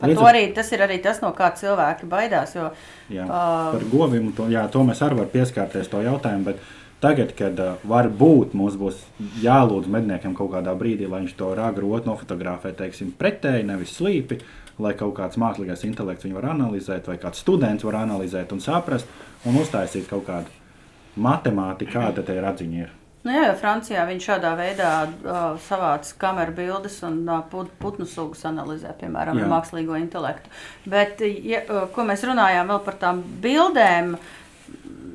[0.00, 2.54] Par Līdz to ar- arī tas ir arī tas, no kā cilvēki baidās.
[2.56, 2.70] Jo,
[3.12, 3.72] Jā, Ā.
[3.72, 6.44] par govīm to, jā, to mēs arī varam pieskarties to jautājumu.
[6.44, 6.56] Bet
[7.02, 8.94] tagad, kad uh, varbūt mums būs
[9.42, 14.40] jālūdz medniekam kaut kādā brīdī, lai viņš to ragu rotu nofotografē, teiksim, pretēji, nevis slīpi,
[14.80, 19.08] lai kaut kāds mākslīgais intelekts viņu var analizēt, vai kāds students var analizēt un saprast
[19.48, 22.82] un uztaisīt kaut kādu matemātiku, kāda te ir atziņa.
[22.86, 22.98] Ir.
[23.22, 28.06] Nu, jā, jo Francijā viņš šādā veidā uh, savāc kameru bildes un uh, put, putnu
[28.08, 29.46] sugas analizē, piemēram, Jā.
[29.52, 30.50] mākslīgo intelektu.
[30.90, 34.16] Bet, ja, uh, ko mēs runājām vēl par tām bildēm,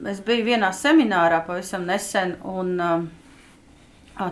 [0.08, 3.04] es biju vienā seminārā pavisam nesen, un uh,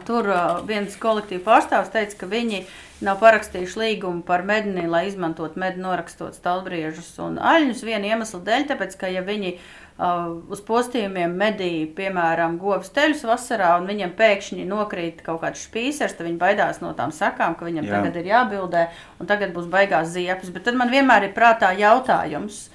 [0.05, 0.29] tur
[0.67, 2.65] viens kolektīva pārstāvs teica, ka viņi
[3.05, 8.69] nav parakstījuši līgumu par medni, lai izmantotu medni norakstot stalbriežus un aļņus viena iemesla dēļ,
[8.71, 14.67] tāpēc, ka ja viņi uh, uz postījumiem medīja, piemēram, govs teļus vasarā, un viņiem pēkšņi
[14.69, 17.89] nokrīt kaut kāds špīsers, tad viņi baidās no tām sakām, ka viņam.
[17.89, 17.99] Jā.
[17.99, 18.87] tagad ir jābildē,
[19.19, 20.53] un tagad būs baigās ziepes.
[20.55, 22.69] Bet tad man vienmēr ir prātā jautājums,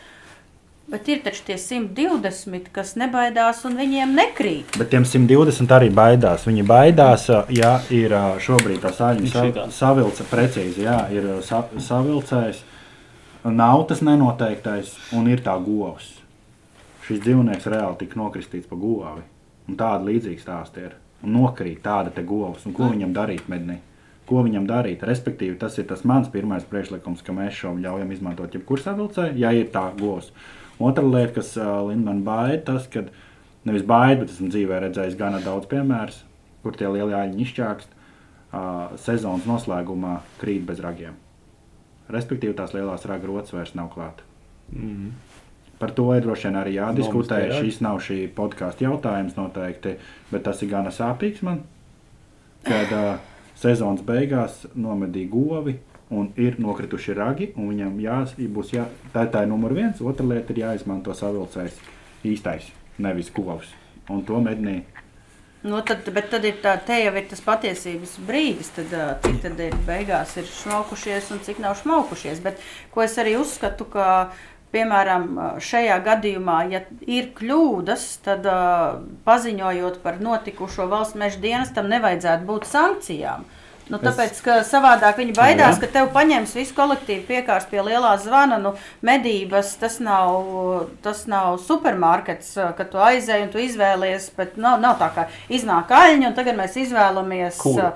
[0.91, 4.79] bet ir taču tie 120, kas nebaidās un viņiem nekrīt.
[4.81, 6.47] Bet tiem 120 arī baidās.
[6.49, 9.75] Viņi baidās, ja ir šobrīd tā šitās.
[9.77, 12.65] savilce, precīzi, jā, ir sa, savilcējs,
[13.45, 16.17] nav tas nenoteiktais un ir tā govs.
[17.07, 19.23] Šis dzīvnieks reāli tika nokristīts pa govi.
[19.71, 20.99] Un tāda līdzīga stāsta ir.
[21.23, 22.67] Un nokrīt tāda te govs.
[22.67, 23.79] Un ko viņam darīt mednī?
[24.31, 25.03] Ko viņam darīt?
[25.07, 29.51] Respektīvi, tas ir tas mans pirmais priekšlikums, ka mēs šo ļaujam izmantot jebkurā savilcē, ja
[29.55, 30.31] ir tā govs.
[30.81, 33.05] Otra lieta, kas uh, man baida, tas, ka
[33.69, 36.15] nevis baida, bet esmu dzīvē redzējis gana daudz piemēru,
[36.65, 41.19] kur tie lielie aļņi izčākst uh, sezonas noslēgumā krīt bez ragiem.
[42.11, 44.25] Respektīvi, tās lielās raga rotas vairs nav klāta.
[44.73, 45.13] Mm.
[45.81, 47.43] Par to ir droši vien arī jādiskutē.
[47.49, 47.61] Ragi.
[47.61, 49.95] Šis nav šī podkāstu jautājums noteikti,
[50.33, 51.63] bet tas ir gana sāpīgs man.
[52.67, 53.15] Kad uh,
[53.57, 55.79] sezonas beigās nomedīja govi
[56.11, 60.01] un ir nokrituši ragi, un viņam jās, būs jā, tā, tā ir numur viens.
[60.03, 61.79] Otra lieta ir jāizmanto savilcējs
[62.27, 63.75] īstais, nevis govs.
[64.11, 64.81] Un to mednī
[65.63, 69.59] Nu, tad, bet tad ir tā, te jau ir tas patiesības brīdis, tad, cik tad
[69.61, 72.41] ir beigās ir šmaukušies un cik nav šmaukušies.
[72.41, 72.63] Bet
[72.95, 74.07] ko es arī uzskatu, ka,
[74.73, 75.27] piemēram,
[75.61, 82.69] šajā gadījumā, ja ir kļūdas, tad uh, paziņojot par notikušo valsts meža dienestam, nevajadzētu būt
[82.71, 83.45] sankcijām.
[83.91, 85.81] Nu, tāpēc, ka savādāk viņi baidās, Jā.
[85.83, 88.61] ka tev paņems visu kolektīvu piekārs pie lielā zvana.
[88.63, 88.77] Nu,
[89.07, 90.39] medības tas nav,
[91.03, 94.31] tas nav supermarkets, ka tu aizēji un tu izvēlies.
[94.39, 97.61] Bet nav, nav tā kā iznāk aļņi, un tagad mēs izvēlamies.
[97.61, 97.91] Kuru?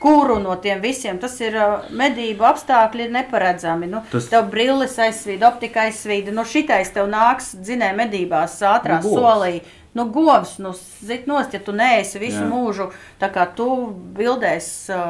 [0.00, 1.18] Kuru no tiem visiem?
[1.20, 1.58] Tas ir
[1.92, 3.90] medību apstākļi, ir neparedzami.
[3.90, 4.30] Nu, Tas-.
[4.32, 6.30] Tev brilles aizsvīd, optika aizsvīd.
[6.32, 9.76] Nu, šitais tev nāks dzinēja medībās ātrā Nu, nu, govs.
[9.90, 9.96] Solī.
[9.98, 10.70] Nu, govs, nu,
[11.02, 12.46] zit nost, ja tu neesi visu Jā.
[12.46, 13.66] Mūžu, tā kā tu
[14.14, 14.68] bildēs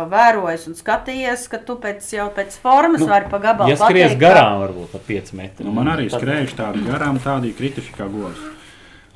[0.08, 4.14] vērojies un skatījies, ka tu pēc, jau pēc formas nu, vari pa gabalu Ja skries
[4.14, 5.68] pateikt, garām, varbūt ar 5 metriem.
[5.68, 8.40] Nu, man arī Tad- skrējuši tādi garām, tādi krituši kā govs.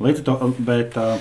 [0.04, 1.16] Līdz to, bet uh,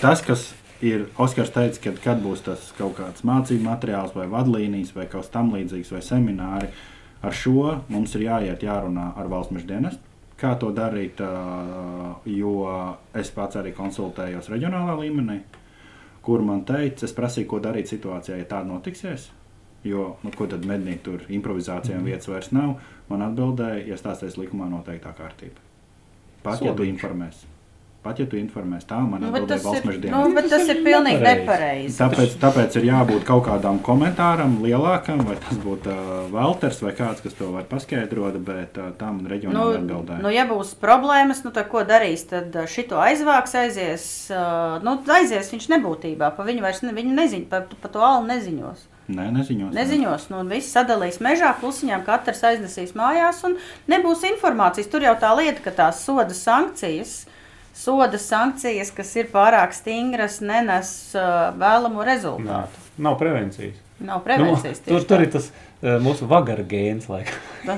[0.00, 0.48] tas, kas
[0.80, 5.26] ir, Oskars teica, ka kad būs tas kaut kāds mācību materiāls vai vadlīnijas vai kaut
[5.26, 6.72] kas tam līdzīgs vai semināri,
[7.20, 10.07] ar šo mums ir jāiet jārunā ar valsts meža dienestu.
[10.38, 11.18] Kā to darīt,
[12.30, 12.52] jo
[13.18, 15.40] es pats arī konsultējos reģionālā līmenī,
[16.22, 19.32] kur man teica, es prasīju, ko darīt situācijā, ja tāda notiksies.
[19.86, 22.10] Jo, nu, ko tad mednīt tur improvizācijām mm.
[22.10, 22.74] vietas vairs nav?
[23.10, 25.62] Man atbildēja, iestāsies likumā noteiktā kārtība.
[26.42, 27.57] Pat ja tu informēsi.
[27.98, 30.34] Pat ja tu informēsi, tā man Nu, atbildēja tas valsts ir, meža nu, dienas.
[30.36, 31.96] bet tas ir pilnīgi nepareizi.
[31.98, 37.20] Tāpēc, tāpēc ir jābūt kaut kādam komentāram, lielākam, vai tas būtu uh, Valters vai kāds,
[37.24, 40.20] kas to var paskaidrot, bet uh, tā man Nu, reģionāli atbildēja.
[40.22, 42.22] nu, ja būs problēmas, nu, tad ko darīs?
[42.30, 44.06] Tad šito aizvāks, aizies.
[44.30, 46.30] ā, Nu, aizies viņš nebūtībā.
[46.38, 48.86] Pa viņu vairs ne, viņu neziņ, pa, pa to alu neziņos.
[49.08, 49.72] Nē, neziņos.
[49.72, 53.56] Neziņos, nu, un viss sadalīs mežā, klusiņām, katrs aiznesīs mājās, un
[53.88, 54.90] nebūs informācijas.
[54.92, 57.22] Tur jau tā lieta, ka tās soda sankcijas,
[57.78, 62.84] soda sankcijas, kas ir pārāk stingras, nenes uh, vēlamo Nā, rezultātu.
[62.98, 63.76] nav prevencijas.
[63.98, 64.78] Nav prevencijas.
[64.86, 67.08] Nu, tur, tur ir tas uh, mūsu vagara gēns.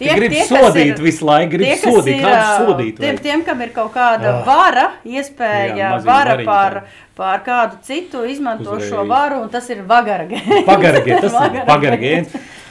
[0.00, 2.96] Tie- grib tie, sodīt ir- visu laiku, grib Tie, sodīt, ir, ā, sodīt.
[2.98, 3.22] Tiem, vajag.
[3.24, 4.42] tiem, kam ir kaut kāda Ah.
[4.46, 6.82] vara, iespēja, Jā, vara variņi tādi.
[7.16, 8.90] pār kādu citu, izmanto Uzreiz.
[8.92, 10.64] šo varu, un tas ir vagaragēns.
[10.68, 11.96] Pagara gēns, tas ir pagara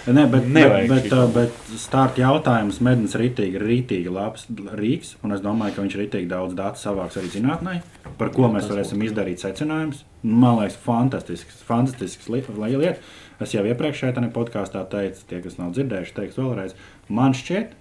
[0.08, 4.46] Nē, bet, bet, Nevajag bet, uh, bet starta jautājums mednis rītīgi, rītīgi labs
[4.80, 7.76] rīks, un es domāju, ka viņš rītīgi daudz datu savāks arī zinātnē,
[8.18, 10.06] par ko mēs varēsim izdarīt secinājumus.
[10.24, 13.00] Man liekas, fantastisks, fantastisks li- li- lieta.
[13.40, 16.74] Es jau iepriekšējā tajā podkāstā teicu, tie, kas nav dzirdējuši, teiks vēlreiz.
[17.08, 17.76] Man šķiet,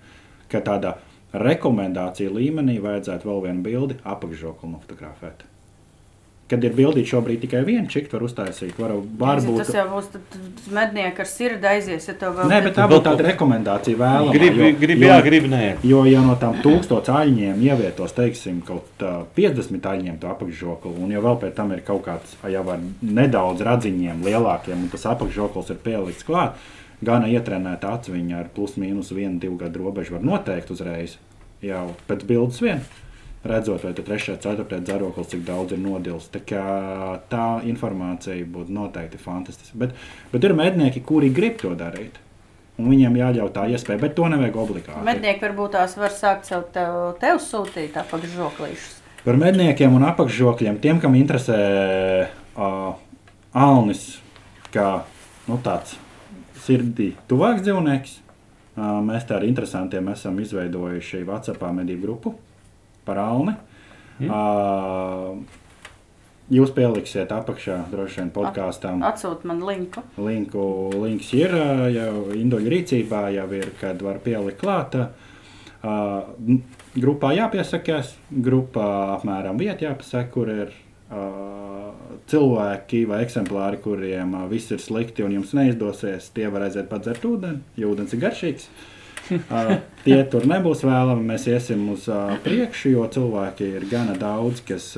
[0.53, 0.97] ka tādā
[1.33, 5.47] rekomendācija līmenī vajadzētu vēl vienu bildi apakšžokli nofotografēt.
[6.49, 8.79] Kad ir bildīts šobrīd tikai viena čikta, var uztaisīt.
[8.81, 10.07] Var, varbūt Tas jau būs
[10.73, 14.33] mednieki ar sirdi aizies, ja vēl Nē, bet tā būtu tāda rekomendācija vēlama.
[14.33, 15.63] Gribu, jo- gribu, jo- jā, gribu, nē.
[15.85, 21.13] Jo, ja no tām tūkstošiem aļņiem ievietos, teiksim, kaut uh, 50 aļņiem to apakšžokli, un
[21.13, 25.71] jau vēl pēc tam ir kaut kāds, jau ar nedaudz radziņiem lielākiem, un tas apakšžoklis
[25.75, 26.57] ir pielikts klāt,
[27.05, 31.19] gana ietrenēta aciņa ar plus mīnus vienu, divu gadu robežu var noteikt uzreiz,
[31.63, 32.81] jau pēc bildes vien.
[33.45, 36.27] Redzot, vai tas trešais, ceturtais dzēroklis, cik daudz ir nodils.
[36.35, 36.63] Tā, kā
[37.31, 39.79] tā informācija būtu noteikti fantastiska.
[39.79, 39.95] Bet,
[40.33, 42.19] bet ir mednieki, kuri grib to darīt.
[42.79, 45.05] Un viņiem jāļauj tā iespēja, bet to nevajag obligāti.
[45.07, 48.99] Mednieki varbūt tās var sākt sev tev, tev sūtīt apakšžoklīšus.
[49.23, 51.59] Par medniekiem un apakšžokļiem, tiem, kam interesē
[52.27, 52.93] uh,
[53.55, 54.05] Alnis,
[54.75, 54.89] kā
[55.47, 55.95] nu, tāds
[56.63, 62.37] sirdī tuvāks dzīvnieks, uh, mēs tā ar interesantiem esam izveidojuši WhatsApp medību grupu
[63.09, 63.57] par Alni.
[64.19, 64.29] Mm.
[64.29, 65.65] Uh,
[66.49, 69.03] Jūs pieliksiet apakšā droši vien podkāstam.
[69.05, 70.01] Atsūt man linku.
[70.17, 70.63] Linku,
[70.97, 71.53] links ir
[71.93, 74.97] jau Induļu rīcībā, jau ir, kad var pielikt klāt.
[75.85, 76.57] Uh,
[76.97, 78.89] grupā jāpiesakās, grupā
[79.19, 80.73] apmēram vieta jāpasaka, kur ir
[81.13, 81.93] uh,
[82.33, 86.33] cilvēki vai eksemplāri, kuriem uh, viss ir slikti un jums neizdosies.
[86.33, 88.73] Tie var aiziet padzert ūdeni, jo ūdens ir garšīgs.
[88.73, 88.98] Uh,
[90.05, 91.27] tie tur nebūs vēlami.
[91.33, 92.07] Mēs iesim uz
[92.45, 94.91] priekšu, jo cilvēki ir gana daudz, kas,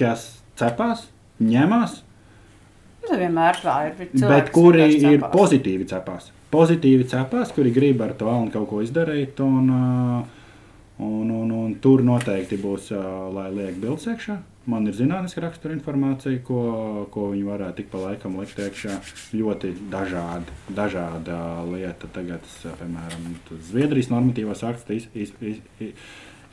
[0.00, 0.28] kas
[0.60, 1.06] cepās,
[1.40, 2.00] ņemās,
[3.00, 3.94] Tas vienmēr tā ir.
[4.12, 5.30] cilvēki, Bet kuri ir cepās.
[5.32, 6.26] pozitīvi cepās?
[6.52, 9.40] Pozitīvi cepās, kuri grib ar to valnu kaut ko izdarīt.
[9.40, 9.70] Un,
[11.00, 12.90] un, un, un tur noteikti būs,
[13.32, 14.36] lai liek bildes iekšā.
[14.70, 16.60] Man ir zinātniska rakstura informācija, ko,
[17.10, 18.96] ko viņi varētu tik pa laikam likt iekšā.
[19.34, 22.10] Ļoti dažādi, dažāda lieta.
[22.14, 22.46] Tagad,
[22.78, 23.30] piemēram,
[23.70, 26.10] Zviedrijas normatīvās akts iz, iz, iz, iz,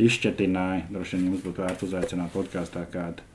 [0.08, 0.88] izšķetināja.
[0.94, 3.26] Droši vien jums būtu vērts uzaicināt podkāstā kādu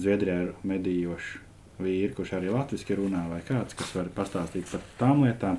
[0.00, 1.40] Zviedrijā medījošu
[1.80, 5.58] vīru, kurš arī latviešu runā, vai kāds, kas var pastāstīt par tām lietām.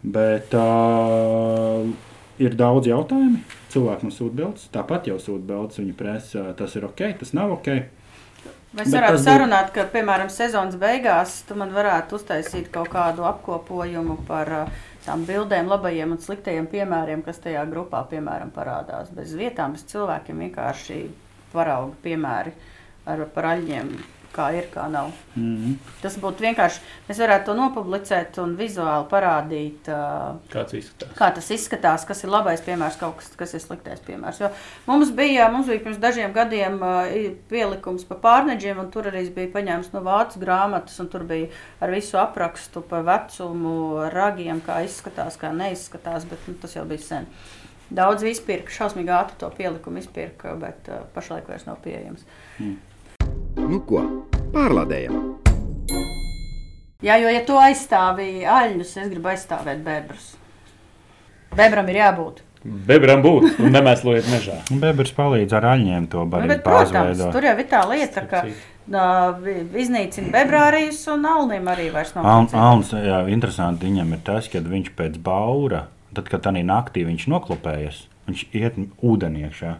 [0.00, 1.88] Bet uh,
[2.40, 3.40] ir daudz jautājumu.
[3.70, 5.80] Cilvēki mums sūta bildes, tāpat jau sūta bildes.
[5.80, 7.72] Viņa prasa, tas ir ok, tas nav ok.
[8.70, 14.20] Mēs Bet varētu sarunāt, ka, piemēram, sezonas beigās tu man varētu uztaisīt kaut kādu apkopojumu
[14.28, 14.52] par
[15.02, 19.10] tām bildēm, labajiem un sliktajiem piemēriem, kas tajā grupā, piemēram, parādās.
[19.16, 21.00] Bez vietām, bez cilvēkiem vienkārši
[21.50, 22.54] parauga piemēri
[23.10, 23.90] ar par aļņiem,
[24.34, 25.10] kā ir, kā nav.
[25.34, 25.74] Mm -hmm.
[26.02, 30.36] Tas būtu vienkārši, mēs varētu to nopublicēt un vizuāli parādīt, uh,
[31.18, 34.40] kā tas izskatās, kas ir labais piemērs, kaut kas, kas ir sliktais piemērs.
[34.40, 34.50] Jo
[34.86, 39.28] mums bija, mums bija pirms dažiem gadiem uh, pielikums par pārneģiem, un tur arī es
[39.28, 41.48] biju paņēmis no vācu grāmatas, un tur bija
[41.80, 46.98] ar visu aprakstu par vecumu, ragiem, kā izskatās, kā neizskatās, bet nu, tas jau bija
[46.98, 47.26] sen.
[47.90, 52.24] Daudz izpirka, šausmīgi ātri to pielikumu izpirka, bet uh, pašlaik vairs nav pieejams.
[53.58, 54.02] Nu ko,
[54.54, 55.16] pārlādējam!
[57.00, 60.34] Jā, jo, ja tu aizstāvi aļņus, es gribu aizstāvēt bebrus.
[61.56, 62.42] Bebram ir jābūt.
[62.60, 64.58] Bebram būt un nemēslojiet mežā.
[64.82, 67.32] Bebrs palīdz ar aļņiem to Nu, barību bet, protams, pārveidot.
[67.32, 69.48] tur jau ir tā lieta, ka uh,
[69.80, 72.28] iznīcina bebrārijas un alniem arī vairs nav.
[72.28, 72.50] Al-.
[72.52, 77.30] Alns, jā, interesanti viņam ir tas, ka viņš pēc baura, tad, kad tā naktī viņš
[77.32, 79.78] noklopējas, viņš iet ūdenī iekšā.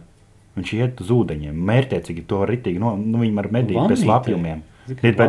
[0.57, 4.65] Viņš iet uz ūdeņiem, mērķiecīgi to ritīgi, no, nu, viņam ar medību bez lapjumiem.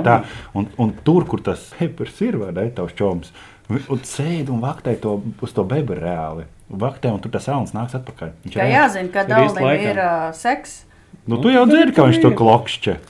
[0.02, 0.16] Tā,
[0.58, 3.30] un, un tur, kur tas bebrs ir, vai ne, tavs čoms,
[3.70, 6.48] un sēd un vaktē to uz to bebru reāli.
[6.72, 8.32] Vaktē, un tur tas alns nāks atpakaļ.
[8.46, 9.92] Viņš reāli- jāzina, alnim laikā.
[9.92, 10.80] ir uh, seks.
[11.28, 12.96] Nu, tu jau dzirdi, ka viņš tur klokšķi.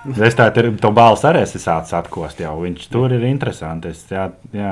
[0.00, 2.38] Es tā tur to balstu arī esmu sācis atkost.
[2.40, 2.54] Jau.
[2.62, 3.84] Viņš tur ir interesants.
[3.84, 4.70] Es, jā, jā.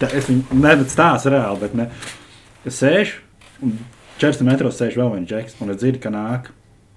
[0.00, 1.88] Tā, es viņu nedaudz stāstu reāli, bet ne.
[2.64, 3.20] Es sēžu,
[3.60, 3.76] un
[4.22, 6.52] 40 metros sēž vēl viens džeks, un es dzirdu, ka nāk.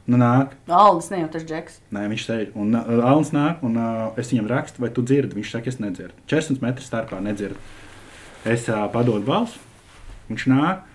[0.05, 0.51] Nu, nāk.
[0.69, 1.79] Aldis ne jau tas džeks.
[1.95, 5.33] Nē, viņš sēž, un uh, Alans nāk, un uh, es viņam rakstu, vai tu dzirdi.
[5.39, 6.13] Viņš saka, es nedzirdu.
[6.29, 7.57] 40 metru starpā nedzirdu.
[8.45, 9.57] Es uh, padodu balsu,
[10.29, 10.85] viņš nāk.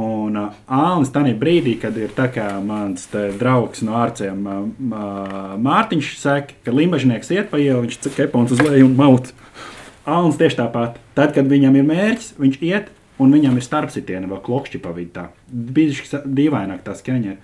[0.00, 4.64] Un uh, Alans tajā brīdī, kad ir tā kā mans te draugs no ārcēm, uh,
[4.88, 9.34] uh, Mārtiņš saka, ka limbažnieks iet pa ielu, viņš kepons uz leju un maut.
[10.08, 10.96] Alans tieši tāpat.
[11.12, 12.88] Tad, kad viņam ir mērķis, viņš iet,
[13.18, 15.12] un viņam ir starpsitiena vēl klokšķi pa vidu.
[15.18, 15.26] tā.
[15.50, 17.36] Bišķi dīvaināk tā skaņa.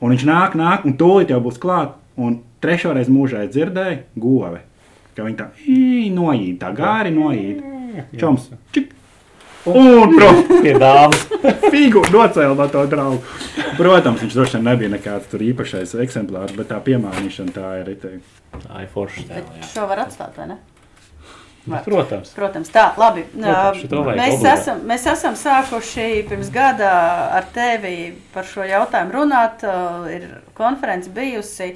[0.00, 1.96] Un viņš nāk, nāk, un tūlīt jau būs klāt.
[2.18, 4.60] Un trešo reizi mūžā dzirdēju govi,
[5.14, 7.62] ka viņi tā "Ī, noīd, tā gāri noīd.
[8.18, 8.94] Čoms, čik.
[9.68, 10.14] Un,
[10.78, 11.26] dāmas.
[11.72, 13.20] figu nocēla no to draugu.
[13.76, 17.92] Protams, viņš droši vien nebija nekāds tur īpašais eksemplārs, bet tā piemānīšana tā ir.
[17.98, 19.42] Tā ir forša
[19.74, 20.58] šo var atstāt, vai ne?
[21.68, 21.84] Var.
[21.84, 22.32] Protams.
[22.36, 23.26] Protams, tā, labi.
[23.34, 24.48] Protams, mēs, obligāti.
[24.54, 26.90] esam, mēs esam sākuši pirms gada
[27.36, 29.64] ar tevi par šo jautājumu runāt.
[30.14, 30.28] Ir
[30.58, 31.74] konference bijusi.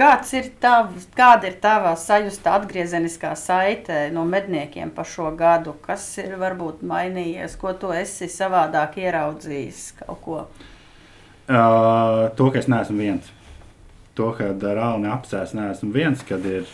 [0.00, 5.74] Kāds ir tavs, kāda ir tava sajūta atgriezeniskā saite no medniekiem par šo gadu?
[5.84, 9.82] Kas ir varbūt mainījies, ko tu esi savādāk ieraudzījis?
[10.00, 10.38] Kaut ko?
[11.50, 13.28] Uh, to, ka es neesmu viens.
[14.16, 16.64] To, ka ar Alni apsēs neesmu viens, kad ir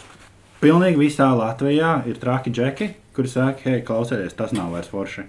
[0.63, 5.27] pilnīgi visā Latvijā ir traki džeki, kuri saka, hei, klausieties, tas nav vairs forši.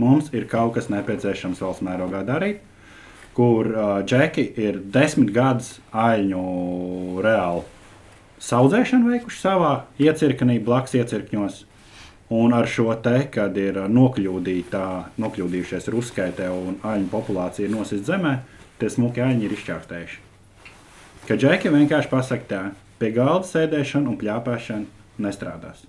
[0.00, 2.62] Mums ir kaut kas nepieciešams valsts mērogā darīt
[3.34, 6.42] kur uh, džeki ir desmit gadus aļņu
[7.24, 7.64] reāli
[8.44, 11.64] saudzēšanu veikuši savā iecirknī, blakus iecirkņos.
[12.34, 18.38] Un ar šo te, kad ir nokļūdījušies ruskaitē un aļņu populācija ir nosist zemē,
[18.80, 20.18] tie smuki aļņi ir izšķārtējuši.
[21.28, 22.62] Kad džeki vienkārši pasakā tā,
[23.04, 25.84] pie galda sēdēšana un pļāpēšana nestrādās.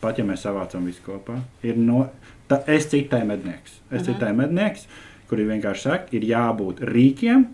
[0.00, 2.06] Pat ja mēs savācam visu kopā, ir no,
[2.48, 3.80] ta, es citēju mednieks.
[3.90, 4.06] Es mhm.
[4.08, 4.86] citēju mednieks,
[5.28, 7.44] kuri vienkārši saka, ir jābūt rīkiem,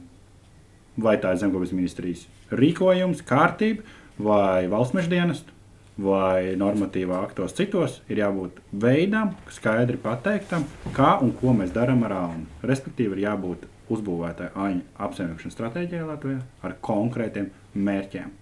[1.01, 3.83] vai tā ir zemkopības ministrijas rīkojums, kārtība,
[4.21, 5.55] vai valsts meža dienesta,
[6.01, 10.67] vai normatīvā aktos citos, ir jābūt veidam, skaidri pateiktam,
[10.97, 12.47] kā un ko mēs darām ar aunu.
[12.67, 18.40] Respektīvi, ir jābūt uzbūvētai aņu apsaimniekošanas stratēģijai Latvijā ar konkrētiem mērķiem.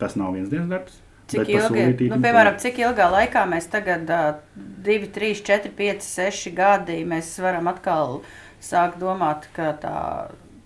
[0.00, 4.36] Tas nav viens dienas darbs, Cik ilgi, nu, piemēram, cik ilgā laikā mēs tagad, uh,
[4.86, 8.20] 2, 3, 4, 5, 6 gadi, mēs varam atkal
[8.62, 9.96] sākt domāt, ka tā,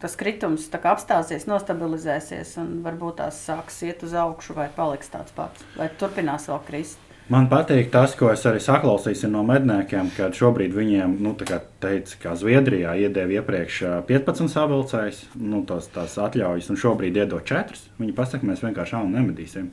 [0.02, 5.32] tas kritums tā apstāsies, nostabilizēsies un varbūt tās sāks iet uz augšu vai paliks tāds
[5.36, 7.09] pats, vai turpinās vēl krist.
[7.30, 11.60] Man patīk tas, ko es arī saklausīju no medniekiem, kad šobrīd viņiem, nu, tā kā
[11.82, 13.76] teica, ka Zviedrijā iedēva iepriekš
[14.08, 17.78] 15 savilcējus, nu, tās, tās atļaujas, un šobrīd iedod 4.
[18.02, 19.70] Viņi pasaka, mēs vienkārši aunu nemedīsim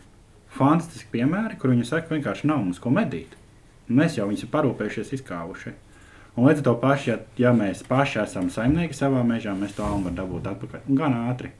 [0.54, 3.34] fantastiski piemēri, kur viņi saka, vienkārši nav mums ko medīt.
[3.90, 5.74] Mēs jau viņus esam parūpējušies, izkāvuši.
[6.38, 9.86] Un līdz ar to pašu, ja, ja mēs paši esam saimnieki savā mežā, mēs to
[9.86, 10.84] almu varam dabūt atpakaļ.
[10.86, 11.56] Un gan ātri.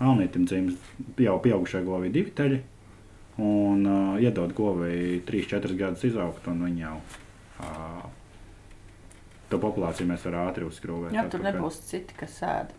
[0.00, 2.62] Alnītam dzimst jau pieaugušai govī divi teļi.
[3.42, 8.04] Un uh, iedod govī 3-4 gadus izaugt, un viņi jau uh,
[9.50, 11.16] to populāciju mēs varam ātri uzskrūvēt.
[11.16, 11.58] Jā, tur atpakaļ.
[11.58, 12.70] nebūs citi, kas sēž.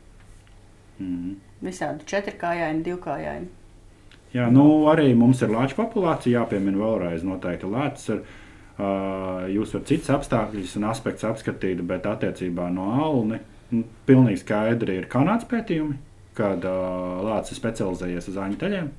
[0.99, 1.35] Mm -hmm.
[1.67, 3.47] Visādi četrkājaini, divkājaini.
[4.35, 7.23] Jā, nu, arī mums ir lāča populācija, jāpiemina vēlreiz.
[7.23, 8.23] Noteikti lēts ir.
[8.75, 13.39] Uh, jūs varat citas apstākļus un aspektus apskatīt, bet attiecībā no alni
[13.71, 15.95] nu, pilnīgi skaidri ir kanāts pētījumi,
[16.35, 18.89] kad uh, lācis specializējies uz āņu teļiem.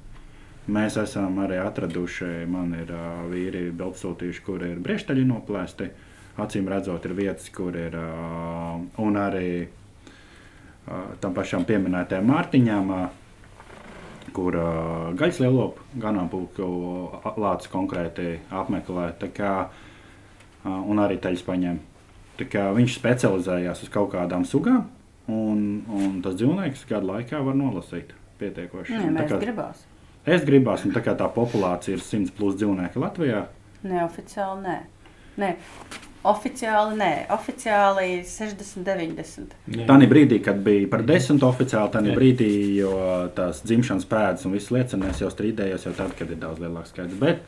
[0.66, 5.90] Mēs esam arī atraduši, man ir uh, vīri bildsūtījuši, kur ir briežtaļi noplēsti.
[6.42, 12.90] Acīm redzot, ir vietas, kur ir uh, un arī uh, tam pašam pieminētajam Mārtiņam.
[12.96, 13.22] Uh,
[14.36, 16.66] kur uh, gaļas lielopu ganāmpulku
[17.40, 19.08] lācis konkrēti apmeklē.
[19.36, 21.80] Kā, uh, un arī teļus paņem.
[22.36, 24.82] Viņš specializējās uz kaut kādām sugām,
[25.32, 28.92] un, un tas dzīvnieks gadu laikā var nolasīt pietiekoši.
[28.92, 29.86] Nē, mēs gribās.
[30.26, 33.44] Es gribās, un tā kā tā populācija ir 100 plus dzīvnieki Latvijā.
[33.86, 34.76] Neoficiāli nē.
[35.42, 35.50] nē.
[36.26, 39.52] Oficiāli nē, oficiāli 60, 90.
[39.86, 42.48] Tā brīdī, kad bija par 10 oficiāli, tā brīdī,
[42.80, 42.96] jo
[43.36, 46.90] tās dzimšanas pēdas un visas lietas, es jau strīdējos jau tad, kad ir daudz lielāks
[46.90, 47.14] skaits.
[47.20, 47.46] Bet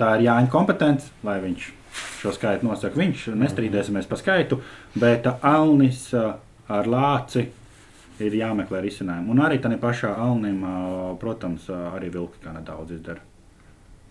[0.00, 1.68] tā ir Jāņa kompetence, lai viņš
[2.22, 2.96] šo skaitu nosaka.
[2.96, 4.62] Viņš nestrīdēsimies par skaitu,
[4.96, 7.44] bet Alnis ar Lāci
[8.24, 9.30] ir jāmeklē risinājumi.
[9.32, 10.60] Un arī tādā pašā Alnim,
[11.20, 13.24] protams, arī vilki kā nedaudz izdara.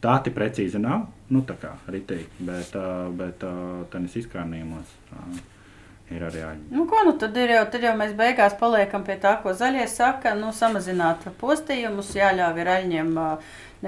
[0.01, 2.75] Dati precīzi nav, nu tā kā ritīgi, bet,
[3.17, 3.45] bet
[3.91, 4.97] tenis izkārnījumos
[6.13, 6.67] ir arī āņi.
[6.71, 9.87] Nu, ko nu tad ir jau, tad jau mēs beigās paliekam pie tā, ko zaļie
[9.91, 13.11] saka, nu samazināt postījumus, jāļauj ir aļņiem,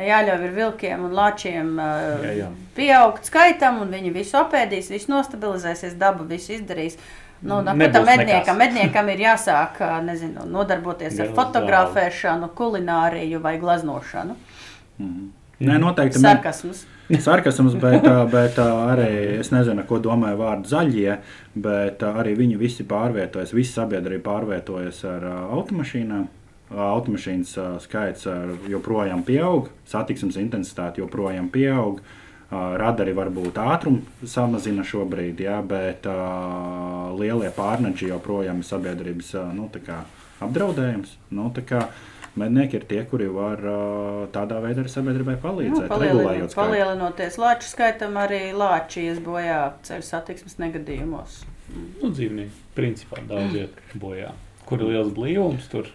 [0.09, 2.51] jāļauj ir vilkiem un lāčiem jā, jā.
[2.75, 6.99] pieaugt skaitam, un viņi visu apēdīs, visu nostabilizēsies, daba visu izdarīs.
[7.41, 14.35] Nu, no, tam medniekam, medniekam ir jāsāk nezinu, nodarboties ar fotografēšanu, kulināriju vai glaznošanu.
[14.99, 15.29] Mm.
[15.59, 16.19] Nē, noteikti.
[16.19, 16.85] Sarkasms.
[17.19, 21.15] Sarkasms, bet, bet arī es nezinu, ko domāju vārdu zaļie,
[21.57, 26.27] bet arī viņi visi pārvietojas, visa sabiedrība pārvietojas ar automašīnām.
[26.69, 28.27] Automašīnas skaits
[28.69, 32.03] joprojām pieaug, satiksmes intensitāte joprojām pieaug.
[32.49, 39.67] Radari varbūt ātrumu samazina šobrīd, jā, bet uh, lielie pārneģi joprojām ir sabiedrības uh, nu,
[40.41, 41.13] apdraudējums.
[41.37, 43.61] Nu, kā, uh, mednieki ir tie, kuri var
[44.33, 45.85] tādā veidā arī sabiedrībai palīdzēt.
[45.85, 51.41] Nu, palielinot, palielinoties lāču skaitam, arī lāči ies bojā ceļu satiksmes negadījumos.
[51.73, 53.57] Nu, dzīvnieki principā daudz mm.
[53.63, 54.31] iet bojā.
[54.69, 55.87] Kur ir liels blīvums tur?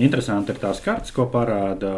[0.00, 1.92] Interesanti ir tās kartes, ko parāda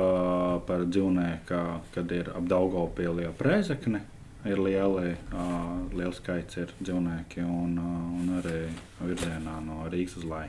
[0.66, 1.60] par dzīvnieku,
[1.94, 4.02] kad ir ap Daugopili jau prēzekne.
[4.44, 5.52] Ir lieli, uh,
[5.96, 8.58] liels skaits ir dzīvnieki un, uh, un arī
[8.98, 10.48] virzienā no Rīgas uz Lai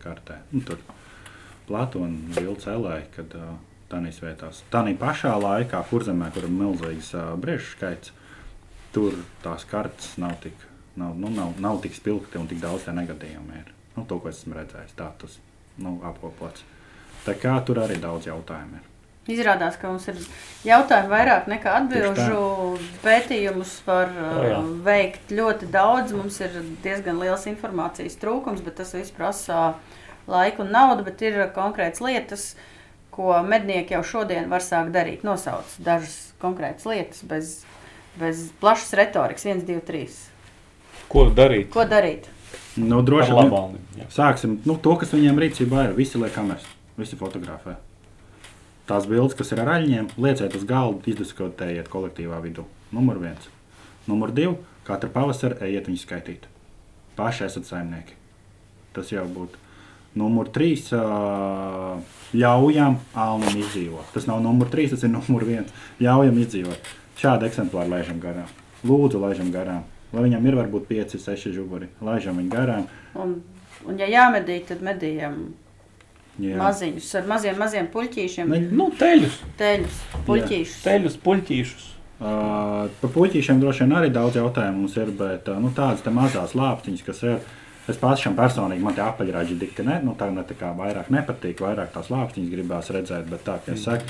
[0.00, 0.38] kartē.
[0.54, 0.80] Un tur
[1.66, 3.52] Platona vilcis elē, kad uh,
[3.90, 8.14] tādīs vietās, tādā pašā laikā, kurzemē, kur ir milzīgs uh, briežu skaits,
[8.96, 10.56] tur tās kartes nav tik,
[10.96, 13.73] nav, nu, nav, nav tik spilgti un tik daudz tie negadījumi ir.
[13.94, 15.38] Nu, to, ko esmu redzējis, tā tas
[15.78, 16.64] nu, apkopots.
[17.24, 18.90] Tā kā tur arī daudz jautājumu ir.
[19.24, 20.18] Izrādās, ka mums ir
[20.66, 22.40] jautājumi vairāk nekā atbildžu.
[23.00, 24.26] Pētījumus var O,
[24.58, 26.12] uh, veikt ļoti daudz.
[26.12, 29.78] Mums ir diezgan liels informācijas trūkums, bet tas viss prasa
[30.28, 31.06] laiku un naudu.
[31.08, 32.44] Bet ir konkrētas lietas,
[33.14, 35.24] ko mednieki jau šodien var sākt darīt.
[35.24, 37.56] Nosauc dažas konkrētas lietas bez,
[38.20, 39.48] bez plašas retorikas.
[39.48, 40.20] 1, 2, 3.
[41.08, 41.72] Ko darīt?
[41.72, 42.28] Ko darīt?
[42.80, 44.06] Nu, droši vien jā.
[44.10, 45.92] sāksim nu, to, kas viņiem rīcībā ir.
[45.98, 46.64] Visi liek kameras,
[46.98, 47.76] visi fotografē.
[48.88, 52.66] Tās bildes, kas ir ar aļņiem, lieciet uz galda, izdiskutējiet kolektīvā vidū.
[52.92, 53.46] Numur viens.
[54.10, 54.58] Numur divi.
[54.84, 56.48] Katru pavasari ejiet viņu skaitīt.
[57.16, 58.18] Paši esat saimnieki.
[58.92, 59.62] Tas jau būtu.
[60.18, 60.90] Numur trīs.
[62.34, 64.12] Ļaujam Alnam izdzīvot.
[64.12, 65.72] Tas nav numur trīs, tas ir numur viens.
[66.02, 66.92] Ļaujam izdzīvot.
[67.18, 68.50] Šādu eksemplāru laižam garām.
[68.84, 69.86] Lūdzu, laižam garām.
[70.14, 71.88] Lai viņam ir varbūt pieci, seši žuburi.
[72.04, 72.86] Laižam viņu garām.
[73.18, 73.36] Un,
[73.88, 75.40] un ja jāmedī, tad medījam
[76.42, 76.58] Jā.
[76.58, 78.54] maziņus ar maziem, maziem puķīšiem.
[78.54, 80.78] Ne, Nu, teļus, Teļus, puķīšus.
[80.86, 81.90] teļus, puļķīšus.
[82.14, 86.54] Uh, par puķīšiem droši vien arī daudz jautājumu mums ir, bet uh, nu, tādas mazas
[86.54, 87.40] lāpstiņas, kas ir.
[87.90, 91.58] Es pašam personīgi man tie apaļraži dikti ne, nu, tā, ne, tā kā vairāk nepatīk,
[91.60, 94.08] vairāk tās lāpstiņas gribās redzēt, bet tā, kā es saku,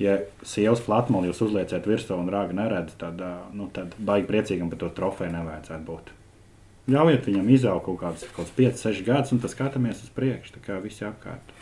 [0.00, 0.16] ja
[0.46, 3.20] sievas platmoli jūs uzlieciet virsū un rāga neredz, tad,
[3.56, 6.14] nu, tad baigi priecīgam par to trofeju nevajadzētu būt.
[6.90, 10.78] Ļaujiet viņam izaugt kaut kāds 5, 6 gadus, un tas skatāmies uz priekšu, tā kā
[10.82, 11.52] visi apkārt.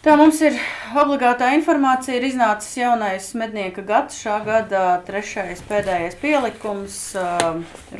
[0.00, 0.54] Tā mums ir
[0.96, 2.14] obligātā informācija.
[2.16, 6.94] Ir iznācis jaunais mednieka gads, šā gada trešais, pēdējais pielikums.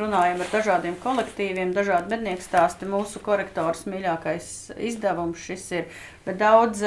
[0.01, 2.89] Runājam ar dažādiem kolektīviem, dažādi mednieku stāsti.
[2.89, 4.47] Mūsu korektors mīļākais
[4.81, 6.01] izdevums šis ir.
[6.25, 6.81] Bet daudz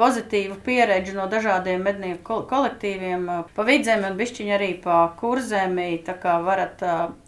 [0.00, 5.90] pozitīvu pieredzi no dažādiem mednieku kol- kolektīviem, pa vidzemi un bišķiņi arī pa kurzemi.
[6.08, 6.80] Tā kā varat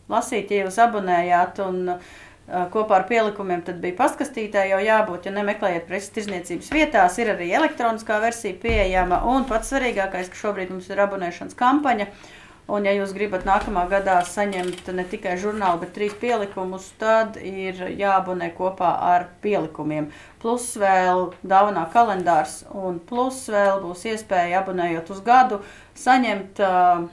[0.08, 1.60] lasīt, ja jūs abonējāt.
[1.68, 2.00] Un, ā,
[2.46, 8.20] kopā ar pielikumiem bija pastkastītē jau jābūt, ja nemeklējat preces tirzniecības vietās, ir arī elektroniskā
[8.22, 12.06] versija pieejama, un pats svarīgākais, ka šobrīd mums ir abonēšanas kampaņa,
[12.70, 17.82] un ja jūs gribat nākamā gadā saņemt ne tikai žurnālu, bet trīs pielikumus, tad ir
[17.98, 20.12] jāabonē kopā ar pielikumiem.
[20.42, 25.58] Plus vēl dāvanā kalendārs, un plus vēl būs iespēja abonējot uz gadu
[25.98, 27.08] saņemt uh,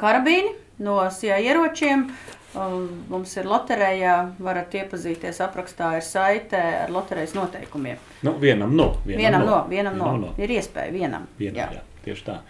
[0.00, 0.52] karabīni
[0.84, 2.04] no SIA ieročiem.
[2.04, 8.00] Um, Mums ir loterijā, varat iepazīties, aprakstā ir saite ar loterijas noteikumiem.
[8.26, 8.88] Nu, vienam no.
[9.06, 10.16] Vienam no, vienam no.
[10.18, 10.32] no.
[10.40, 11.28] Ir iespēja vienam.
[11.38, 11.78] Vienam, Jā.
[11.78, 11.86] jā.
[12.04, 12.40] Tieši tā.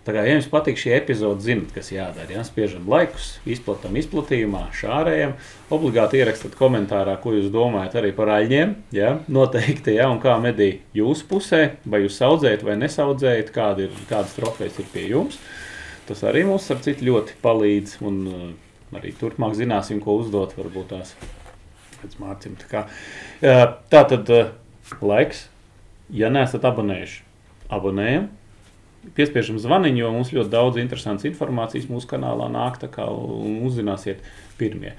[0.00, 2.32] Tā kā ja jums patīk šī epizode, zinat, kas jādara.
[2.32, 2.40] Ja?
[2.48, 5.34] Spiežam laikus, izplatām izplatījumā, šārējam.
[5.76, 8.72] Obligāti ierakstiet komentārā, ko jūs domājat arī par aļņiem.
[8.96, 9.12] Ja?
[9.28, 10.08] Noteikti, ja?
[10.08, 14.88] un kā medī jūsu pusē, vai jūs audzējat vai nesaudzējat, kāda ir, kādas trofejas ir
[14.94, 15.36] pie jums.
[16.08, 17.98] Tas arī mums ar citu ļoti palīdz.
[18.08, 18.24] Un,
[18.96, 21.14] arī turpmāk zināsim, ko uzdot varbūt tās
[22.00, 22.58] pēc mārciņām.
[22.60, 22.84] Tā, kā,
[23.92, 24.30] tā tad
[25.04, 25.46] laiks,
[26.14, 27.22] ja neesat abonējuši,
[27.72, 28.30] abonējam.
[29.16, 34.20] Piespiežam zvaniņu, jo mums ļoti daudz interesantas informācijas mūsu kanālā nāk, tā kā uzzināsiet
[34.60, 34.92] pirmie.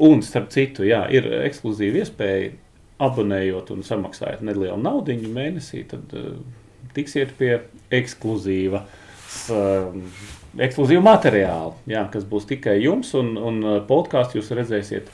[0.00, 2.50] Un, starp citu, jā, ir ekskluzīva iespēja,
[3.00, 6.34] abonējot un samaksājot nelielu naudu mēnesī, tad uh,
[6.96, 7.54] tiksiet pie
[7.96, 8.82] ekskluzīva,
[9.54, 9.96] uh,
[10.58, 15.10] ekskluzīva materiāla, jā, kas būs tikai jums, un, un uh, podkāstu jūs redzēsiet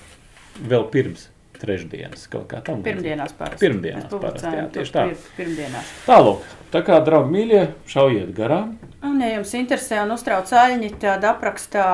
[0.68, 1.28] vēl pirms
[1.60, 2.26] trešdienas.
[2.32, 3.62] Kaut kā tam Pirmdienās parasti.
[3.66, 5.04] Pirmdienās parasti, jā, tieši tā.
[5.08, 5.92] pir- Pirmdienās.
[6.06, 6.42] Tālāk,
[6.74, 8.74] tā kā draugi mīļie, šaujiet garām.
[9.02, 11.86] Un, ja jums interesē un uztrauc aļņi, tad aprakstā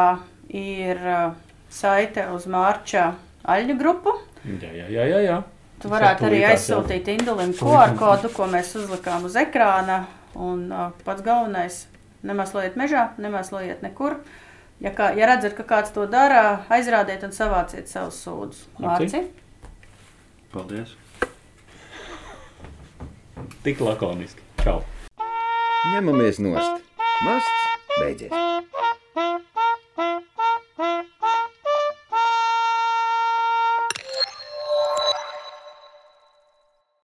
[0.50, 1.32] ir uh,
[1.70, 3.12] saite uz Mārča
[3.48, 4.16] aļņu grupu.
[4.46, 5.06] Jā, jā, jā.
[5.14, 5.38] jā, jā.
[5.82, 10.04] Tu varētu arī aizsūtīt Indulim QR kodu, ko mēs uzlikām uz ekrāna.
[10.38, 11.86] Un uh, pats galvenais-
[12.26, 14.18] nemeslojiet mežā, nemeslojiet nekur.
[14.82, 18.64] Ja, kā, ja redzat, ka kāds to dara, aizrādiet un savāciet savus.
[18.82, 19.06] Marci?
[19.06, 19.22] Mārci?
[20.52, 20.96] Paldies!
[23.62, 24.42] Tik lakoniski.
[24.62, 24.80] Čau!
[25.92, 26.82] Ņemamies nost.
[27.22, 27.62] Masts
[27.98, 29.50] beidzies.